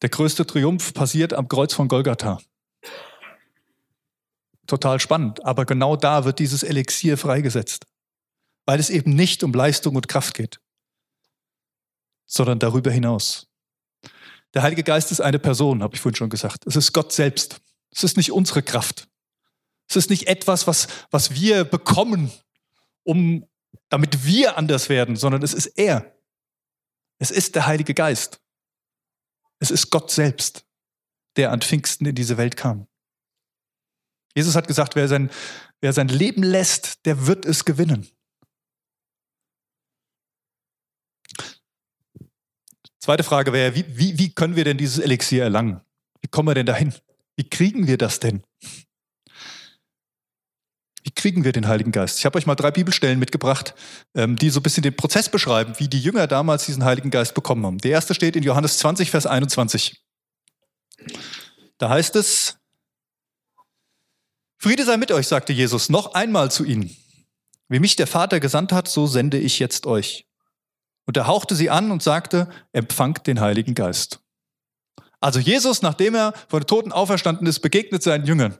Der 0.02 0.08
größte 0.08 0.46
Triumph 0.46 0.94
passiert 0.94 1.32
am 1.32 1.48
Kreuz 1.48 1.74
von 1.74 1.88
Golgatha. 1.88 2.38
Total 4.66 4.98
spannend, 4.98 5.44
aber 5.44 5.66
genau 5.66 5.96
da 5.96 6.24
wird 6.24 6.38
dieses 6.38 6.62
Elixier 6.62 7.18
freigesetzt, 7.18 7.86
weil 8.64 8.80
es 8.80 8.90
eben 8.90 9.14
nicht 9.14 9.42
um 9.42 9.52
Leistung 9.52 9.96
und 9.96 10.08
Kraft 10.08 10.34
geht, 10.34 10.60
sondern 12.24 12.58
darüber 12.58 12.90
hinaus. 12.90 13.46
Der 14.54 14.62
Heilige 14.62 14.84
Geist 14.84 15.10
ist 15.10 15.20
eine 15.20 15.38
Person, 15.38 15.82
habe 15.82 15.94
ich 15.94 16.00
vorhin 16.00 16.16
schon 16.16 16.30
gesagt. 16.30 16.66
Es 16.66 16.76
ist 16.76 16.92
Gott 16.92 17.12
selbst. 17.12 17.60
Es 17.90 18.04
ist 18.04 18.16
nicht 18.16 18.32
unsere 18.32 18.62
Kraft. 18.62 19.08
Es 19.88 19.96
ist 19.96 20.10
nicht 20.10 20.28
etwas, 20.28 20.66
was, 20.66 20.88
was 21.10 21.32
wir 21.32 21.64
bekommen, 21.64 22.30
um, 23.02 23.46
damit 23.88 24.24
wir 24.24 24.56
anders 24.56 24.88
werden, 24.88 25.16
sondern 25.16 25.42
es 25.42 25.52
ist 25.52 25.66
er. 25.66 26.16
Es 27.18 27.30
ist 27.30 27.54
der 27.54 27.66
Heilige 27.66 27.94
Geist. 27.94 28.40
Es 29.58 29.70
ist 29.70 29.90
Gott 29.90 30.10
selbst, 30.10 30.64
der 31.36 31.52
an 31.52 31.60
Pfingsten 31.60 32.06
in 32.06 32.14
diese 32.14 32.36
Welt 32.36 32.56
kam. 32.56 32.86
Jesus 34.34 34.56
hat 34.56 34.66
gesagt, 34.66 34.96
wer 34.96 35.08
sein, 35.08 35.30
wer 35.80 35.92
sein 35.92 36.08
Leben 36.08 36.42
lässt, 36.42 37.06
der 37.06 37.26
wird 37.26 37.46
es 37.46 37.64
gewinnen. 37.64 38.08
Zweite 42.98 43.22
Frage 43.22 43.52
wäre, 43.52 43.74
wie, 43.74 43.84
wie, 43.88 44.18
wie 44.18 44.34
können 44.34 44.56
wir 44.56 44.64
denn 44.64 44.78
dieses 44.78 44.98
Elixier 44.98 45.44
erlangen? 45.44 45.82
Wie 46.22 46.28
kommen 46.28 46.48
wir 46.48 46.54
denn 46.54 46.66
dahin? 46.66 46.94
Wie 47.36 47.48
kriegen 47.48 47.86
wir 47.86 47.98
das 47.98 48.18
denn? 48.18 48.42
Wie 51.02 51.10
kriegen 51.10 51.44
wir 51.44 51.52
den 51.52 51.68
Heiligen 51.68 51.92
Geist? 51.92 52.18
Ich 52.18 52.24
habe 52.24 52.38
euch 52.38 52.46
mal 52.46 52.54
drei 52.54 52.70
Bibelstellen 52.70 53.18
mitgebracht, 53.18 53.74
ähm, 54.14 54.36
die 54.36 54.48
so 54.48 54.60
ein 54.60 54.62
bisschen 54.62 54.82
den 54.82 54.96
Prozess 54.96 55.28
beschreiben, 55.28 55.74
wie 55.76 55.88
die 55.88 56.00
Jünger 56.00 56.26
damals 56.26 56.64
diesen 56.64 56.82
Heiligen 56.82 57.10
Geist 57.10 57.34
bekommen 57.34 57.66
haben. 57.66 57.78
Der 57.78 57.90
erste 57.90 58.14
steht 58.14 58.36
in 58.36 58.42
Johannes 58.42 58.78
20, 58.78 59.10
Vers 59.10 59.26
21. 59.26 60.02
Da 61.76 61.90
heißt 61.90 62.16
es, 62.16 62.56
Friede 64.64 64.86
sei 64.86 64.96
mit 64.96 65.12
euch, 65.12 65.28
sagte 65.28 65.52
Jesus 65.52 65.90
noch 65.90 66.14
einmal 66.14 66.50
zu 66.50 66.64
ihnen. 66.64 66.96
Wie 67.68 67.80
mich 67.80 67.96
der 67.96 68.06
Vater 68.06 68.40
gesandt 68.40 68.72
hat, 68.72 68.88
so 68.88 69.06
sende 69.06 69.36
ich 69.36 69.58
jetzt 69.58 69.84
euch. 69.84 70.26
Und 71.04 71.18
er 71.18 71.26
hauchte 71.26 71.54
sie 71.54 71.68
an 71.68 71.90
und 71.90 72.02
sagte, 72.02 72.48
empfangt 72.72 73.26
den 73.26 73.40
Heiligen 73.40 73.74
Geist. 73.74 74.20
Also 75.20 75.38
Jesus, 75.38 75.82
nachdem 75.82 76.14
er 76.14 76.32
von 76.48 76.60
den 76.60 76.66
Toten 76.66 76.92
auferstanden 76.92 77.46
ist, 77.46 77.60
begegnet 77.60 78.02
seinen 78.02 78.24
Jüngern 78.24 78.56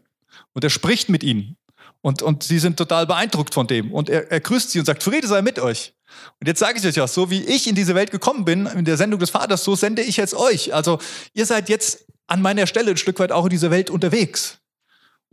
und 0.53 0.63
er 0.63 0.69
spricht 0.69 1.09
mit 1.09 1.23
ihnen. 1.23 1.57
Und, 2.03 2.21
und 2.21 2.43
sie 2.43 2.59
sind 2.59 2.77
total 2.77 3.07
beeindruckt 3.07 3.55
von 3.55 3.67
dem. 3.67 3.91
Und 3.91 4.11
er, 4.11 4.31
er 4.31 4.41
grüßt 4.41 4.73
sie 4.73 4.81
und 4.81 4.85
sagt, 4.85 5.03
Friede 5.03 5.27
sei 5.27 5.41
mit 5.41 5.59
euch. 5.59 5.95
Und 6.39 6.47
jetzt 6.47 6.61
sage 6.61 6.79
ich 6.79 6.87
euch 6.87 6.97
ja, 6.97 7.09
so 7.09 7.31
wie 7.31 7.43
ich 7.45 7.67
in 7.67 7.75
diese 7.75 7.95
Welt 7.95 8.11
gekommen 8.11 8.45
bin, 8.45 8.67
in 8.67 8.85
der 8.85 8.99
Sendung 8.99 9.21
des 9.21 9.31
Vaters, 9.31 9.65
so 9.65 9.75
sende 9.75 10.03
ich 10.03 10.19
jetzt 10.19 10.35
euch. 10.35 10.75
Also 10.75 10.99
ihr 11.33 11.47
seid 11.47 11.71
jetzt 11.71 12.05
an 12.27 12.43
meiner 12.43 12.67
Stelle 12.67 12.91
ein 12.91 12.99
Stück 12.99 13.19
weit 13.21 13.33
auch 13.33 13.45
in 13.45 13.51
dieser 13.51 13.71
Welt 13.71 13.89
unterwegs. 13.89 14.59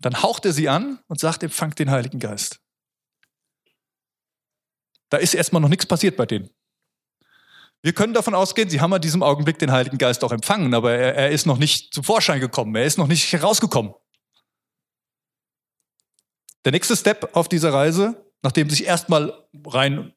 Dann 0.02 0.22
haucht 0.22 0.46
er 0.46 0.54
sie 0.54 0.68
an 0.68 1.00
und 1.08 1.20
sagt, 1.20 1.44
empfangt 1.44 1.80
den 1.80 1.92
Heiligen 1.92 2.20
Geist. 2.20 2.60
Da 5.10 5.18
ist 5.18 5.34
erstmal 5.34 5.62
noch 5.62 5.70
nichts 5.70 5.86
passiert 5.86 6.18
bei 6.18 6.26
denen. 6.26 6.50
Wir 7.84 7.94
können 7.94 8.14
davon 8.14 8.36
ausgehen, 8.36 8.70
sie 8.70 8.80
haben 8.80 8.94
an 8.94 9.02
diesem 9.02 9.24
Augenblick 9.24 9.58
den 9.58 9.72
Heiligen 9.72 9.98
Geist 9.98 10.24
auch 10.24 10.32
empfangen, 10.32 10.74
aber 10.74 10.94
er, 10.94 11.16
er 11.16 11.32
ist 11.32 11.46
noch 11.46 11.58
nicht 11.58 11.94
zum 11.94 12.04
Vorschein 12.04 12.40
gekommen, 12.40 12.76
er 12.76 12.86
ist 12.86 12.98
noch 12.98 13.08
nicht 13.08 13.32
herausgekommen. 13.34 13.94
Der 16.64 16.72
nächste 16.72 16.96
Step 16.96 17.36
auf 17.36 17.50
dieser 17.50 17.74
Reise, 17.74 18.32
nachdem 18.44 18.70
sich 18.70 18.86
erstmal 18.86 19.34
rein 19.66 20.14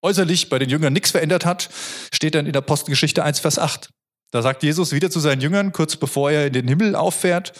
äußerlich 0.00 0.48
bei 0.48 0.58
den 0.58 0.70
Jüngern 0.70 0.92
nichts 0.92 1.10
verändert 1.10 1.44
hat, 1.44 1.68
steht 2.12 2.34
dann 2.34 2.46
in 2.46 2.52
der 2.52 2.62
Apostelgeschichte 2.62 3.22
1, 3.22 3.40
Vers 3.40 3.58
8. 3.58 3.90
Da 4.30 4.40
sagt 4.40 4.62
Jesus 4.62 4.92
wieder 4.92 5.10
zu 5.10 5.20
seinen 5.20 5.42
Jüngern, 5.42 5.72
kurz 5.72 5.96
bevor 5.96 6.30
er 6.30 6.46
in 6.46 6.54
den 6.54 6.66
Himmel 6.66 6.96
auffährt, 6.96 7.52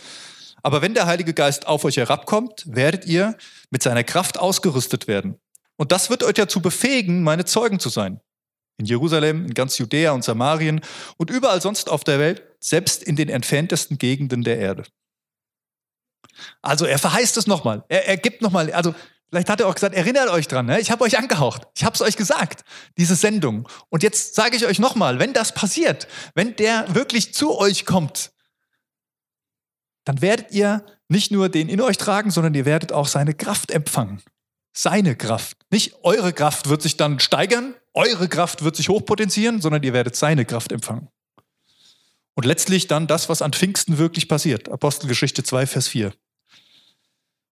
aber 0.63 0.83
wenn 0.83 0.95
der 0.95 1.07
Heilige 1.07 1.35
Geist 1.35 1.67
auf 1.67 1.85
euch 1.85 1.97
herabkommt, 1.97 2.65
werdet 2.67 3.05
ihr 3.07 3.37
mit 3.71 3.83
seiner 3.83 4.05
Kraft 4.05 4.39
ausgerüstet 4.39 5.09
werden. 5.09 5.39
Und 5.77 5.93
das 5.93 6.11
wird 6.11 6.23
euch 6.23 6.35
dazu 6.35 6.61
befähigen, 6.61 7.23
meine 7.23 7.45
Zeugen 7.45 7.81
zu 7.81 7.89
sein. 7.89 8.21
In 8.79 8.87
Jerusalem, 8.87 9.47
in 9.47 9.55
ganz 9.55 9.79
Judäa 9.79 10.13
und 10.13 10.25
Samarien 10.25 10.81
und 11.17 11.31
überall 11.31 11.61
sonst 11.61 11.91
auf 11.91 12.05
der 12.05 12.19
Welt, 12.19 12.43
selbst 12.61 13.03
in 13.03 13.17
den 13.17 13.29
entferntesten 13.29 13.99
Gegenden 13.99 14.45
der 14.45 14.59
Erde. 14.59 14.85
Also 16.63 16.87
er 16.87 16.99
verheißt 16.99 17.37
es 17.37 17.47
nochmal. 17.47 17.85
Er, 17.89 18.09
er 18.09 18.17
gibt 18.17 18.43
nochmal, 18.43 18.73
also 18.73 18.95
vielleicht 19.31 19.51
hat 19.51 19.61
er 19.61 19.69
auch 19.69 19.75
gesagt, 19.75 19.95
erinnert 19.95 20.31
euch 20.31 20.49
dran, 20.49 20.67
ne? 20.67 20.81
ich 20.81 20.91
habe 20.91 21.05
euch 21.05 21.19
angehaucht. 21.19 21.63
Ich 21.75 21.85
habe 21.85 21.95
es 21.95 22.01
euch 22.01 22.17
gesagt, 22.17 22.65
diese 22.97 23.15
Sendung. 23.15 23.69
Und 23.89 24.03
jetzt 24.03 24.35
sage 24.35 24.57
ich 24.57 24.67
euch 24.67 24.79
nochmal, 24.79 25.19
wenn 25.19 25.33
das 25.33 25.53
passiert, 25.53 26.07
wenn 26.35 26.57
der 26.57 26.95
wirklich 26.95 27.35
zu 27.35 27.59
euch 27.59 27.85
kommt, 27.85 28.33
dann 30.05 30.23
werdet 30.23 30.53
ihr 30.53 30.85
nicht 31.09 31.31
nur 31.31 31.49
den 31.49 31.69
in 31.69 31.81
euch 31.81 31.99
tragen, 31.99 32.31
sondern 32.31 32.55
ihr 32.55 32.65
werdet 32.65 32.93
auch 32.93 33.07
seine 33.07 33.35
Kraft 33.35 33.71
empfangen. 33.71 34.23
Seine 34.75 35.17
Kraft. 35.17 35.59
Nicht 35.71 35.97
eure 36.03 36.33
Kraft 36.33 36.69
wird 36.69 36.83
sich 36.83 36.97
dann 36.97 37.21
steigern, 37.21 37.75
eure 37.95 38.29
Kraft 38.29 38.65
wird 38.65 38.75
sich 38.77 38.89
hochpotenzieren, 38.89 39.61
sondern 39.61 39.83
ihr 39.83 39.93
werdet 39.93 40.17
seine 40.17 40.45
Kraft 40.45 40.73
empfangen. 40.73 41.09
Und 42.35 42.47
letztlich 42.47 42.87
dann 42.87 43.07
das, 43.07 43.29
was 43.29 43.43
an 43.43 43.53
Pfingsten 43.53 43.99
wirklich 43.99 44.29
passiert. 44.29 44.71
Apostelgeschichte 44.71 45.43
2, 45.43 45.67
Vers 45.67 45.89
4. 45.89 46.13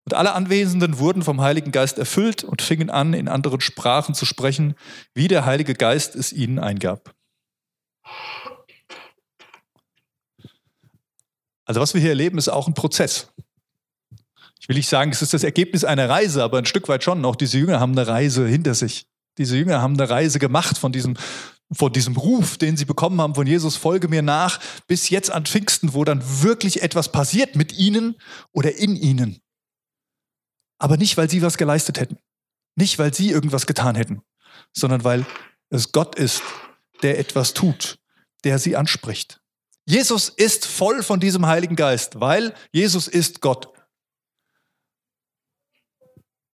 Und 0.05 0.13
alle 0.13 0.33
Anwesenden 0.33 0.97
wurden 0.97 1.21
vom 1.21 1.41
Heiligen 1.41 1.71
Geist 1.71 1.99
erfüllt 1.99 2.43
und 2.43 2.61
fingen 2.61 2.89
an, 2.89 3.13
in 3.13 3.27
anderen 3.27 3.59
Sprachen 3.59 4.15
zu 4.15 4.25
sprechen, 4.25 4.75
wie 5.13 5.27
der 5.27 5.45
Heilige 5.45 5.75
Geist 5.75 6.15
es 6.15 6.31
ihnen 6.31 6.57
eingab. 6.57 7.13
Also 11.69 11.81
was 11.81 11.93
wir 11.93 12.01
hier 12.01 12.09
erleben, 12.09 12.39
ist 12.39 12.49
auch 12.49 12.65
ein 12.65 12.73
Prozess. 12.73 13.27
Ich 14.59 14.67
will 14.67 14.75
nicht 14.75 14.89
sagen, 14.89 15.11
es 15.11 15.21
ist 15.21 15.35
das 15.35 15.43
Ergebnis 15.43 15.83
einer 15.83 16.09
Reise, 16.09 16.43
aber 16.43 16.57
ein 16.57 16.65
Stück 16.65 16.89
weit 16.89 17.03
schon. 17.03 17.23
Auch 17.25 17.35
diese 17.35 17.59
Jünger 17.59 17.79
haben 17.79 17.91
eine 17.91 18.07
Reise 18.07 18.47
hinter 18.47 18.73
sich. 18.73 19.05
Diese 19.37 19.55
Jünger 19.55 19.79
haben 19.79 19.93
eine 19.93 20.09
Reise 20.09 20.39
gemacht 20.39 20.79
von 20.79 20.91
diesem 20.91 21.15
von 21.71 21.93
diesem 21.93 22.17
Ruf, 22.17 22.57
den 22.57 22.75
sie 22.75 22.85
bekommen 22.85 23.21
haben 23.21 23.35
von 23.35 23.45
Jesus, 23.45 23.75
folge 23.75 24.07
mir 24.07 24.23
nach, 24.23 24.59
bis 24.87 25.11
jetzt 25.11 25.29
an 25.29 25.45
Pfingsten, 25.45 25.93
wo 25.93 26.03
dann 26.03 26.23
wirklich 26.41 26.81
etwas 26.81 27.11
passiert 27.11 27.55
mit 27.55 27.77
ihnen 27.77 28.15
oder 28.51 28.75
in 28.75 28.95
ihnen. 28.95 29.39
Aber 30.79 30.97
nicht, 30.97 31.17
weil 31.17 31.29
sie 31.29 31.43
was 31.43 31.59
geleistet 31.59 31.99
hätten. 31.99 32.17
Nicht, 32.75 32.97
weil 32.97 33.13
sie 33.13 33.29
irgendwas 33.29 33.67
getan 33.67 33.93
hätten, 33.93 34.23
sondern 34.73 35.03
weil 35.03 35.23
es 35.69 35.91
Gott 35.91 36.15
ist, 36.15 36.41
der 37.03 37.19
etwas 37.19 37.53
tut, 37.53 37.99
der 38.43 38.57
sie 38.57 38.75
anspricht. 38.75 39.39
Jesus 39.89 40.29
ist 40.29 40.67
voll 40.67 41.01
von 41.01 41.19
diesem 41.19 41.47
Heiligen 41.47 41.75
Geist, 41.75 42.19
weil 42.19 42.53
Jesus 42.71 43.07
ist 43.07 43.41
Gott. 43.41 43.69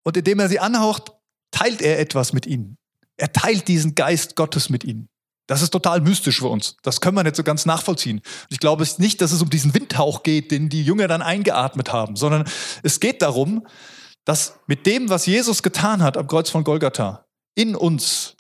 Und 0.04 0.18
indem 0.18 0.42
er 0.42 0.50
sie 0.50 0.60
anhaucht, 0.60 1.14
teilt 1.50 1.82
er 1.82 2.00
etwas 2.00 2.34
mit 2.34 2.46
ihnen. 2.46 2.78
Er 3.16 3.32
teilt 3.32 3.70
diesen 3.70 3.96
Geist 3.96 4.36
Gottes 4.36 4.70
mit 4.70 4.84
ihnen. 4.84 5.08
Das 5.48 5.62
ist 5.62 5.70
total 5.70 6.02
mystisch 6.02 6.40
für 6.40 6.50
uns. 6.50 6.76
Das 6.84 7.00
können 7.00 7.16
wir 7.16 7.24
nicht 7.24 7.38
so 7.38 7.44
ganz 7.44 7.66
nachvollziehen. 7.66 8.22
ich 8.50 8.60
glaube 8.60 8.86
nicht, 8.98 9.22
dass 9.22 9.32
es 9.32 9.42
um 9.42 9.50
diesen 9.50 9.74
Windhauch 9.74 10.24
geht, 10.24 10.52
den 10.52 10.68
die 10.68 10.84
Jünger 10.84 11.08
dann 11.08 11.22
eingeatmet 11.22 11.94
haben, 11.94 12.18
sondern 12.18 12.44
es 12.84 13.00
geht 13.00 13.22
darum, 13.22 13.66
dass 14.26 14.60
mit 14.68 14.86
dem, 14.86 15.10
was 15.10 15.26
Jesus 15.26 15.64
getan 15.64 16.04
hat 16.04 16.18
am 16.18 16.28
Kreuz 16.28 16.50
von 16.50 16.66
Golgatha, 16.66 17.26
in 17.56 17.78
uns, 17.78 18.36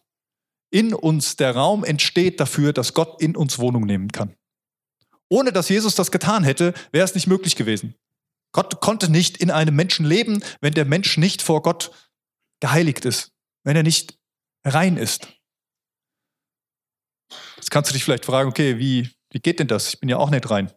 in 0.69 0.93
uns 0.93 1.37
der 1.37 1.55
Raum 1.55 1.85
entsteht 1.85 2.41
dafür, 2.41 2.73
dass 2.73 2.93
Gott 2.93 3.21
in 3.21 3.37
uns 3.37 3.57
Wohnung 3.57 3.85
nehmen 3.85 4.11
kann. 4.11 4.35
Ohne 5.31 5.53
dass 5.53 5.69
Jesus 5.69 5.95
das 5.95 6.11
getan 6.11 6.43
hätte, 6.43 6.73
wäre 6.91 7.05
es 7.05 7.15
nicht 7.15 7.25
möglich 7.25 7.55
gewesen. 7.55 7.95
Gott 8.51 8.81
konnte 8.81 9.09
nicht 9.09 9.37
in 9.37 9.49
einem 9.49 9.73
Menschen 9.73 10.05
leben, 10.05 10.43
wenn 10.59 10.73
der 10.73 10.83
Mensch 10.83 11.17
nicht 11.17 11.41
vor 11.41 11.61
Gott 11.61 11.91
geheiligt 12.59 13.05
ist, 13.05 13.31
wenn 13.63 13.77
er 13.77 13.83
nicht 13.83 14.19
rein 14.65 14.97
ist. 14.97 15.29
Jetzt 17.55 17.71
kannst 17.71 17.89
du 17.89 17.93
dich 17.93 18.03
vielleicht 18.03 18.25
fragen, 18.25 18.49
okay, 18.49 18.77
wie, 18.77 19.09
wie 19.29 19.39
geht 19.39 19.59
denn 19.59 19.69
das? 19.69 19.93
Ich 19.93 19.99
bin 20.01 20.09
ja 20.09 20.17
auch 20.17 20.31
nicht 20.31 20.49
rein. 20.49 20.69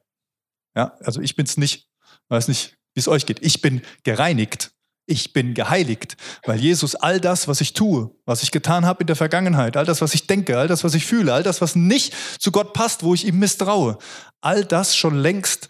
Ja, 0.76 0.96
also 1.00 1.20
ich 1.20 1.34
bin 1.34 1.46
es 1.46 1.56
nicht. 1.56 1.90
Weiß 2.28 2.46
nicht, 2.46 2.76
wie 2.94 3.00
es 3.00 3.08
euch 3.08 3.26
geht. 3.26 3.44
Ich 3.44 3.60
bin 3.60 3.82
gereinigt. 4.04 4.73
Ich 5.06 5.34
bin 5.34 5.52
geheiligt, 5.52 6.16
weil 6.44 6.58
Jesus 6.58 6.94
all 6.94 7.20
das, 7.20 7.46
was 7.46 7.60
ich 7.60 7.74
tue, 7.74 8.10
was 8.24 8.42
ich 8.42 8.50
getan 8.50 8.86
habe 8.86 9.02
in 9.02 9.06
der 9.06 9.16
Vergangenheit, 9.16 9.76
all 9.76 9.84
das, 9.84 10.00
was 10.00 10.14
ich 10.14 10.26
denke, 10.26 10.58
all 10.58 10.66
das, 10.66 10.82
was 10.82 10.94
ich 10.94 11.04
fühle, 11.04 11.34
all 11.34 11.42
das, 11.42 11.60
was 11.60 11.76
nicht 11.76 12.14
zu 12.38 12.50
Gott 12.50 12.72
passt, 12.72 13.02
wo 13.02 13.12
ich 13.12 13.26
ihm 13.26 13.38
misstraue, 13.38 13.98
all 14.40 14.64
das 14.64 14.96
schon 14.96 15.16
längst 15.16 15.68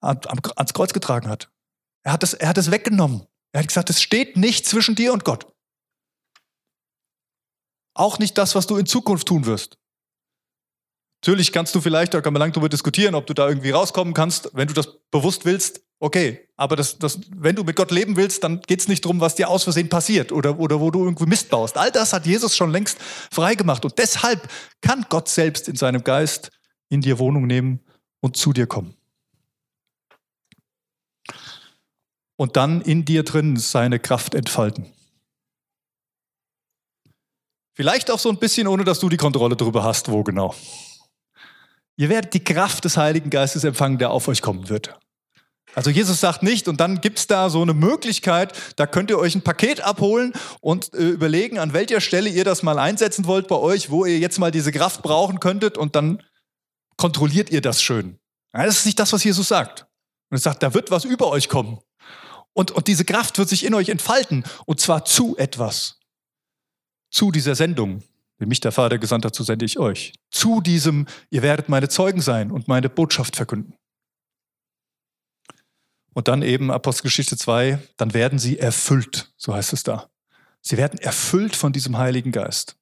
ans 0.00 0.72
Kreuz 0.72 0.92
getragen 0.92 1.28
hat. 1.28 1.50
Er 2.04 2.12
hat 2.12 2.22
es, 2.22 2.32
er 2.32 2.48
hat 2.48 2.58
es 2.58 2.70
weggenommen. 2.70 3.26
Er 3.52 3.60
hat 3.60 3.68
gesagt, 3.68 3.90
es 3.90 4.00
steht 4.00 4.36
nicht 4.36 4.66
zwischen 4.66 4.94
dir 4.94 5.12
und 5.12 5.24
Gott. 5.24 5.52
Auch 7.94 8.20
nicht 8.20 8.38
das, 8.38 8.54
was 8.54 8.68
du 8.68 8.76
in 8.76 8.86
Zukunft 8.86 9.26
tun 9.26 9.46
wirst. 9.46 9.78
Natürlich 11.22 11.50
kannst 11.50 11.74
du 11.74 11.80
vielleicht, 11.80 12.14
da 12.14 12.20
kann 12.20 12.32
man 12.32 12.38
lange 12.38 12.52
darüber 12.52 12.68
diskutieren, 12.68 13.16
ob 13.16 13.26
du 13.26 13.34
da 13.34 13.48
irgendwie 13.48 13.70
rauskommen 13.70 14.14
kannst, 14.14 14.50
wenn 14.52 14.68
du 14.68 14.74
das 14.74 15.00
bewusst 15.10 15.44
willst, 15.44 15.80
okay. 16.00 16.48
Aber 16.56 16.74
das, 16.74 16.98
das, 16.98 17.20
wenn 17.36 17.54
du 17.54 17.62
mit 17.62 17.76
Gott 17.76 17.92
leben 17.92 18.16
willst, 18.16 18.42
dann 18.42 18.60
geht 18.62 18.80
es 18.80 18.88
nicht 18.88 19.04
darum, 19.04 19.20
was 19.20 19.36
dir 19.36 19.48
aus 19.48 19.62
Versehen 19.62 19.88
passiert 19.88 20.32
oder, 20.32 20.58
oder 20.58 20.80
wo 20.80 20.90
du 20.90 21.04
irgendwie 21.04 21.26
Mist 21.26 21.50
baust. 21.50 21.76
All 21.76 21.92
das 21.92 22.12
hat 22.12 22.26
Jesus 22.26 22.56
schon 22.56 22.72
längst 22.72 22.98
freigemacht. 23.00 23.84
Und 23.84 23.96
deshalb 23.98 24.48
kann 24.80 25.06
Gott 25.08 25.28
selbst 25.28 25.68
in 25.68 25.76
seinem 25.76 26.02
Geist 26.02 26.50
in 26.88 27.00
dir 27.00 27.18
Wohnung 27.18 27.46
nehmen 27.46 27.80
und 28.20 28.36
zu 28.36 28.52
dir 28.52 28.66
kommen. 28.66 28.96
Und 32.36 32.56
dann 32.56 32.80
in 32.80 33.04
dir 33.04 33.22
drin 33.22 33.56
seine 33.56 33.98
Kraft 33.98 34.34
entfalten. 34.34 34.92
Vielleicht 37.74 38.10
auch 38.10 38.18
so 38.18 38.28
ein 38.28 38.38
bisschen, 38.38 38.66
ohne 38.66 38.82
dass 38.82 38.98
du 38.98 39.08
die 39.08 39.16
Kontrolle 39.16 39.54
darüber 39.54 39.84
hast, 39.84 40.10
wo 40.10 40.24
genau. 40.24 40.54
Ihr 41.96 42.08
werdet 42.08 42.34
die 42.34 42.42
Kraft 42.42 42.84
des 42.84 42.96
Heiligen 42.96 43.30
Geistes 43.30 43.62
empfangen, 43.62 43.98
der 43.98 44.10
auf 44.10 44.26
euch 44.26 44.42
kommen 44.42 44.68
wird. 44.68 44.98
Also 45.78 45.90
Jesus 45.90 46.18
sagt 46.18 46.42
nicht, 46.42 46.66
und 46.66 46.80
dann 46.80 47.00
gibt 47.00 47.20
es 47.20 47.28
da 47.28 47.48
so 47.50 47.62
eine 47.62 47.72
Möglichkeit, 47.72 48.52
da 48.74 48.84
könnt 48.84 49.10
ihr 49.10 49.18
euch 49.20 49.36
ein 49.36 49.42
Paket 49.42 49.80
abholen 49.80 50.32
und 50.60 50.92
äh, 50.92 51.10
überlegen, 51.10 51.60
an 51.60 51.72
welcher 51.72 52.00
Stelle 52.00 52.28
ihr 52.28 52.42
das 52.42 52.64
mal 52.64 52.80
einsetzen 52.80 53.26
wollt 53.26 53.46
bei 53.46 53.54
euch, 53.54 53.88
wo 53.88 54.04
ihr 54.04 54.18
jetzt 54.18 54.40
mal 54.40 54.50
diese 54.50 54.72
Kraft 54.72 55.02
brauchen 55.02 55.38
könntet 55.38 55.78
und 55.78 55.94
dann 55.94 56.20
kontrolliert 56.96 57.50
ihr 57.50 57.60
das 57.60 57.80
schön. 57.80 58.18
Ja, 58.52 58.66
das 58.66 58.78
ist 58.78 58.86
nicht 58.86 58.98
das, 58.98 59.12
was 59.12 59.22
Jesus 59.22 59.46
sagt. 59.46 59.86
Und 60.30 60.38
er 60.38 60.40
sagt, 60.40 60.64
da 60.64 60.74
wird 60.74 60.90
was 60.90 61.04
über 61.04 61.28
euch 61.28 61.48
kommen. 61.48 61.78
Und, 62.54 62.72
und 62.72 62.88
diese 62.88 63.04
Kraft 63.04 63.38
wird 63.38 63.48
sich 63.48 63.64
in 63.64 63.72
euch 63.72 63.88
entfalten, 63.88 64.42
und 64.66 64.80
zwar 64.80 65.04
zu 65.04 65.36
etwas. 65.36 66.00
Zu 67.08 67.30
dieser 67.30 67.54
Sendung, 67.54 68.02
wie 68.38 68.46
mich 68.46 68.58
der 68.58 68.72
Vater 68.72 68.98
gesandt 68.98 69.24
hat, 69.24 69.36
so 69.36 69.44
sende 69.44 69.64
ich 69.64 69.78
euch. 69.78 70.14
Zu 70.32 70.60
diesem, 70.60 71.06
ihr 71.30 71.42
werdet 71.42 71.68
meine 71.68 71.88
Zeugen 71.88 72.20
sein 72.20 72.50
und 72.50 72.66
meine 72.66 72.88
Botschaft 72.88 73.36
verkünden. 73.36 73.74
Und 76.18 76.26
dann 76.26 76.42
eben 76.42 76.72
Apostelgeschichte 76.72 77.36
2, 77.36 77.78
dann 77.96 78.12
werden 78.12 78.40
sie 78.40 78.58
erfüllt, 78.58 79.32
so 79.36 79.54
heißt 79.54 79.72
es 79.72 79.84
da. 79.84 80.10
Sie 80.60 80.76
werden 80.76 80.98
erfüllt 80.98 81.54
von 81.54 81.72
diesem 81.72 81.96
Heiligen 81.96 82.32
Geist. 82.32 82.76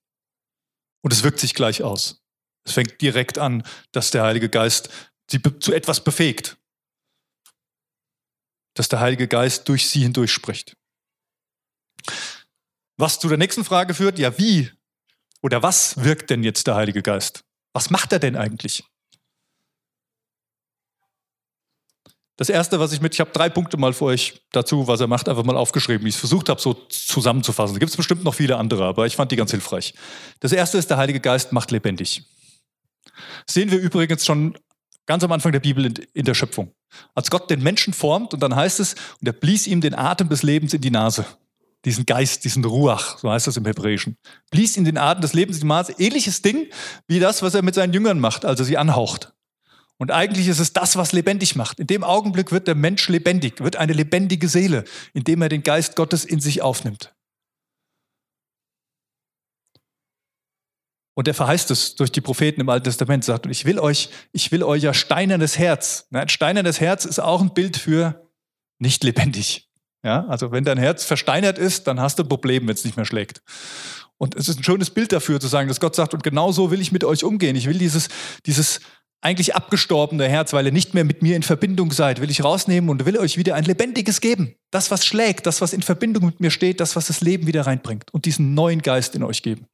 Und 1.03 1.13
es 1.13 1.23
wirkt 1.23 1.39
sich 1.39 1.53
gleich 1.53 1.83
aus. 1.83 2.23
Es 2.65 2.73
fängt 2.73 2.99
direkt 3.03 3.37
an, 3.37 3.63
dass 3.93 4.11
der 4.11 4.23
Heilige 4.23 4.49
Geist 4.49 4.89
sie 5.31 5.39
zu 5.61 5.75
etwas 5.75 6.03
befähigt. 6.03 6.57
Dass 8.73 8.89
der 8.89 9.01
Heilige 9.01 9.29
Geist 9.29 9.69
durch 9.69 9.87
sie 9.87 10.01
hindurch 10.01 10.33
spricht. 10.33 10.75
Was 12.97 13.21
zu 13.21 13.29
der 13.29 13.37
nächsten 13.37 13.67
Frage 13.67 13.93
führt, 13.93 14.19
ja, 14.19 14.39
wie 14.39 14.73
oder 15.43 15.63
was 15.63 16.03
wirkt 16.03 16.31
denn 16.31 16.43
jetzt 16.43 16.67
der 16.69 16.77
Heilige 16.77 17.03
Geist? 17.03 17.45
Was 17.75 17.91
macht 17.91 18.15
er 18.15 18.19
denn 18.19 18.35
eigentlich? 18.35 18.83
Das 22.37 22.51
erste, 22.51 22.79
was 22.79 22.93
ich 22.93 23.01
mit, 23.01 23.15
ich 23.15 23.21
habe 23.21 23.31
drei 23.33 23.49
Punkte 23.49 23.79
mal 23.79 23.95
für 23.95 24.07
euch 24.07 24.43
dazu, 24.53 24.87
was 24.87 25.01
er 25.01 25.07
macht, 25.07 25.29
einfach 25.29 25.45
mal 25.45 25.57
aufgeschrieben, 25.57 26.05
wie 26.05 26.11
ich 26.11 26.17
es 26.17 26.21
versucht 26.21 26.49
habe, 26.51 26.61
so 26.61 26.75
zusammenzufassen. 26.75 27.75
Da 27.75 27.79
gibt 27.79 27.91
es 27.91 27.97
bestimmt 27.97 28.25
noch 28.25 28.35
viele 28.35 28.57
andere, 28.57 28.85
aber 28.85 29.07
ich 29.07 29.17
fand 29.17 29.33
die 29.33 29.37
ganz 29.37 29.51
hilfreich. 29.53 29.95
Das 30.41 30.53
erste 30.53 30.77
ist, 30.77 30.91
der 30.91 30.99
Heilige 30.99 31.21
Geist 31.21 31.53
macht 31.53 31.71
lebendig. 31.71 32.25
sehen 33.47 33.71
wir 33.71 33.79
übrigens 33.79 34.27
schon 34.27 34.59
ganz 35.07 35.25
am 35.25 35.33
Anfang 35.33 35.53
der 35.53 35.61
Bibel 35.61 35.87
in, 35.87 35.95
in 36.13 36.25
der 36.27 36.35
Schöpfung. 36.35 36.73
Als 37.15 37.31
Gott 37.31 37.49
den 37.49 37.63
Menschen 37.63 37.95
formt 37.95 38.35
und 38.35 38.41
dann 38.41 38.55
heißt 38.55 38.81
es, 38.81 38.95
und 39.21 39.27
er 39.27 39.33
blies 39.33 39.67
ihm 39.67 39.81
den 39.81 39.95
Atem 39.95 40.29
des 40.29 40.43
Lebens 40.43 40.75
in 40.75 40.83
die 40.83 40.91
Nase 40.91 41.25
diesen 41.87 42.05
Geist, 42.05 42.45
diesen 42.45 42.65
Ruach, 42.65 43.17
so 43.19 43.31
heißt 43.31 43.47
das 43.47 43.57
im 43.57 43.65
Hebräischen. 43.65 44.17
Blies 44.51 44.77
in 44.77 44.85
den 44.85 44.99
Atem 44.99 45.23
des 45.23 45.35
Lebens 45.35 45.57
in 45.57 45.61
die 45.61 45.67
Maße. 45.69 45.95
Ähnliches 45.99 46.43
Ding 46.43 46.67
wie 47.07 47.21
das, 47.21 47.43
was 47.43 47.55
er 47.55 47.63
mit 47.63 47.77
seinen 47.77 47.93
Jüngern 47.93 48.19
macht, 48.19 48.45
also 48.45 48.65
sie 48.65 48.77
anhaucht. 48.77 49.33
Und 49.99 50.11
eigentlich 50.11 50.49
ist 50.49 50.59
es 50.59 50.73
das, 50.73 50.97
was 50.97 51.13
lebendig 51.13 51.57
macht. 51.57 51.81
In 51.81 51.87
dem 51.87 52.05
Augenblick 52.05 52.53
wird 52.53 52.69
der 52.69 52.75
Mensch 52.75 53.09
lebendig, 53.09 53.61
wird 53.61 53.77
eine 53.77 53.95
lebendige 53.95 54.49
Seele, 54.49 54.85
indem 55.15 55.43
er 55.43 55.49
den 55.49 55.63
Geist 55.63 55.97
Gottes 55.97 56.25
in 56.25 56.41
sich 56.41 56.61
aufnimmt. 56.61 57.15
Und 61.15 61.27
er 61.27 61.35
verheißt 61.35 61.71
es 61.71 61.95
durch 61.95 62.13
die 62.13 62.21
Propheten 62.21 62.61
im 62.61 62.69
Alten 62.69 62.85
Testament, 62.85 63.25
sagt, 63.25 63.47
und 63.47 63.53
ich 63.53 63.65
will 63.65 63.79
euch, 63.79 64.11
ich 64.33 64.53
will 64.53 64.63
euer 64.63 64.93
steinernes 64.93 65.59
Herz. 65.59 66.07
Ein 66.13 66.29
steinernes 66.29 66.79
Herz 66.79 67.07
ist 67.07 67.21
auch 67.21 67.41
ein 67.41 67.55
Bild 67.55 67.79
für 67.79 68.29
nicht 68.79 69.03
lebendig. 69.03 69.71
Ja, 70.05 70.27
also 70.27 70.53
wenn 70.53 70.65
dein 70.65 70.77
Herz 70.77 71.05
versteinert 71.05 71.57
ist, 71.57 71.87
dann 71.87 72.01
hast 72.01 72.19
du 72.19 72.23
ein 72.23 72.29
Problem, 72.29 72.69
wenn 72.69 72.75
es 72.75 72.85
nicht 72.85 72.99
mehr 72.99 73.07
schlägt. 73.07 73.43
Und 74.19 74.35
es 74.35 74.49
ist 74.49 74.59
ein 74.59 74.63
schönes 74.63 74.91
Bild 74.91 75.11
dafür 75.11 75.41
zu 75.41 75.49
sagen, 75.49 75.69
dass 75.69 75.81
Gott 75.81 75.97
sagt, 75.97 76.13
und 76.13 76.23
genau 76.23 76.53
so 76.53 76.71
will 76.71 76.83
ich 76.83 76.93
mit 76.93 77.03
euch 77.03 77.25
umgehen. 77.25 77.57
Ich 77.57 77.67
will 77.67 77.79
dieses, 77.79 78.09
dieses 78.45 78.81
eigentlich 79.21 79.55
abgestorbene 79.55 80.29
Herz, 80.29 80.53
weil 80.53 80.67
ihr 80.67 80.73
nicht 80.73 80.95
mehr 80.95 81.05
mit 81.05 81.23
mir 81.23 81.37
in 81.37 81.43
Verbindung 81.43 81.91
seid, 81.91 82.21
will 82.21 82.31
ich 82.31 82.45
rausnehmen 82.45 82.91
und 82.91 83.05
will 83.07 83.19
euch 83.19 83.37
wieder 83.37 83.55
ein 83.55 83.65
lebendiges 83.65 84.21
geben. 84.21 84.55
Das, 84.71 84.91
was 84.91 85.05
schlägt, 85.05 85.47
das, 85.47 85.61
was 85.61 85.73
in 85.73 85.83
Verbindung 85.83 86.27
mit 86.27 86.41
mir 86.41 86.51
steht, 86.51 86.81
das, 86.81 86.97
was 86.97 87.09
das 87.09 87.21
Leben 87.21 87.47
wieder 87.47 87.67
reinbringt 87.67 88.13
und 88.13 88.25
diesen 88.25 88.55
neuen 88.55 88.83
Geist 88.83 89.15
in 89.15 89.23
euch 89.23 89.43
geben. 89.43 89.67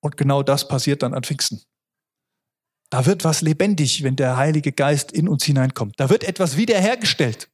Und 0.00 0.16
genau 0.16 0.42
das 0.42 0.68
passiert 0.68 1.02
dann 1.02 1.14
an 1.14 1.24
Pfingsten. 1.24 1.62
Da 2.90 3.06
wird 3.06 3.24
was 3.24 3.40
lebendig, 3.40 4.02
wenn 4.04 4.16
der 4.16 4.36
Heilige 4.36 4.70
Geist 4.70 5.10
in 5.10 5.28
uns 5.28 5.44
hineinkommt. 5.44 5.94
Da 5.98 6.10
wird 6.10 6.22
etwas 6.24 6.56
wiederhergestellt 6.56 7.48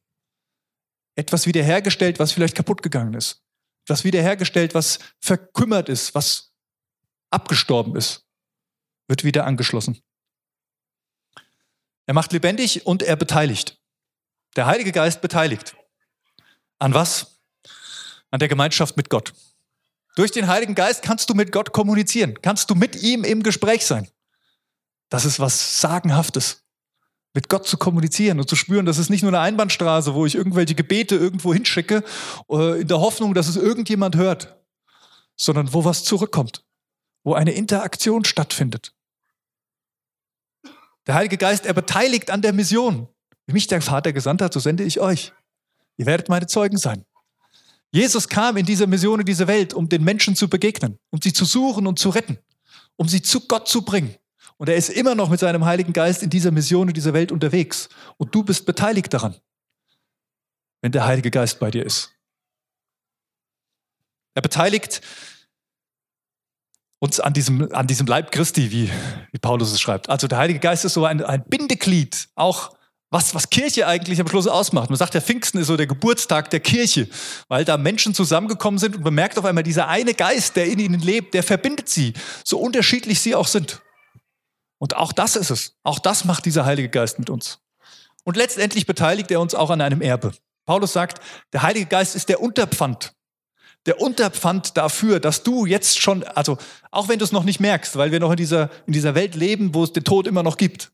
etwas 1.15 1.45
wiederhergestellt, 1.45 2.19
was 2.19 2.31
vielleicht 2.31 2.55
kaputt 2.55 2.81
gegangen 2.81 3.13
ist. 3.13 3.43
Etwas 3.85 4.03
wiederhergestellt, 4.03 4.73
was 4.73 4.99
verkümmert 5.19 5.89
ist, 5.89 6.15
was 6.15 6.53
abgestorben 7.29 7.95
ist, 7.95 8.27
wird 9.11 9.23
wieder 9.23 9.45
angeschlossen. 9.45 10.01
Er 12.07 12.15
macht 12.15 12.31
lebendig 12.31 12.87
und 12.87 13.03
er 13.03 13.15
beteiligt. 13.15 13.79
Der 14.55 14.65
Heilige 14.65 14.91
Geist 14.91 15.21
beteiligt. 15.21 15.75
An 16.79 16.95
was? 16.95 17.39
An 18.31 18.39
der 18.39 18.47
Gemeinschaft 18.47 18.97
mit 18.97 19.09
Gott. 19.09 19.33
Durch 20.15 20.31
den 20.31 20.47
Heiligen 20.47 20.75
Geist 20.75 21.03
kannst 21.03 21.29
du 21.29 21.33
mit 21.33 21.51
Gott 21.51 21.73
kommunizieren, 21.73 22.41
kannst 22.41 22.69
du 22.69 22.75
mit 22.75 23.01
ihm 23.03 23.23
im 23.23 23.43
Gespräch 23.43 23.85
sein. 23.85 24.07
Das 25.09 25.25
ist 25.25 25.39
was 25.39 25.79
Sagenhaftes 25.79 26.63
mit 27.33 27.49
Gott 27.49 27.67
zu 27.67 27.77
kommunizieren 27.77 28.39
und 28.39 28.49
zu 28.49 28.55
spüren, 28.55 28.85
das 28.85 28.97
ist 28.97 29.09
nicht 29.09 29.21
nur 29.21 29.31
eine 29.31 29.39
Einbahnstraße, 29.39 30.13
wo 30.13 30.25
ich 30.25 30.35
irgendwelche 30.35 30.75
Gebete 30.75 31.15
irgendwo 31.15 31.53
hinschicke, 31.53 32.03
äh, 32.49 32.81
in 32.81 32.87
der 32.87 32.99
Hoffnung, 32.99 33.33
dass 33.33 33.47
es 33.47 33.55
irgendjemand 33.55 34.15
hört, 34.15 34.57
sondern 35.37 35.73
wo 35.73 35.85
was 35.85 36.03
zurückkommt, 36.03 36.65
wo 37.23 37.33
eine 37.33 37.51
Interaktion 37.51 38.25
stattfindet. 38.25 38.93
Der 41.07 41.15
Heilige 41.15 41.37
Geist, 41.37 41.65
er 41.65 41.73
beteiligt 41.73 42.29
an 42.29 42.41
der 42.41 42.53
Mission. 42.53 43.07
Wie 43.47 43.53
mich 43.53 43.67
der 43.67 43.81
Vater 43.81 44.13
gesandt 44.13 44.41
hat, 44.41 44.53
so 44.53 44.59
sende 44.59 44.83
ich 44.83 44.99
euch. 44.99 45.33
Ihr 45.97 46.05
werdet 46.05 46.29
meine 46.29 46.47
Zeugen 46.47 46.77
sein. 46.77 47.05
Jesus 47.91 48.29
kam 48.29 48.55
in 48.55 48.65
dieser 48.65 48.87
Mission 48.87 49.19
in 49.19 49.25
diese 49.25 49.47
Welt, 49.47 49.73
um 49.73 49.89
den 49.89 50.03
Menschen 50.03 50.35
zu 50.35 50.47
begegnen, 50.47 50.97
um 51.09 51.21
sie 51.21 51.33
zu 51.33 51.43
suchen 51.43 51.87
und 51.87 51.99
zu 51.99 52.09
retten, 52.09 52.37
um 52.95 53.07
sie 53.07 53.21
zu 53.21 53.47
Gott 53.47 53.67
zu 53.67 53.81
bringen. 53.83 54.15
Und 54.57 54.69
er 54.69 54.75
ist 54.75 54.89
immer 54.89 55.15
noch 55.15 55.29
mit 55.29 55.39
seinem 55.39 55.65
Heiligen 55.65 55.91
Geist 55.91 56.23
in 56.23 56.29
dieser 56.29 56.51
Mission, 56.51 56.87
in 56.87 56.93
dieser 56.93 57.13
Welt 57.13 57.31
unterwegs. 57.31 57.89
Und 58.17 58.33
du 58.33 58.43
bist 58.43 58.65
beteiligt 58.65 59.13
daran, 59.13 59.35
wenn 60.81 60.91
der 60.91 61.05
Heilige 61.05 61.31
Geist 61.31 61.59
bei 61.59 61.71
dir 61.71 61.85
ist. 61.85 62.11
Er 64.35 64.41
beteiligt 64.41 65.01
uns 67.01 67.19
an 67.19 67.33
diesem, 67.33 67.73
an 67.73 67.87
diesem 67.87 68.05
Leib 68.05 68.31
Christi, 68.31 68.71
wie, 68.71 68.89
wie 69.31 69.39
Paulus 69.39 69.71
es 69.71 69.81
schreibt. 69.81 70.07
Also 70.07 70.27
der 70.27 70.37
Heilige 70.37 70.59
Geist 70.59 70.85
ist 70.85 70.93
so 70.93 71.03
ein, 71.03 71.23
ein 71.25 71.43
Bindeglied, 71.43 72.29
auch 72.35 72.75
was, 73.09 73.33
was 73.33 73.49
Kirche 73.49 73.87
eigentlich 73.87 74.21
am 74.21 74.27
Schluss 74.27 74.47
ausmacht. 74.47 74.89
Man 74.91 74.97
sagt, 74.97 75.15
der 75.15 75.21
Pfingsten 75.21 75.57
ist 75.57 75.67
so 75.67 75.75
der 75.75 75.87
Geburtstag 75.87 76.51
der 76.51 76.59
Kirche, 76.59 77.09
weil 77.47 77.65
da 77.65 77.77
Menschen 77.77 78.13
zusammengekommen 78.13 78.77
sind 78.77 78.95
und 78.95 79.03
man 79.03 79.15
merkt 79.15 79.39
auf 79.39 79.45
einmal, 79.45 79.63
dieser 79.63 79.87
eine 79.87 80.13
Geist, 80.13 80.55
der 80.55 80.67
in 80.67 80.77
ihnen 80.77 81.01
lebt, 81.01 81.33
der 81.33 81.41
verbindet 81.41 81.89
sie, 81.89 82.13
so 82.45 82.59
unterschiedlich 82.59 83.19
sie 83.19 83.33
auch 83.33 83.47
sind. 83.47 83.81
Und 84.77 84.95
auch 84.95 85.11
das 85.11 85.35
ist 85.35 85.49
es. 85.49 85.75
Auch 85.83 85.97
das 85.97 86.23
macht 86.23 86.45
dieser 86.45 86.65
Heilige 86.65 86.89
Geist 86.89 87.17
mit 87.17 87.31
uns. 87.31 87.59
Und 88.23 88.37
letztendlich 88.37 88.85
beteiligt 88.85 89.31
er 89.31 89.41
uns 89.41 89.55
auch 89.55 89.71
an 89.71 89.81
einem 89.81 90.01
Erbe. 90.01 90.33
Paulus 90.67 90.93
sagt, 90.93 91.19
der 91.51 91.63
Heilige 91.63 91.87
Geist 91.87 92.15
ist 92.15 92.29
der 92.29 92.41
Unterpfand. 92.41 93.15
Der 93.85 93.99
Unterpfand 93.99 94.77
dafür, 94.77 95.19
dass 95.19 95.43
du 95.43 95.65
jetzt 95.65 95.99
schon, 95.99 96.23
also 96.23 96.57
auch 96.91 97.07
wenn 97.07 97.19
du 97.19 97.25
es 97.25 97.31
noch 97.31 97.43
nicht 97.43 97.59
merkst, 97.59 97.95
weil 97.95 98.11
wir 98.11 98.19
noch 98.19 98.31
in 98.31 98.37
dieser, 98.37 98.69
in 98.85 98.93
dieser 98.93 99.15
Welt 99.15 99.35
leben, 99.35 99.73
wo 99.73 99.83
es 99.83 99.91
den 99.91 100.03
Tod 100.03 100.27
immer 100.27 100.43
noch 100.43 100.57
gibt. 100.57 100.91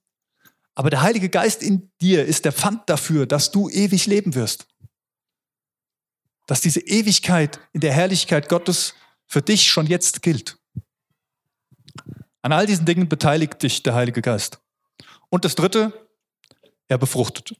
Aber 0.74 0.90
der 0.90 1.02
Heilige 1.02 1.30
Geist 1.30 1.64
in 1.64 1.92
dir 2.02 2.26
ist 2.26 2.46
der 2.46 2.54
Pfand 2.54 2.90
dafür, 2.90 3.26
dass 3.26 3.52
du 3.52 3.68
ewig 3.68 4.06
leben 4.06 4.36
wirst. 4.36 4.68
Dass 6.46 6.62
diese 6.62 6.80
Ewigkeit 6.80 7.60
in 7.74 7.82
der 7.82 7.94
Herrlichkeit 7.94 8.48
Gottes 8.48 8.94
für 9.26 9.42
dich 9.42 9.70
schon 9.70 9.88
jetzt 9.88 10.22
gilt. 10.22 10.58
An 12.42 12.54
all 12.54 12.66
diesen 12.66 12.86
Dingen 12.86 13.10
beteiligt 13.10 13.62
dich 13.64 13.84
der 13.84 13.96
Heilige 13.96 14.22
Geist. 14.22 14.60
Und 15.30 15.44
das 15.44 15.56
Dritte, 15.56 15.92
er 16.88 16.98
befruchtet. 16.98 17.56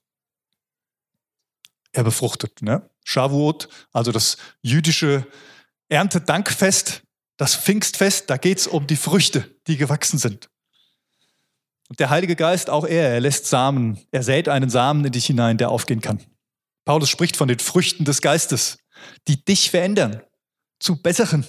Er 1.92 2.04
befruchtet. 2.04 2.62
Ne? 2.62 2.88
Shavuot, 3.08 3.70
also 3.94 4.12
das 4.12 4.36
jüdische 4.62 5.26
Erntedankfest, 5.88 7.04
Das 7.38 7.56
Pfingstfest, 7.56 8.30
da 8.30 8.38
geht 8.38 8.58
es 8.58 8.68
um 8.68 8.88
die 8.88 8.96
Früchte, 8.96 9.56
die 9.68 9.78
gewachsen 9.78 10.18
sind. 10.18 10.50
Und 11.88 12.00
der 12.00 12.10
Heilige 12.10 12.36
Geist, 12.36 12.70
auch 12.70 12.84
er, 12.84 13.12
er 13.12 13.20
lässt 13.22 13.46
Samen, 13.46 14.00
er 14.12 14.24
sät 14.24 14.50
einen 14.50 14.70
Samen 14.72 15.06
in 15.06 15.12
dich 15.12 15.28
hinein, 15.28 15.58
der 15.58 15.70
aufgehen 15.70 16.02
kann. 16.02 16.20
Paulus 16.84 17.10
spricht 17.10 17.38
von 17.38 17.48
den 17.48 17.60
Früchten 17.60 18.06
des 18.06 18.22
Geistes, 18.22 18.80
die 19.28 19.44
dich 19.46 19.70
verändern 19.70 20.22
zu 20.80 21.02
besseren. 21.02 21.46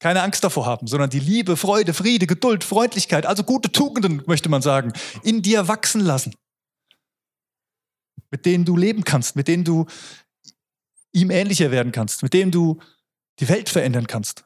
Keine 0.00 0.22
Angst 0.22 0.42
davor 0.42 0.66
haben, 0.66 0.88
sondern 0.88 1.08
die 1.08 1.20
Liebe, 1.20 1.56
Freude, 1.56 1.94
Friede, 1.94 2.26
Geduld, 2.26 2.64
Freundlichkeit, 2.64 3.24
also 3.24 3.44
gute 3.44 3.70
Tugenden, 3.70 4.22
möchte 4.26 4.48
man 4.48 4.60
sagen, 4.60 4.92
in 5.22 5.40
dir 5.40 5.68
wachsen 5.68 6.00
lassen. 6.00 6.34
Mit 8.30 8.44
denen 8.44 8.64
du 8.64 8.76
leben 8.76 9.04
kannst, 9.04 9.36
mit 9.36 9.46
denen 9.46 9.62
du 9.62 9.86
ihm 11.12 11.30
ähnlicher 11.30 11.70
werden 11.70 11.92
kannst, 11.92 12.22
mit 12.22 12.32
denen 12.32 12.50
du 12.50 12.80
die 13.38 13.48
Welt 13.48 13.68
verändern 13.68 14.06
kannst. 14.06 14.44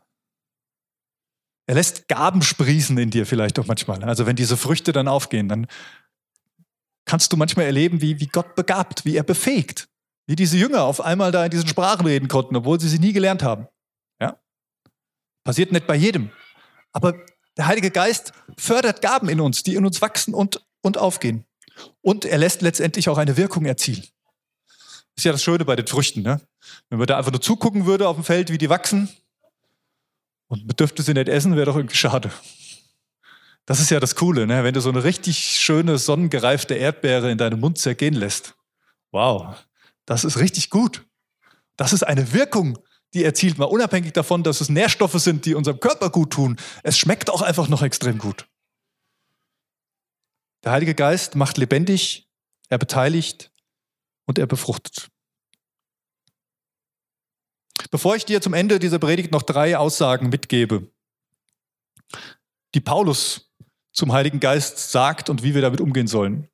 Er 1.67 1.75
lässt 1.75 2.09
Gaben 2.09 2.43
sprießen 2.43 2.97
in 2.99 3.11
dir 3.11 3.27
vielleicht 3.27 3.59
auch 3.59 3.67
manchmal. 3.67 4.05
Also 4.05 4.27
wenn 4.27 4.37
diese 4.37 4.57
Früchte 4.57 4.93
dann 4.93 5.09
aufgehen, 5.09 5.49
dann 5.49 5.67
kannst 7.05 7.33
du 7.33 7.37
manchmal 7.37 7.67
erleben, 7.67 8.01
wie, 8.01 8.21
wie 8.21 8.27
Gott 8.27 8.55
begabt, 8.55 9.05
wie 9.05 9.17
er 9.17 9.25
befähigt. 9.25 9.89
Wie 10.29 10.37
diese 10.37 10.57
Jünger 10.57 10.83
auf 10.83 11.01
einmal 11.01 11.33
da 11.33 11.45
in 11.45 11.51
diesen 11.51 11.69
Sprachen 11.69 12.07
reden 12.07 12.29
konnten, 12.29 12.57
obwohl 12.57 12.81
sie 12.81 12.89
sie 12.89 12.99
nie 12.99 13.13
gelernt 13.13 13.43
haben. 13.43 13.69
Ja? 14.21 14.41
Passiert 15.45 15.73
nicht 15.73 15.87
bei 15.87 15.95
jedem. 15.95 16.31
Aber 16.93 17.15
der 17.57 17.67
Heilige 17.67 17.91
Geist 17.91 18.33
fördert 18.57 19.03
Gaben 19.03 19.29
in 19.29 19.41
uns, 19.41 19.63
die 19.63 19.75
in 19.77 19.87
uns 19.87 20.03
wachsen 20.03 20.35
und, 20.35 20.65
und 20.83 20.99
aufgehen. 20.99 21.45
Und 22.01 22.25
er 22.25 22.39
lässt 22.39 22.63
letztendlich 22.63 23.09
auch 23.09 23.19
eine 23.19 23.37
Wirkung 23.37 23.67
erzielen. 23.67 24.05
Das 25.17 25.23
ist 25.23 25.25
ja 25.25 25.33
das 25.33 25.43
Schöne 25.43 25.65
bei 25.65 25.77
den 25.77 25.87
Früchten. 25.87 26.21
Ne? 26.21 26.43
Wenn 26.91 26.99
man 26.99 27.07
da 27.07 27.17
einfach 27.17 27.33
nur 27.33 27.41
zugucken 27.41 27.87
würde 27.87 28.07
auf 28.07 28.17
dem 28.17 28.25
Feld, 28.25 28.51
wie 28.51 28.59
die 28.59 28.69
wachsen, 28.69 29.09
und 30.49 30.67
man 30.67 30.77
dürfte 30.77 31.03
sie 31.03 31.15
nicht 31.15 31.29
essen, 31.29 31.57
wäre 31.57 31.67
doch 31.67 31.77
irgendwie 31.77 31.97
schade. 31.97 32.31
Das 33.65 33.81
ist 33.81 33.91
ja 33.91 33.99
das 33.99 34.15
Coole, 34.15 34.47
ne? 34.47 34.63
wenn 34.63 34.75
du 34.75 34.81
so 34.81 34.91
eine 34.91 35.03
richtig 35.03 35.39
schöne, 35.39 35.99
sonnengereifte 35.99 36.75
Erdbeere 36.75 37.31
in 37.31 37.39
deinem 37.39 37.61
Mund 37.61 37.79
zergehen 37.79 38.15
lässt. 38.15 38.55
Wow, 39.11 39.57
das 40.05 40.25
ist 40.25 40.39
richtig 40.39 40.71
gut. 40.71 41.05
Das 41.77 41.93
ist 41.93 42.05
eine 42.05 42.33
Wirkung, 42.33 42.79
die 43.15 43.25
erzielt 43.25 43.59
man, 43.59 43.69
unabhängig 43.69 44.13
davon, 44.13 44.43
dass 44.43 44.61
es 44.61 44.69
Nährstoffe 44.69 45.19
sind, 45.21 45.47
die 45.47 45.55
unserem 45.55 45.81
Körper 45.81 46.11
gut 46.11 46.35
tun. 46.35 46.57
Es 46.83 46.99
schmeckt 46.99 47.31
auch 47.31 47.43
einfach 47.43 47.69
noch 47.69 47.83
extrem 47.83 48.19
gut. 48.19 48.47
Der 50.63 50.73
Heilige 50.73 50.95
Geist 50.95 51.35
macht 51.35 51.57
lebendig, 51.57 52.29
er 52.69 52.79
beteiligt 52.79 53.51
und 54.27 54.39
er 54.39 54.47
befruchtet. 54.47 55.09
Bevor 57.91 58.17
ich 58.17 58.25
dir 58.25 58.41
zum 58.41 58.55
Ende 58.55 58.79
dieser 58.79 58.99
Predigt 58.99 59.33
noch 59.33 59.43
drei 59.43 59.77
Aussagen 59.79 60.29
mitgebe, 60.29 60.91
die 62.75 62.81
Paulus 62.81 63.53
zum 63.93 64.13
Heiligen 64.13 64.41
Geist 64.41 64.91
sagt 64.91 65.31
und 65.31 65.43
wie 65.43 65.55
wir 65.55 65.63
damit 65.63 65.81
umgehen 65.81 66.07
sollen, 66.07 66.49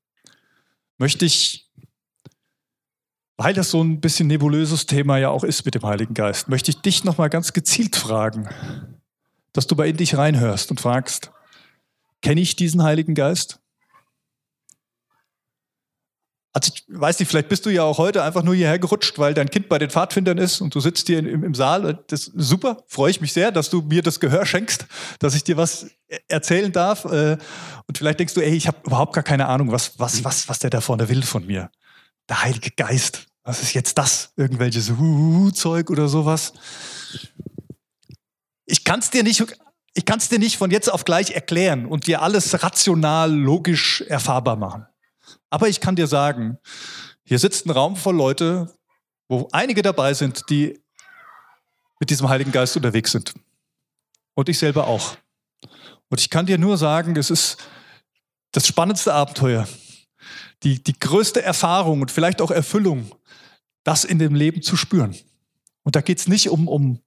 möchte 0.98 1.24
ich, 1.24 1.70
weil 3.36 3.54
das 3.54 3.70
so 3.70 3.82
ein 3.82 4.00
bisschen 4.00 4.28
nebulöses 4.28 4.86
Thema 4.86 5.18
ja 5.18 5.30
auch 5.30 5.42
ist 5.42 5.64
mit 5.64 5.74
dem 5.74 5.84
Heiligen 5.84 6.14
Geist, 6.14 6.48
möchte 6.48 6.70
ich 6.70 6.80
dich 6.80 7.02
nochmal 7.02 7.30
ganz 7.30 7.52
gezielt 7.52 7.96
fragen, 7.96 8.48
dass 9.52 9.66
du 9.66 9.74
bei 9.74 9.88
in 9.88 9.96
dich 9.96 10.16
reinhörst 10.16 10.70
und 10.70 10.80
fragst, 10.80 11.32
kenne 12.20 12.40
ich 12.40 12.56
diesen 12.56 12.82
Heiligen 12.82 13.14
Geist? 13.14 13.61
Also 16.54 16.70
ich 16.74 16.84
weiß 16.88 17.18
nicht, 17.18 17.28
vielleicht 17.30 17.48
bist 17.48 17.64
du 17.64 17.70
ja 17.70 17.82
auch 17.82 17.96
heute 17.96 18.22
einfach 18.22 18.42
nur 18.42 18.54
hierher 18.54 18.78
gerutscht, 18.78 19.18
weil 19.18 19.32
dein 19.32 19.48
Kind 19.48 19.70
bei 19.70 19.78
den 19.78 19.88
Pfadfindern 19.88 20.36
ist 20.36 20.60
und 20.60 20.74
du 20.74 20.80
sitzt 20.80 21.06
hier 21.06 21.18
im, 21.18 21.44
im 21.44 21.54
Saal. 21.54 22.04
Das 22.08 22.28
ist 22.28 22.32
super, 22.34 22.84
freue 22.88 23.10
ich 23.10 23.22
mich 23.22 23.32
sehr, 23.32 23.50
dass 23.50 23.70
du 23.70 23.80
mir 23.80 24.02
das 24.02 24.20
Gehör 24.20 24.44
schenkst, 24.44 24.86
dass 25.18 25.34
ich 25.34 25.44
dir 25.44 25.56
was 25.56 25.86
erzählen 26.28 26.70
darf. 26.70 27.06
Äh, 27.06 27.38
und 27.86 27.96
vielleicht 27.96 28.20
denkst 28.20 28.34
du, 28.34 28.42
ey, 28.42 28.54
ich 28.54 28.66
habe 28.66 28.78
überhaupt 28.84 29.14
gar 29.14 29.24
keine 29.24 29.46
Ahnung, 29.46 29.72
was, 29.72 29.98
was, 29.98 30.24
was, 30.24 30.48
was 30.48 30.58
der 30.58 30.68
da 30.68 30.82
vorne 30.82 31.08
will 31.08 31.22
von 31.22 31.46
mir. 31.46 31.70
Der 32.28 32.42
Heilige 32.42 32.70
Geist. 32.70 33.26
Was 33.44 33.62
ist 33.62 33.72
jetzt 33.72 33.96
das? 33.96 34.32
Irgendwelches 34.36 34.90
Hu-Zeug 34.90 35.90
oder 35.90 36.06
sowas? 36.06 36.52
Ich 38.66 38.84
kann 38.84 39.00
es 39.00 39.10
dir 39.10 39.24
nicht 39.24 39.42
ich 39.94 40.04
kann 40.06 40.18
es 40.18 40.28
dir 40.28 40.38
nicht 40.38 40.56
von 40.56 40.70
jetzt 40.70 40.90
auf 40.90 41.04
gleich 41.04 41.32
erklären 41.32 41.86
und 41.86 42.06
dir 42.06 42.22
alles 42.22 42.62
rational, 42.62 43.30
logisch 43.30 44.02
erfahrbar 44.02 44.56
machen. 44.56 44.86
Aber 45.50 45.68
ich 45.68 45.80
kann 45.80 45.96
dir 45.96 46.06
sagen, 46.06 46.58
hier 47.24 47.38
sitzt 47.38 47.66
ein 47.66 47.70
Raum 47.70 47.96
voll 47.96 48.16
Leute, 48.16 48.72
wo 49.28 49.48
einige 49.52 49.82
dabei 49.82 50.14
sind, 50.14 50.44
die 50.50 50.80
mit 52.00 52.10
diesem 52.10 52.28
Heiligen 52.28 52.52
Geist 52.52 52.76
unterwegs 52.76 53.12
sind. 53.12 53.32
Und 54.34 54.48
ich 54.48 54.58
selber 54.58 54.86
auch. 54.86 55.16
Und 56.08 56.20
ich 56.20 56.30
kann 56.30 56.46
dir 56.46 56.58
nur 56.58 56.76
sagen, 56.76 57.16
es 57.16 57.30
ist 57.30 57.58
das 58.50 58.66
spannendste 58.66 59.14
Abenteuer, 59.14 59.66
die, 60.62 60.82
die 60.82 60.98
größte 60.98 61.42
Erfahrung 61.42 62.02
und 62.02 62.10
vielleicht 62.10 62.42
auch 62.42 62.50
Erfüllung, 62.50 63.10
das 63.84 64.04
in 64.04 64.18
dem 64.18 64.34
Leben 64.34 64.62
zu 64.62 64.76
spüren. 64.76 65.16
Und 65.82 65.96
da 65.96 66.00
geht 66.00 66.18
es 66.18 66.28
nicht 66.28 66.50
um, 66.50 66.68
um 66.68 67.00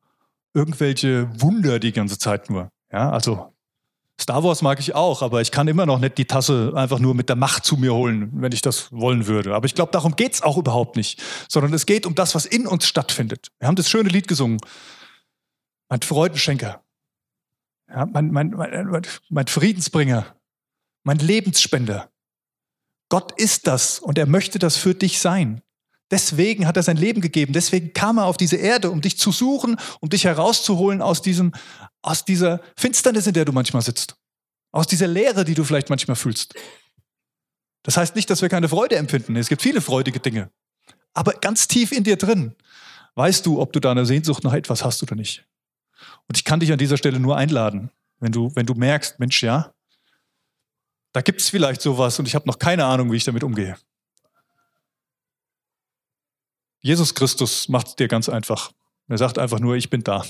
irgendwelche 0.53 1.29
Wunder 1.41 1.79
die 1.79 1.91
ganze 1.91 2.17
Zeit 2.17 2.49
nur. 2.49 2.69
Ja, 2.91 3.11
also 3.11 3.54
Star 4.19 4.43
Wars 4.43 4.61
mag 4.61 4.79
ich 4.79 4.95
auch, 4.95 5.21
aber 5.21 5.41
ich 5.41 5.51
kann 5.51 5.67
immer 5.67 5.85
noch 5.85 5.99
nicht 5.99 6.17
die 6.17 6.25
Tasse 6.25 6.71
einfach 6.75 6.99
nur 6.99 7.13
mit 7.13 7.27
der 7.27 7.35
Macht 7.35 7.65
zu 7.65 7.75
mir 7.75 7.93
holen, 7.93 8.31
wenn 8.35 8.53
ich 8.53 8.61
das 8.61 8.91
wollen 8.91 9.27
würde. 9.27 9.53
Aber 9.53 9.65
ich 9.65 9.75
glaube, 9.75 9.91
darum 9.91 10.15
geht 10.15 10.33
es 10.33 10.41
auch 10.41 10.57
überhaupt 10.57 10.95
nicht, 10.95 11.21
sondern 11.49 11.73
es 11.73 11.85
geht 11.85 12.05
um 12.05 12.15
das, 12.15 12.33
was 12.33 12.45
in 12.45 12.65
uns 12.65 12.87
stattfindet. 12.87 13.51
Wir 13.59 13.67
haben 13.67 13.75
das 13.75 13.89
schöne 13.89 14.09
Lied 14.09 14.27
gesungen. 14.27 14.59
Mein 15.89 16.01
Freudenschenker, 16.01 16.81
ja, 17.89 18.05
mein, 18.05 18.31
mein, 18.31 18.51
mein, 18.51 19.05
mein 19.29 19.47
Friedensbringer, 19.47 20.25
mein 21.03 21.19
Lebensspender. 21.19 22.09
Gott 23.09 23.33
ist 23.39 23.67
das 23.67 23.99
und 23.99 24.17
er 24.17 24.25
möchte 24.25 24.59
das 24.59 24.77
für 24.77 24.95
dich 24.95 25.19
sein. 25.19 25.61
Deswegen 26.11 26.67
hat 26.67 26.77
er 26.77 26.83
sein 26.83 26.97
Leben 26.97 27.21
gegeben. 27.21 27.53
Deswegen 27.53 27.93
kam 27.93 28.17
er 28.17 28.25
auf 28.25 28.37
diese 28.37 28.57
Erde, 28.57 28.91
um 28.91 29.01
dich 29.01 29.17
zu 29.17 29.31
suchen, 29.31 29.77
um 29.99 30.09
dich 30.09 30.25
herauszuholen 30.25 31.01
aus 31.01 31.21
diesem, 31.21 31.51
aus 32.05 32.23
dieser 32.23 32.61
Finsternis, 32.77 33.25
in 33.25 33.33
der 33.33 33.45
du 33.45 33.51
manchmal 33.51 33.81
sitzt. 33.81 34.15
Aus 34.71 34.87
dieser 34.87 35.07
Leere, 35.07 35.43
die 35.43 35.55
du 35.55 35.63
vielleicht 35.63 35.89
manchmal 35.89 36.15
fühlst. 36.15 36.53
Das 37.83 37.97
heißt 37.97 38.15
nicht, 38.15 38.29
dass 38.29 38.41
wir 38.41 38.49
keine 38.49 38.69
Freude 38.69 38.95
empfinden. 38.95 39.35
Es 39.35 39.49
gibt 39.49 39.61
viele 39.61 39.81
freudige 39.81 40.19
Dinge. 40.19 40.51
Aber 41.13 41.33
ganz 41.33 41.67
tief 41.67 41.91
in 41.91 42.03
dir 42.03 42.17
drin 42.17 42.55
weißt 43.15 43.45
du, 43.45 43.59
ob 43.59 43.73
du 43.73 43.79
da 43.79 43.91
eine 43.91 44.05
Sehnsucht 44.05 44.43
nach 44.43 44.53
etwas 44.53 44.83
hast 44.83 45.01
oder 45.01 45.15
nicht. 45.15 45.45
Und 46.27 46.37
ich 46.37 46.43
kann 46.43 46.59
dich 46.59 46.71
an 46.71 46.77
dieser 46.77 46.97
Stelle 46.97 47.19
nur 47.19 47.37
einladen, 47.37 47.89
wenn 48.19 48.31
du, 48.31 48.53
wenn 48.55 48.65
du 48.65 48.75
merkst, 48.75 49.19
Mensch, 49.19 49.41
ja, 49.41 49.73
da 51.13 51.21
gibt 51.21 51.41
es 51.41 51.49
vielleicht 51.49 51.81
sowas 51.81 52.19
und 52.19 52.27
ich 52.27 52.35
habe 52.35 52.47
noch 52.47 52.59
keine 52.59 52.85
Ahnung, 52.85 53.11
wie 53.11 53.15
ich 53.15 53.23
damit 53.23 53.43
umgehe. 53.43 53.77
Jesus 56.81 57.15
Christus 57.15 57.69
macht 57.69 57.87
es 57.87 57.95
dir 57.95 58.07
ganz 58.07 58.29
einfach. 58.29 58.71
Er 59.07 59.17
sagt 59.17 59.39
einfach 59.39 59.59
nur, 59.59 59.75
ich 59.75 59.89
bin 59.89 60.03
da. 60.03 60.23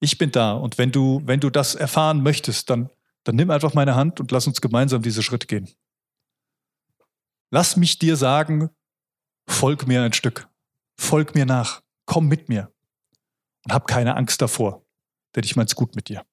Ich 0.00 0.18
bin 0.18 0.30
da. 0.30 0.52
Und 0.52 0.78
wenn 0.78 0.92
du, 0.92 1.22
wenn 1.24 1.40
du 1.40 1.50
das 1.50 1.74
erfahren 1.74 2.22
möchtest, 2.22 2.70
dann, 2.70 2.90
dann 3.24 3.36
nimm 3.36 3.50
einfach 3.50 3.74
meine 3.74 3.94
Hand 3.94 4.20
und 4.20 4.30
lass 4.30 4.46
uns 4.46 4.60
gemeinsam 4.60 5.02
diese 5.02 5.22
Schritte 5.22 5.46
gehen. 5.46 5.68
Lass 7.50 7.76
mich 7.76 7.98
dir 7.98 8.16
sagen, 8.16 8.70
folg 9.48 9.86
mir 9.86 10.02
ein 10.02 10.12
Stück. 10.12 10.48
Folg 10.98 11.34
mir 11.34 11.46
nach. 11.46 11.82
Komm 12.04 12.28
mit 12.28 12.48
mir. 12.48 12.72
Und 13.64 13.72
hab 13.72 13.86
keine 13.86 14.16
Angst 14.16 14.40
davor, 14.40 14.84
denn 15.34 15.44
ich 15.44 15.56
mein's 15.56 15.74
gut 15.74 15.96
mit 15.96 16.08
dir. 16.08 16.24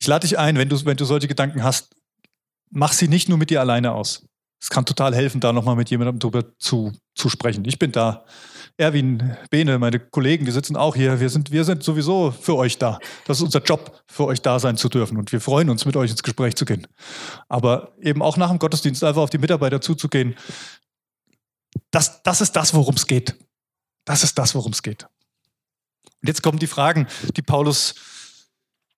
Ich 0.00 0.06
lade 0.06 0.26
dich 0.26 0.38
ein, 0.38 0.56
wenn 0.56 0.68
du, 0.68 0.84
wenn 0.84 0.96
du 0.96 1.04
solche 1.04 1.28
Gedanken 1.28 1.62
hast, 1.62 1.94
mach 2.70 2.92
sie 2.92 3.08
nicht 3.08 3.28
nur 3.28 3.38
mit 3.38 3.50
dir 3.50 3.60
alleine 3.60 3.92
aus. 3.92 4.27
Es 4.60 4.70
kann 4.70 4.84
total 4.84 5.14
helfen, 5.14 5.40
da 5.40 5.52
nochmal 5.52 5.76
mit 5.76 5.90
jemandem 5.90 6.18
drüber 6.18 6.44
zu, 6.58 6.92
zu 7.14 7.28
sprechen. 7.28 7.64
Ich 7.64 7.78
bin 7.78 7.92
da. 7.92 8.24
Erwin, 8.76 9.36
Bene, 9.50 9.78
meine 9.78 9.98
Kollegen, 9.98 10.44
die 10.44 10.52
sitzen 10.52 10.76
auch 10.76 10.94
hier. 10.94 11.20
Wir 11.20 11.30
sind, 11.30 11.50
wir 11.50 11.64
sind 11.64 11.82
sowieso 11.82 12.30
für 12.32 12.56
euch 12.56 12.78
da. 12.78 12.98
Das 13.24 13.38
ist 13.38 13.44
unser 13.44 13.62
Job, 13.62 14.02
für 14.06 14.26
euch 14.26 14.40
da 14.40 14.58
sein 14.58 14.76
zu 14.76 14.88
dürfen. 14.88 15.16
Und 15.16 15.32
wir 15.32 15.40
freuen 15.40 15.70
uns, 15.70 15.84
mit 15.84 15.96
euch 15.96 16.10
ins 16.10 16.22
Gespräch 16.22 16.54
zu 16.54 16.64
gehen. 16.64 16.86
Aber 17.48 17.92
eben 18.00 18.22
auch 18.22 18.36
nach 18.36 18.50
dem 18.50 18.58
Gottesdienst 18.58 19.02
einfach 19.04 19.22
auf 19.22 19.30
die 19.30 19.38
Mitarbeiter 19.38 19.80
zuzugehen. 19.80 20.36
Das, 21.90 22.22
das 22.22 22.40
ist 22.40 22.52
das, 22.52 22.74
worum 22.74 22.94
es 22.94 23.06
geht. 23.06 23.36
Das 24.04 24.22
ist 24.22 24.38
das, 24.38 24.54
worum 24.54 24.72
es 24.72 24.82
geht. 24.82 25.04
Und 26.20 26.28
jetzt 26.28 26.42
kommen 26.42 26.58
die 26.58 26.66
Fragen, 26.66 27.06
die 27.36 27.42
Paulus 27.42 27.94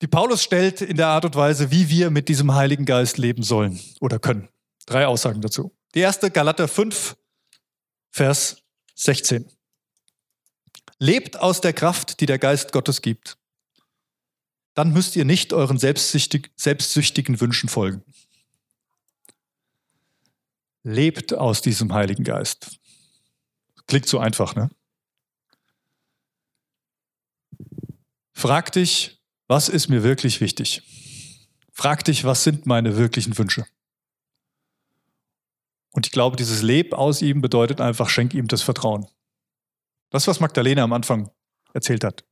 die 0.03 0.07
Paulus 0.07 0.43
stellt 0.43 0.81
in 0.81 0.97
der 0.97 1.09
Art 1.09 1.27
und 1.27 1.37
Weise, 1.37 1.71
wie 1.71 1.91
wir 1.91 2.11
mit 2.11 2.29
diesem 2.29 2.55
Heiligen 2.55 2.87
Geist 2.87 3.19
leben 3.19 3.43
sollen 3.43 3.79
oder 4.01 4.19
können 4.19 4.49
drei 4.91 5.07
Aussagen 5.07 5.41
dazu. 5.41 5.75
Die 5.95 6.01
erste, 6.01 6.31
Galater 6.31 6.69
5, 6.69 7.17
Vers 8.11 8.63
16. 8.97 9.49
Lebt 10.99 11.39
aus 11.39 11.61
der 11.61 11.73
Kraft, 11.73 12.21
die 12.21 12.27
der 12.27 12.39
Geist 12.39 12.73
Gottes 12.73 13.01
gibt. 13.01 13.39
Dann 14.75 14.93
müsst 14.93 15.17
ihr 15.17 15.25
nicht 15.25 15.53
euren 15.53 15.79
selbstsüchtig, 15.79 16.51
selbstsüchtigen 16.57 17.41
Wünschen 17.41 17.69
folgen. 17.69 18.05
Lebt 20.83 21.35
aus 21.35 21.63
diesem 21.63 21.93
Heiligen 21.93 22.25
Geist. 22.25 22.79
Klingt 23.87 24.07
so 24.07 24.19
einfach, 24.19 24.55
ne? 24.55 24.71
Frag 28.33 28.73
dich, 28.73 29.21
was 29.49 29.69
ist 29.69 29.89
mir 29.89 30.03
wirklich 30.03 30.41
wichtig? 30.41 30.83
Frag 31.73 32.05
dich, 32.05 32.25
was 32.25 32.45
sind 32.45 32.67
meine 32.67 32.97
wirklichen 32.97 33.37
Wünsche? 33.37 33.67
Und 35.93 36.07
ich 36.07 36.13
glaube, 36.13 36.37
dieses 36.37 36.63
Leb 36.63 36.95
aus 36.95 37.23
ihm 37.23 37.41
bedeutet 37.41 37.81
einfach, 37.81 38.09
schenk 38.09 38.35
ihm 38.35 38.49
das 38.49 38.63
Vertrauen. 38.63 39.07
Das, 40.11 40.27
was 40.27 40.41
Magdalena 40.41 40.83
am 40.83 40.93
Anfang 40.93 41.31
erzählt 41.73 42.05
hat. 42.05 42.25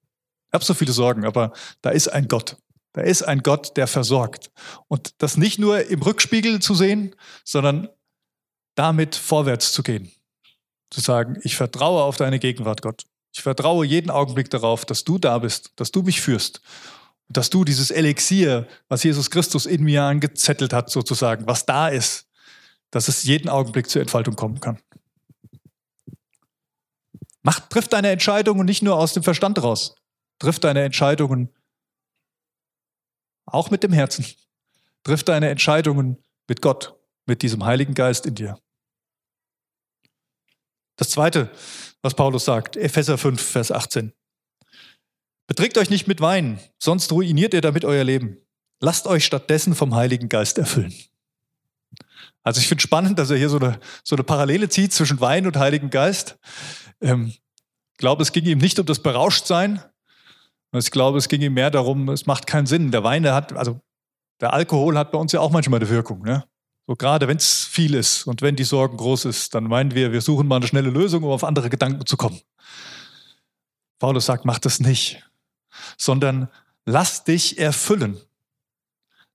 Ich 0.48 0.54
habe 0.54 0.64
so 0.64 0.74
viele 0.74 0.92
Sorgen, 0.92 1.24
aber 1.24 1.52
da 1.82 1.90
ist 1.90 2.08
ein 2.08 2.28
Gott. 2.28 2.56
Da 2.92 3.02
ist 3.02 3.22
ein 3.22 3.42
Gott, 3.42 3.76
der 3.76 3.86
versorgt. 3.86 4.50
Und 4.88 5.14
das 5.18 5.36
nicht 5.36 5.58
nur 5.58 5.86
im 5.86 6.02
Rückspiegel 6.02 6.60
zu 6.60 6.74
sehen, 6.74 7.14
sondern 7.44 7.88
damit 8.74 9.14
vorwärts 9.14 9.72
zu 9.72 9.82
gehen. 9.82 10.10
Zu 10.90 11.00
sagen, 11.00 11.38
ich 11.42 11.56
vertraue 11.56 12.02
auf 12.02 12.16
deine 12.16 12.38
Gegenwart, 12.38 12.80
Gott. 12.80 13.04
Ich 13.34 13.42
vertraue 13.42 13.84
jeden 13.84 14.10
Augenblick 14.10 14.50
darauf, 14.50 14.84
dass 14.84 15.04
du 15.04 15.18
da 15.18 15.38
bist, 15.38 15.72
dass 15.76 15.92
du 15.92 16.02
mich 16.02 16.20
führst. 16.20 16.62
Und 17.28 17.36
dass 17.36 17.50
du 17.50 17.64
dieses 17.64 17.90
Elixier, 17.90 18.66
was 18.88 19.02
Jesus 19.02 19.30
Christus 19.30 19.66
in 19.66 19.84
mir 19.84 20.04
angezettelt 20.04 20.72
hat, 20.72 20.90
sozusagen, 20.90 21.46
was 21.46 21.66
da 21.66 21.88
ist, 21.88 22.27
dass 22.90 23.08
es 23.08 23.24
jeden 23.24 23.48
Augenblick 23.48 23.88
zur 23.88 24.02
Entfaltung 24.02 24.36
kommen 24.36 24.60
kann. 24.60 24.80
Mach, 27.42 27.60
triff 27.60 27.88
deine 27.88 28.10
Entscheidungen 28.10 28.66
nicht 28.66 28.82
nur 28.82 28.96
aus 28.96 29.12
dem 29.12 29.22
Verstand 29.22 29.62
raus. 29.62 29.94
Triff 30.38 30.58
deine 30.58 30.82
Entscheidungen 30.82 31.54
auch 33.46 33.70
mit 33.70 33.82
dem 33.82 33.92
Herzen. 33.92 34.26
Triff 35.04 35.22
deine 35.22 35.48
Entscheidungen 35.48 36.22
mit 36.48 36.60
Gott, 36.60 36.98
mit 37.26 37.42
diesem 37.42 37.64
Heiligen 37.64 37.94
Geist 37.94 38.26
in 38.26 38.34
dir. 38.34 38.58
Das 40.96 41.10
zweite, 41.10 41.50
was 42.02 42.14
Paulus 42.14 42.44
sagt, 42.44 42.76
Epheser 42.76 43.16
5, 43.16 43.40
Vers 43.40 43.72
18. 43.72 44.12
Beträgt 45.46 45.78
euch 45.78 45.88
nicht 45.88 46.06
mit 46.06 46.20
Wein, 46.20 46.60
sonst 46.78 47.10
ruiniert 47.12 47.54
ihr 47.54 47.60
damit 47.60 47.84
euer 47.84 48.04
Leben. 48.04 48.38
Lasst 48.80 49.06
euch 49.06 49.24
stattdessen 49.24 49.74
vom 49.74 49.94
Heiligen 49.94 50.28
Geist 50.28 50.58
erfüllen. 50.58 50.92
Also 52.48 52.62
ich 52.62 52.68
finde 52.68 52.80
spannend, 52.80 53.18
dass 53.18 53.28
er 53.28 53.36
hier 53.36 53.50
so 53.50 53.58
eine, 53.58 53.78
so 54.02 54.16
eine 54.16 54.24
Parallele 54.24 54.70
zieht 54.70 54.94
zwischen 54.94 55.20
Wein 55.20 55.46
und 55.46 55.58
Heiligen 55.58 55.90
Geist. 55.90 56.38
Ähm, 57.02 57.26
ich 57.26 57.98
glaube, 57.98 58.22
es 58.22 58.32
ging 58.32 58.46
ihm 58.46 58.56
nicht 58.56 58.78
um 58.78 58.86
das 58.86 59.00
Berauschtsein. 59.00 59.82
Ich 60.72 60.90
glaube, 60.90 61.18
es 61.18 61.28
ging 61.28 61.42
ihm 61.42 61.52
mehr 61.52 61.70
darum, 61.70 62.08
es 62.08 62.24
macht 62.24 62.46
keinen 62.46 62.64
Sinn. 62.64 62.90
Der 62.90 63.04
Wein, 63.04 63.22
der 63.22 63.34
hat, 63.34 63.52
also 63.52 63.82
der 64.40 64.54
Alkohol 64.54 64.96
hat 64.96 65.12
bei 65.12 65.18
uns 65.18 65.32
ja 65.32 65.40
auch 65.40 65.50
manchmal 65.50 65.78
eine 65.78 65.90
Wirkung. 65.90 66.22
Ne? 66.22 66.42
So 66.86 66.96
gerade 66.96 67.28
wenn 67.28 67.36
es 67.36 67.66
viel 67.66 67.92
ist 67.92 68.26
und 68.26 68.40
wenn 68.40 68.56
die 68.56 68.64
Sorgen 68.64 68.96
groß 68.96 69.26
ist, 69.26 69.54
dann 69.54 69.64
meinen 69.64 69.94
wir, 69.94 70.12
wir 70.12 70.22
suchen 70.22 70.48
mal 70.48 70.56
eine 70.56 70.66
schnelle 70.66 70.88
Lösung, 70.88 71.24
um 71.24 71.30
auf 71.30 71.44
andere 71.44 71.68
Gedanken 71.68 72.06
zu 72.06 72.16
kommen. 72.16 72.40
Paulus 73.98 74.24
sagt, 74.24 74.46
mach 74.46 74.58
das 74.58 74.80
nicht, 74.80 75.22
sondern 75.98 76.48
lass 76.86 77.24
dich 77.24 77.58
erfüllen. 77.58 78.18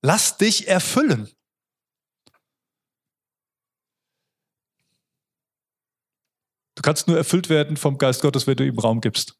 Lass 0.02 0.38
dich 0.38 0.68
erfüllen. 0.68 1.30
Kannst 6.84 7.08
nur 7.08 7.18
erfüllt 7.18 7.50
werden 7.50 7.78
vom 7.78 7.98
Geist 7.98 8.22
Gottes, 8.22 8.46
wenn 8.46 8.56
du 8.56 8.66
ihm 8.66 8.78
Raum 8.78 9.02
gibst. 9.02 9.40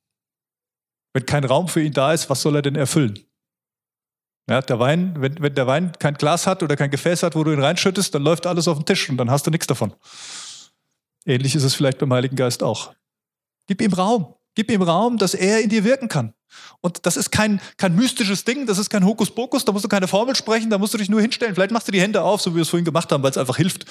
Wenn 1.14 1.26
kein 1.28 1.44
Raum 1.44 1.68
für 1.68 1.82
ihn 1.82 1.94
da 1.94 2.12
ist, 2.12 2.30
was 2.30 2.42
soll 2.42 2.56
er 2.56 2.64
denn 2.64 2.76
erfüllen? 2.76 3.20
Ja, 4.50 4.62
der 4.62 4.80
Wein, 4.80 5.16
wenn, 5.20 5.40
wenn 5.42 5.54
der 5.54 5.68
Wein 5.68 5.92
kein 6.00 6.16
Glas 6.16 6.48
hat 6.48 6.64
oder 6.64 6.76
kein 6.76 6.92
Gefäß 6.92 7.24
hat, 7.24 7.36
wo 7.36 7.44
du 7.44 7.54
ihn 7.54 7.62
reinschüttest, 7.62 8.14
dann 8.14 8.24
läuft 8.24 8.46
alles 8.46 8.68
auf 8.68 8.78
den 8.78 8.86
Tisch 8.86 9.10
und 9.10 9.18
dann 9.18 9.32
hast 9.32 9.46
du 9.46 9.52
nichts 9.52 9.68
davon. 9.68 9.94
Ähnlich 11.26 11.56
ist 11.56 11.64
es 11.64 11.76
vielleicht 11.76 12.00
beim 12.00 12.12
Heiligen 12.12 12.36
Geist 12.36 12.64
auch. 12.64 12.94
Gib 13.68 13.82
ihm 13.82 13.94
Raum. 13.94 14.34
Gib 14.56 14.70
ihm 14.70 14.82
Raum, 14.82 15.18
dass 15.18 15.34
er 15.34 15.62
in 15.62 15.70
dir 15.70 15.84
wirken 15.84 16.10
kann. 16.10 16.34
Und 16.82 17.06
das 17.06 17.18
ist 17.18 17.32
kein, 17.32 17.62
kein 17.78 17.96
mystisches 17.96 18.44
Ding, 18.44 18.68
das 18.68 18.78
ist 18.78 18.90
kein 18.90 19.06
Hokuspokus, 19.06 19.66
da 19.66 19.72
musst 19.72 19.86
du 19.86 19.90
keine 19.90 20.08
Formel 20.08 20.36
sprechen, 20.36 20.70
da 20.70 20.78
musst 20.78 20.94
du 20.94 20.98
dich 20.98 21.10
nur 21.10 21.22
hinstellen. 21.22 21.56
Vielleicht 21.56 21.72
machst 21.72 21.88
du 21.88 21.92
die 21.92 22.02
Hände 22.02 22.22
auf, 22.22 22.42
so 22.42 22.52
wie 22.52 22.56
wir 22.58 22.62
es 22.64 22.70
vorhin 22.70 22.86
gemacht 22.86 23.12
haben, 23.12 23.24
weil 23.24 23.32
es 23.32 23.38
einfach 23.38 23.58
hilft, 23.58 23.86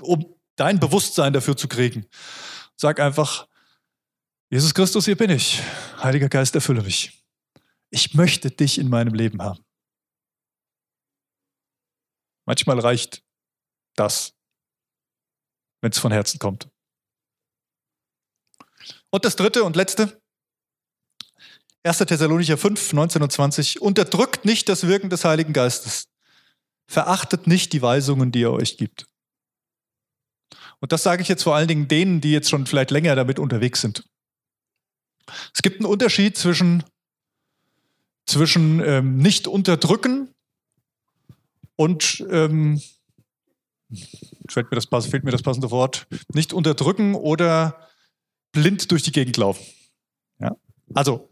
um 0.00 0.24
dein 0.56 0.80
Bewusstsein 0.80 1.32
dafür 1.32 1.56
zu 1.56 1.68
kriegen. 1.68 2.06
Sag 2.80 3.00
einfach, 3.00 3.48
Jesus 4.50 4.72
Christus, 4.72 5.04
hier 5.04 5.16
bin 5.16 5.30
ich. 5.30 5.60
Heiliger 6.00 6.28
Geist, 6.28 6.54
erfülle 6.54 6.82
mich. 6.82 7.24
Ich 7.90 8.14
möchte 8.14 8.50
dich 8.50 8.78
in 8.78 8.88
meinem 8.88 9.14
Leben 9.14 9.42
haben. 9.42 9.64
Manchmal 12.46 12.78
reicht 12.78 13.22
das, 13.96 14.32
wenn 15.82 15.90
es 15.90 15.98
von 15.98 16.12
Herzen 16.12 16.38
kommt. 16.38 16.70
Und 19.10 19.24
das 19.24 19.36
dritte 19.36 19.64
und 19.64 19.74
letzte, 19.74 20.22
1. 21.82 21.98
Thessalonicher 21.98 22.56
5, 22.56 22.92
19 22.92 23.22
und 23.22 23.32
20, 23.32 23.82
unterdrückt 23.82 24.44
nicht 24.44 24.68
das 24.68 24.86
Wirken 24.86 25.10
des 25.10 25.24
Heiligen 25.24 25.52
Geistes. 25.52 26.08
Verachtet 26.86 27.46
nicht 27.46 27.72
die 27.72 27.82
Weisungen, 27.82 28.30
die 28.30 28.42
er 28.42 28.52
euch 28.52 28.76
gibt. 28.76 29.06
Und 30.80 30.92
das 30.92 31.02
sage 31.02 31.22
ich 31.22 31.28
jetzt 31.28 31.42
vor 31.42 31.56
allen 31.56 31.68
Dingen 31.68 31.88
denen, 31.88 32.20
die 32.20 32.32
jetzt 32.32 32.48
schon 32.48 32.66
vielleicht 32.66 32.90
länger 32.90 33.16
damit 33.16 33.38
unterwegs 33.38 33.80
sind. 33.80 34.04
Es 35.54 35.62
gibt 35.62 35.80
einen 35.80 35.90
Unterschied 35.90 36.36
zwischen, 36.36 36.84
zwischen 38.26 38.80
ähm, 38.80 39.18
nicht 39.18 39.46
unterdrücken 39.46 40.28
und 41.76 42.24
ähm, 42.30 42.80
fällt, 44.48 44.70
mir 44.70 44.80
das, 44.80 45.06
fehlt 45.06 45.24
mir 45.24 45.30
das 45.30 45.42
passende 45.42 45.70
Wort, 45.70 46.06
nicht 46.32 46.52
unterdrücken 46.52 47.14
oder 47.14 47.88
blind 48.52 48.90
durch 48.90 49.02
die 49.02 49.12
Gegend 49.12 49.36
laufen. 49.36 49.64
Ja? 50.38 50.56
Also, 50.94 51.28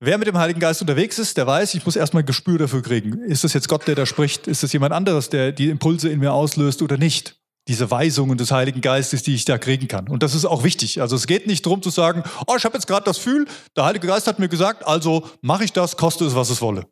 wer 0.00 0.18
mit 0.18 0.28
dem 0.28 0.38
Heiligen 0.38 0.60
Geist 0.60 0.80
unterwegs 0.80 1.18
ist, 1.18 1.36
der 1.36 1.46
weiß, 1.46 1.74
ich 1.74 1.84
muss 1.84 1.96
erstmal 1.96 2.22
ein 2.22 2.26
Gespür 2.26 2.58
dafür 2.58 2.82
kriegen. 2.82 3.20
Ist 3.22 3.44
das 3.44 3.52
jetzt 3.52 3.68
Gott, 3.68 3.86
der 3.88 3.94
da 3.94 4.06
spricht? 4.06 4.46
Ist 4.46 4.62
das 4.62 4.72
jemand 4.72 4.92
anderes, 4.92 5.30
der 5.30 5.52
die 5.52 5.68
Impulse 5.68 6.08
in 6.08 6.20
mir 6.20 6.32
auslöst 6.32 6.82
oder 6.82 6.96
nicht? 6.96 7.40
Diese 7.68 7.90
Weisungen 7.90 8.36
des 8.36 8.50
Heiligen 8.50 8.80
Geistes, 8.80 9.22
die 9.22 9.34
ich 9.34 9.44
da 9.44 9.58
kriegen 9.58 9.88
kann. 9.88 10.08
Und 10.08 10.22
das 10.22 10.34
ist 10.34 10.44
auch 10.44 10.64
wichtig. 10.64 11.00
Also 11.00 11.16
es 11.16 11.26
geht 11.26 11.46
nicht 11.46 11.64
darum 11.64 11.82
zu 11.82 11.90
sagen, 11.90 12.22
oh, 12.46 12.56
ich 12.56 12.64
habe 12.64 12.76
jetzt 12.76 12.86
gerade 12.86 13.04
das 13.04 13.16
Gefühl, 13.16 13.46
der 13.76 13.84
Heilige 13.84 14.06
Geist 14.06 14.26
hat 14.26 14.38
mir 14.38 14.48
gesagt, 14.48 14.86
also 14.86 15.28
mache 15.40 15.64
ich 15.64 15.72
das, 15.72 15.96
koste 15.96 16.26
es, 16.26 16.34
was 16.34 16.50
es 16.50 16.60
wolle. 16.60 16.86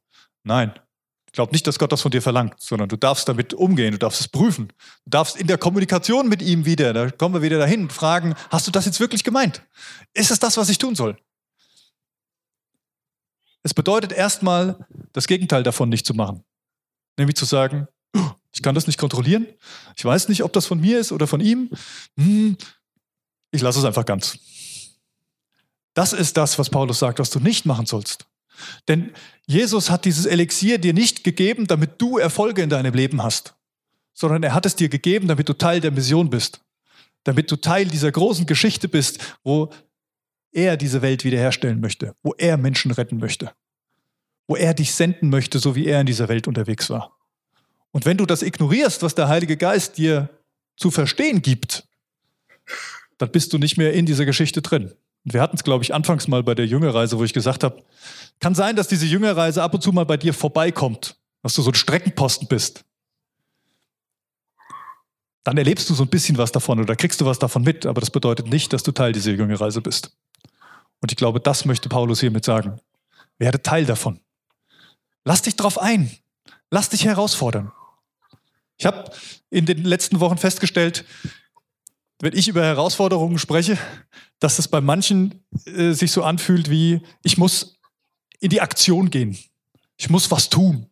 Nein, 0.44 0.72
ich 1.26 1.32
glaube 1.32 1.52
nicht, 1.52 1.66
dass 1.66 1.78
Gott 1.78 1.92
das 1.92 2.02
von 2.02 2.10
dir 2.10 2.20
verlangt, 2.20 2.54
sondern 2.58 2.88
du 2.88 2.96
darfst 2.96 3.28
damit 3.28 3.54
umgehen, 3.54 3.92
du 3.92 3.98
darfst 3.98 4.20
es 4.20 4.28
prüfen. 4.28 4.68
Du 5.04 5.10
darfst 5.10 5.36
in 5.36 5.46
der 5.46 5.56
Kommunikation 5.58 6.28
mit 6.28 6.42
ihm 6.42 6.66
wieder, 6.66 6.92
da 6.92 7.10
kommen 7.10 7.34
wir 7.34 7.42
wieder 7.42 7.58
dahin, 7.58 7.88
fragen, 7.88 8.34
hast 8.50 8.66
du 8.66 8.70
das 8.70 8.84
jetzt 8.86 9.00
wirklich 9.00 9.24
gemeint? 9.24 9.62
Ist 10.12 10.30
es 10.30 10.38
das, 10.38 10.56
was 10.56 10.68
ich 10.68 10.78
tun 10.78 10.94
soll? 10.94 11.16
Es 13.62 13.72
bedeutet 13.72 14.12
erstmal, 14.12 14.86
das 15.12 15.26
Gegenteil 15.26 15.62
davon 15.62 15.88
nicht 15.88 16.04
zu 16.04 16.14
machen. 16.14 16.44
Nämlich 17.16 17.36
zu 17.36 17.44
sagen, 17.44 17.88
ich 18.52 18.62
kann 18.62 18.74
das 18.74 18.86
nicht 18.86 18.98
kontrollieren. 18.98 19.46
Ich 19.96 20.04
weiß 20.04 20.28
nicht, 20.28 20.44
ob 20.44 20.52
das 20.52 20.66
von 20.66 20.80
mir 20.80 20.98
ist 20.98 21.12
oder 21.12 21.26
von 21.26 21.40
ihm. 21.40 21.70
Hm, 22.16 22.56
ich 23.50 23.62
lasse 23.62 23.78
es 23.78 23.84
einfach 23.84 24.04
ganz. 24.04 24.38
Das 25.94 26.12
ist 26.12 26.36
das, 26.36 26.58
was 26.58 26.70
Paulus 26.70 26.98
sagt, 26.98 27.18
was 27.18 27.30
du 27.30 27.40
nicht 27.40 27.66
machen 27.66 27.86
sollst. 27.86 28.26
Denn 28.88 29.12
Jesus 29.46 29.90
hat 29.90 30.04
dieses 30.04 30.26
Elixier 30.26 30.78
dir 30.78 30.92
nicht 30.92 31.24
gegeben, 31.24 31.66
damit 31.66 32.00
du 32.00 32.18
Erfolge 32.18 32.62
in 32.62 32.70
deinem 32.70 32.94
Leben 32.94 33.22
hast, 33.22 33.54
sondern 34.12 34.42
er 34.42 34.54
hat 34.54 34.66
es 34.66 34.76
dir 34.76 34.88
gegeben, 34.88 35.28
damit 35.28 35.48
du 35.48 35.54
Teil 35.54 35.80
der 35.80 35.90
Mission 35.90 36.30
bist, 36.30 36.60
damit 37.24 37.50
du 37.50 37.56
Teil 37.56 37.86
dieser 37.86 38.12
großen 38.12 38.46
Geschichte 38.46 38.88
bist, 38.88 39.36
wo 39.42 39.72
er 40.52 40.76
diese 40.76 41.02
Welt 41.02 41.24
wiederherstellen 41.24 41.80
möchte, 41.80 42.14
wo 42.22 42.34
er 42.36 42.56
Menschen 42.56 42.90
retten 42.90 43.18
möchte, 43.18 43.52
wo 44.46 44.56
er 44.56 44.74
dich 44.74 44.94
senden 44.94 45.30
möchte, 45.30 45.58
so 45.58 45.74
wie 45.74 45.86
er 45.86 46.00
in 46.00 46.06
dieser 46.06 46.28
Welt 46.28 46.46
unterwegs 46.46 46.90
war. 46.90 47.18
Und 47.92 48.06
wenn 48.06 48.16
du 48.16 48.26
das 48.26 48.42
ignorierst, 48.42 49.02
was 49.02 49.14
der 49.14 49.28
Heilige 49.28 49.56
Geist 49.56 49.98
dir 49.98 50.28
zu 50.76 50.90
verstehen 50.90 51.42
gibt, 51.42 51.84
dann 53.18 53.30
bist 53.30 53.52
du 53.52 53.58
nicht 53.58 53.76
mehr 53.76 53.92
in 53.92 54.06
dieser 54.06 54.24
Geschichte 54.24 54.62
drin. 54.62 54.92
Und 55.24 55.34
wir 55.34 55.40
hatten 55.40 55.56
es, 55.56 55.62
glaube 55.62 55.84
ich, 55.84 55.94
anfangs 55.94 56.26
mal 56.26 56.42
bei 56.42 56.54
der 56.54 56.66
Jüngerreise, 56.66 57.18
wo 57.18 57.24
ich 57.24 57.32
gesagt 57.32 57.62
habe, 57.62 57.82
kann 58.40 58.54
sein, 58.54 58.74
dass 58.74 58.88
diese 58.88 59.06
Jüngerreise 59.06 59.62
ab 59.62 59.74
und 59.74 59.82
zu 59.82 59.92
mal 59.92 60.06
bei 60.06 60.16
dir 60.16 60.34
vorbeikommt, 60.34 61.16
dass 61.42 61.54
du 61.54 61.62
so 61.62 61.70
ein 61.70 61.74
Streckenposten 61.74 62.48
bist. 62.48 62.84
Dann 65.44 65.58
erlebst 65.58 65.88
du 65.90 65.94
so 65.94 66.04
ein 66.04 66.08
bisschen 66.08 66.38
was 66.38 66.52
davon 66.52 66.80
oder 66.80 66.96
kriegst 66.96 67.20
du 67.20 67.26
was 67.26 67.38
davon 67.38 67.62
mit, 67.62 67.86
aber 67.86 68.00
das 68.00 68.10
bedeutet 68.10 68.48
nicht, 68.48 68.72
dass 68.72 68.82
du 68.82 68.92
Teil 68.92 69.12
dieser 69.12 69.32
Jüngerreise 69.32 69.80
bist. 69.80 70.16
Und 71.00 71.12
ich 71.12 71.16
glaube, 71.16 71.40
das 71.40 71.64
möchte 71.64 71.88
Paulus 71.88 72.20
hiermit 72.20 72.44
sagen. 72.44 72.80
Werde 73.38 73.62
Teil 73.62 73.84
davon. 73.84 74.20
Lass 75.24 75.42
dich 75.42 75.56
drauf 75.56 75.80
ein. 75.80 76.10
Lass 76.70 76.88
dich 76.88 77.04
herausfordern. 77.04 77.72
Ich 78.82 78.86
habe 78.86 79.12
in 79.48 79.64
den 79.64 79.84
letzten 79.84 80.18
Wochen 80.18 80.38
festgestellt, 80.38 81.04
wenn 82.18 82.36
ich 82.36 82.48
über 82.48 82.64
Herausforderungen 82.64 83.38
spreche, 83.38 83.78
dass 84.40 84.58
es 84.58 84.66
bei 84.66 84.80
manchen 84.80 85.44
äh, 85.66 85.92
sich 85.92 86.10
so 86.10 86.24
anfühlt 86.24 86.68
wie, 86.68 87.00
ich 87.22 87.38
muss 87.38 87.78
in 88.40 88.50
die 88.50 88.60
Aktion 88.60 89.10
gehen. 89.10 89.38
Ich 89.98 90.10
muss 90.10 90.32
was 90.32 90.48
tun. 90.48 90.88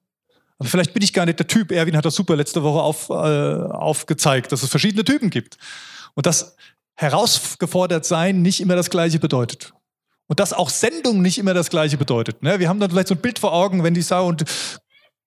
Aber 0.58 0.68
vielleicht 0.68 0.94
bin 0.94 1.02
ich 1.02 1.12
gar 1.12 1.26
nicht 1.26 1.40
der 1.40 1.48
Typ. 1.48 1.72
Erwin 1.72 1.96
hat 1.96 2.04
das 2.04 2.14
super 2.14 2.36
letzte 2.36 2.62
Woche 2.62 2.80
auf, 2.80 3.10
äh, 3.10 3.12
aufgezeigt, 3.12 4.52
dass 4.52 4.62
es 4.62 4.70
verschiedene 4.70 5.04
Typen 5.04 5.28
gibt. 5.28 5.58
Und 6.14 6.26
dass 6.26 6.54
herausgefordert 6.94 8.04
sein 8.04 8.40
nicht 8.40 8.60
immer 8.60 8.76
das 8.76 8.88
Gleiche 8.88 9.18
bedeutet. 9.18 9.72
Und 10.28 10.38
dass 10.38 10.52
auch 10.52 10.70
Sendung 10.70 11.22
nicht 11.22 11.38
immer 11.38 11.54
das 11.54 11.70
Gleiche 11.70 11.96
bedeutet. 11.96 12.40
Ne? 12.40 12.60
Wir 12.60 12.68
haben 12.68 12.78
dann 12.78 12.90
vielleicht 12.90 13.08
so 13.08 13.16
ein 13.16 13.20
Bild 13.20 13.40
vor 13.40 13.52
Augen, 13.52 13.82
wenn 13.82 13.94
die 13.94 14.02
sagen, 14.02 14.28
und 14.28 14.44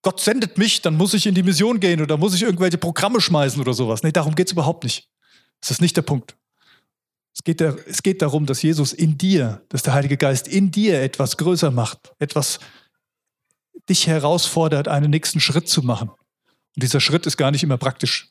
Gott 0.03 0.19
sendet 0.19 0.57
mich, 0.57 0.81
dann 0.81 0.95
muss 0.95 1.13
ich 1.13 1.25
in 1.25 1.33
die 1.33 1.43
Mission 1.43 1.79
gehen 1.79 2.01
oder 2.01 2.17
muss 2.17 2.35
ich 2.35 2.43
irgendwelche 2.43 2.77
Programme 2.77 3.21
schmeißen 3.21 3.59
oder 3.59 3.73
sowas. 3.73 4.03
Nee, 4.03 4.11
darum 4.11 4.35
geht 4.35 4.47
es 4.47 4.51
überhaupt 4.51 4.83
nicht. 4.83 5.09
Das 5.61 5.71
ist 5.71 5.81
nicht 5.81 5.95
der 5.95 6.01
Punkt. 6.01 6.35
Es 7.33 7.43
geht, 7.43 7.61
der, 7.61 7.77
es 7.87 8.03
geht 8.03 8.21
darum, 8.21 8.45
dass 8.45 8.61
Jesus 8.61 8.93
in 8.93 9.17
dir, 9.17 9.63
dass 9.69 9.81
der 9.81 9.93
Heilige 9.93 10.17
Geist 10.17 10.47
in 10.47 10.71
dir 10.71 11.01
etwas 11.01 11.37
größer 11.37 11.71
macht, 11.71 12.13
etwas 12.19 12.59
dich 13.89 14.05
herausfordert, 14.05 14.87
einen 14.89 15.09
nächsten 15.09 15.39
Schritt 15.39 15.69
zu 15.69 15.81
machen. 15.81 16.09
Und 16.09 16.83
dieser 16.83 16.99
Schritt 16.99 17.25
ist 17.25 17.37
gar 17.37 17.51
nicht 17.51 17.63
immer 17.63 17.77
praktisch. 17.77 18.29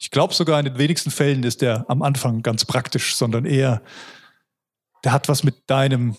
Ich 0.00 0.10
glaube 0.10 0.34
sogar 0.34 0.58
in 0.58 0.66
den 0.66 0.78
wenigsten 0.78 1.12
Fällen 1.12 1.44
ist 1.44 1.62
der 1.62 1.88
am 1.88 2.02
Anfang 2.02 2.42
ganz 2.42 2.64
praktisch, 2.64 3.14
sondern 3.14 3.44
eher, 3.44 3.82
der 5.04 5.12
hat 5.12 5.28
was 5.28 5.44
mit 5.44 5.70
deinem, 5.70 6.16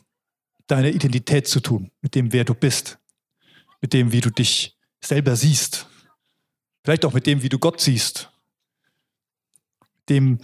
deiner 0.68 0.88
Identität 0.88 1.48
zu 1.48 1.60
tun, 1.60 1.92
mit 2.02 2.16
dem, 2.16 2.32
wer 2.32 2.46
du 2.46 2.56
bist, 2.56 2.98
mit 3.82 3.94
dem, 3.94 4.12
wie 4.14 4.22
du 4.22 4.30
dich 4.30 4.75
selber 5.06 5.36
siehst, 5.36 5.88
vielleicht 6.84 7.06
auch 7.06 7.14
mit 7.14 7.26
dem, 7.26 7.42
wie 7.42 7.50
du 7.50 7.60
Gott 7.60 7.82
siehst, 7.82 8.30
dem, 10.10 10.40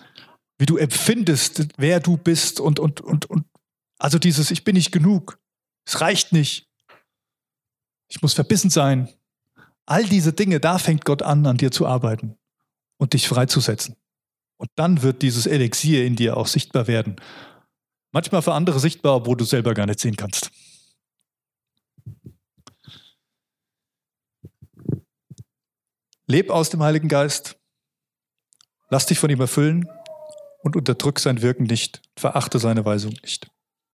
wie 0.58 0.66
du 0.66 0.78
empfindest, 0.78 1.68
wer 1.78 2.00
du 2.00 2.18
bist 2.18 2.60
und, 2.60 2.80
und, 2.80 3.02
und, 3.02 3.26
und 3.26 3.46
also 3.98 4.18
dieses, 4.20 4.52
ich 4.52 4.64
bin 4.64 4.76
nicht 4.76 4.92
genug, 4.92 5.40
es 5.86 6.02
reicht 6.02 6.32
nicht, 6.34 6.68
ich 8.08 8.22
muss 8.22 8.34
verbissen 8.34 8.70
sein. 8.70 9.10
All 9.86 10.04
diese 10.04 10.34
Dinge, 10.34 10.60
da 10.60 10.78
fängt 10.78 11.06
Gott 11.06 11.22
an, 11.22 11.46
an 11.46 11.58
dir 11.58 11.72
zu 11.72 11.88
arbeiten 11.88 12.38
und 12.98 13.14
dich 13.14 13.28
freizusetzen. 13.28 13.96
Und 14.58 14.70
dann 14.76 15.02
wird 15.02 15.22
dieses 15.22 15.48
Elixier 15.48 16.06
in 16.06 16.16
dir 16.16 16.38
auch 16.38 16.48
sichtbar 16.48 16.88
werden. 16.88 17.16
Manchmal 18.12 18.42
für 18.42 18.54
andere 18.54 18.80
sichtbar, 18.80 19.26
wo 19.26 19.34
du 19.34 19.46
selber 19.46 19.74
gar 19.74 19.86
nicht 19.86 20.00
sehen 20.00 20.18
kannst. 20.18 20.52
Leb 26.32 26.50
aus 26.50 26.70
dem 26.70 26.82
Heiligen 26.82 27.10
Geist, 27.10 27.60
lass 28.90 29.06
dich 29.06 29.20
von 29.20 29.30
ihm 29.30 29.42
erfüllen 29.42 29.90
und 30.64 30.78
unterdrück 30.78 31.20
sein 31.20 31.42
Wirken 31.42 31.64
nicht, 31.64 32.02
verachte 32.16 32.58
seine 32.58 32.86
Weisung 32.86 33.12
nicht. 33.22 33.52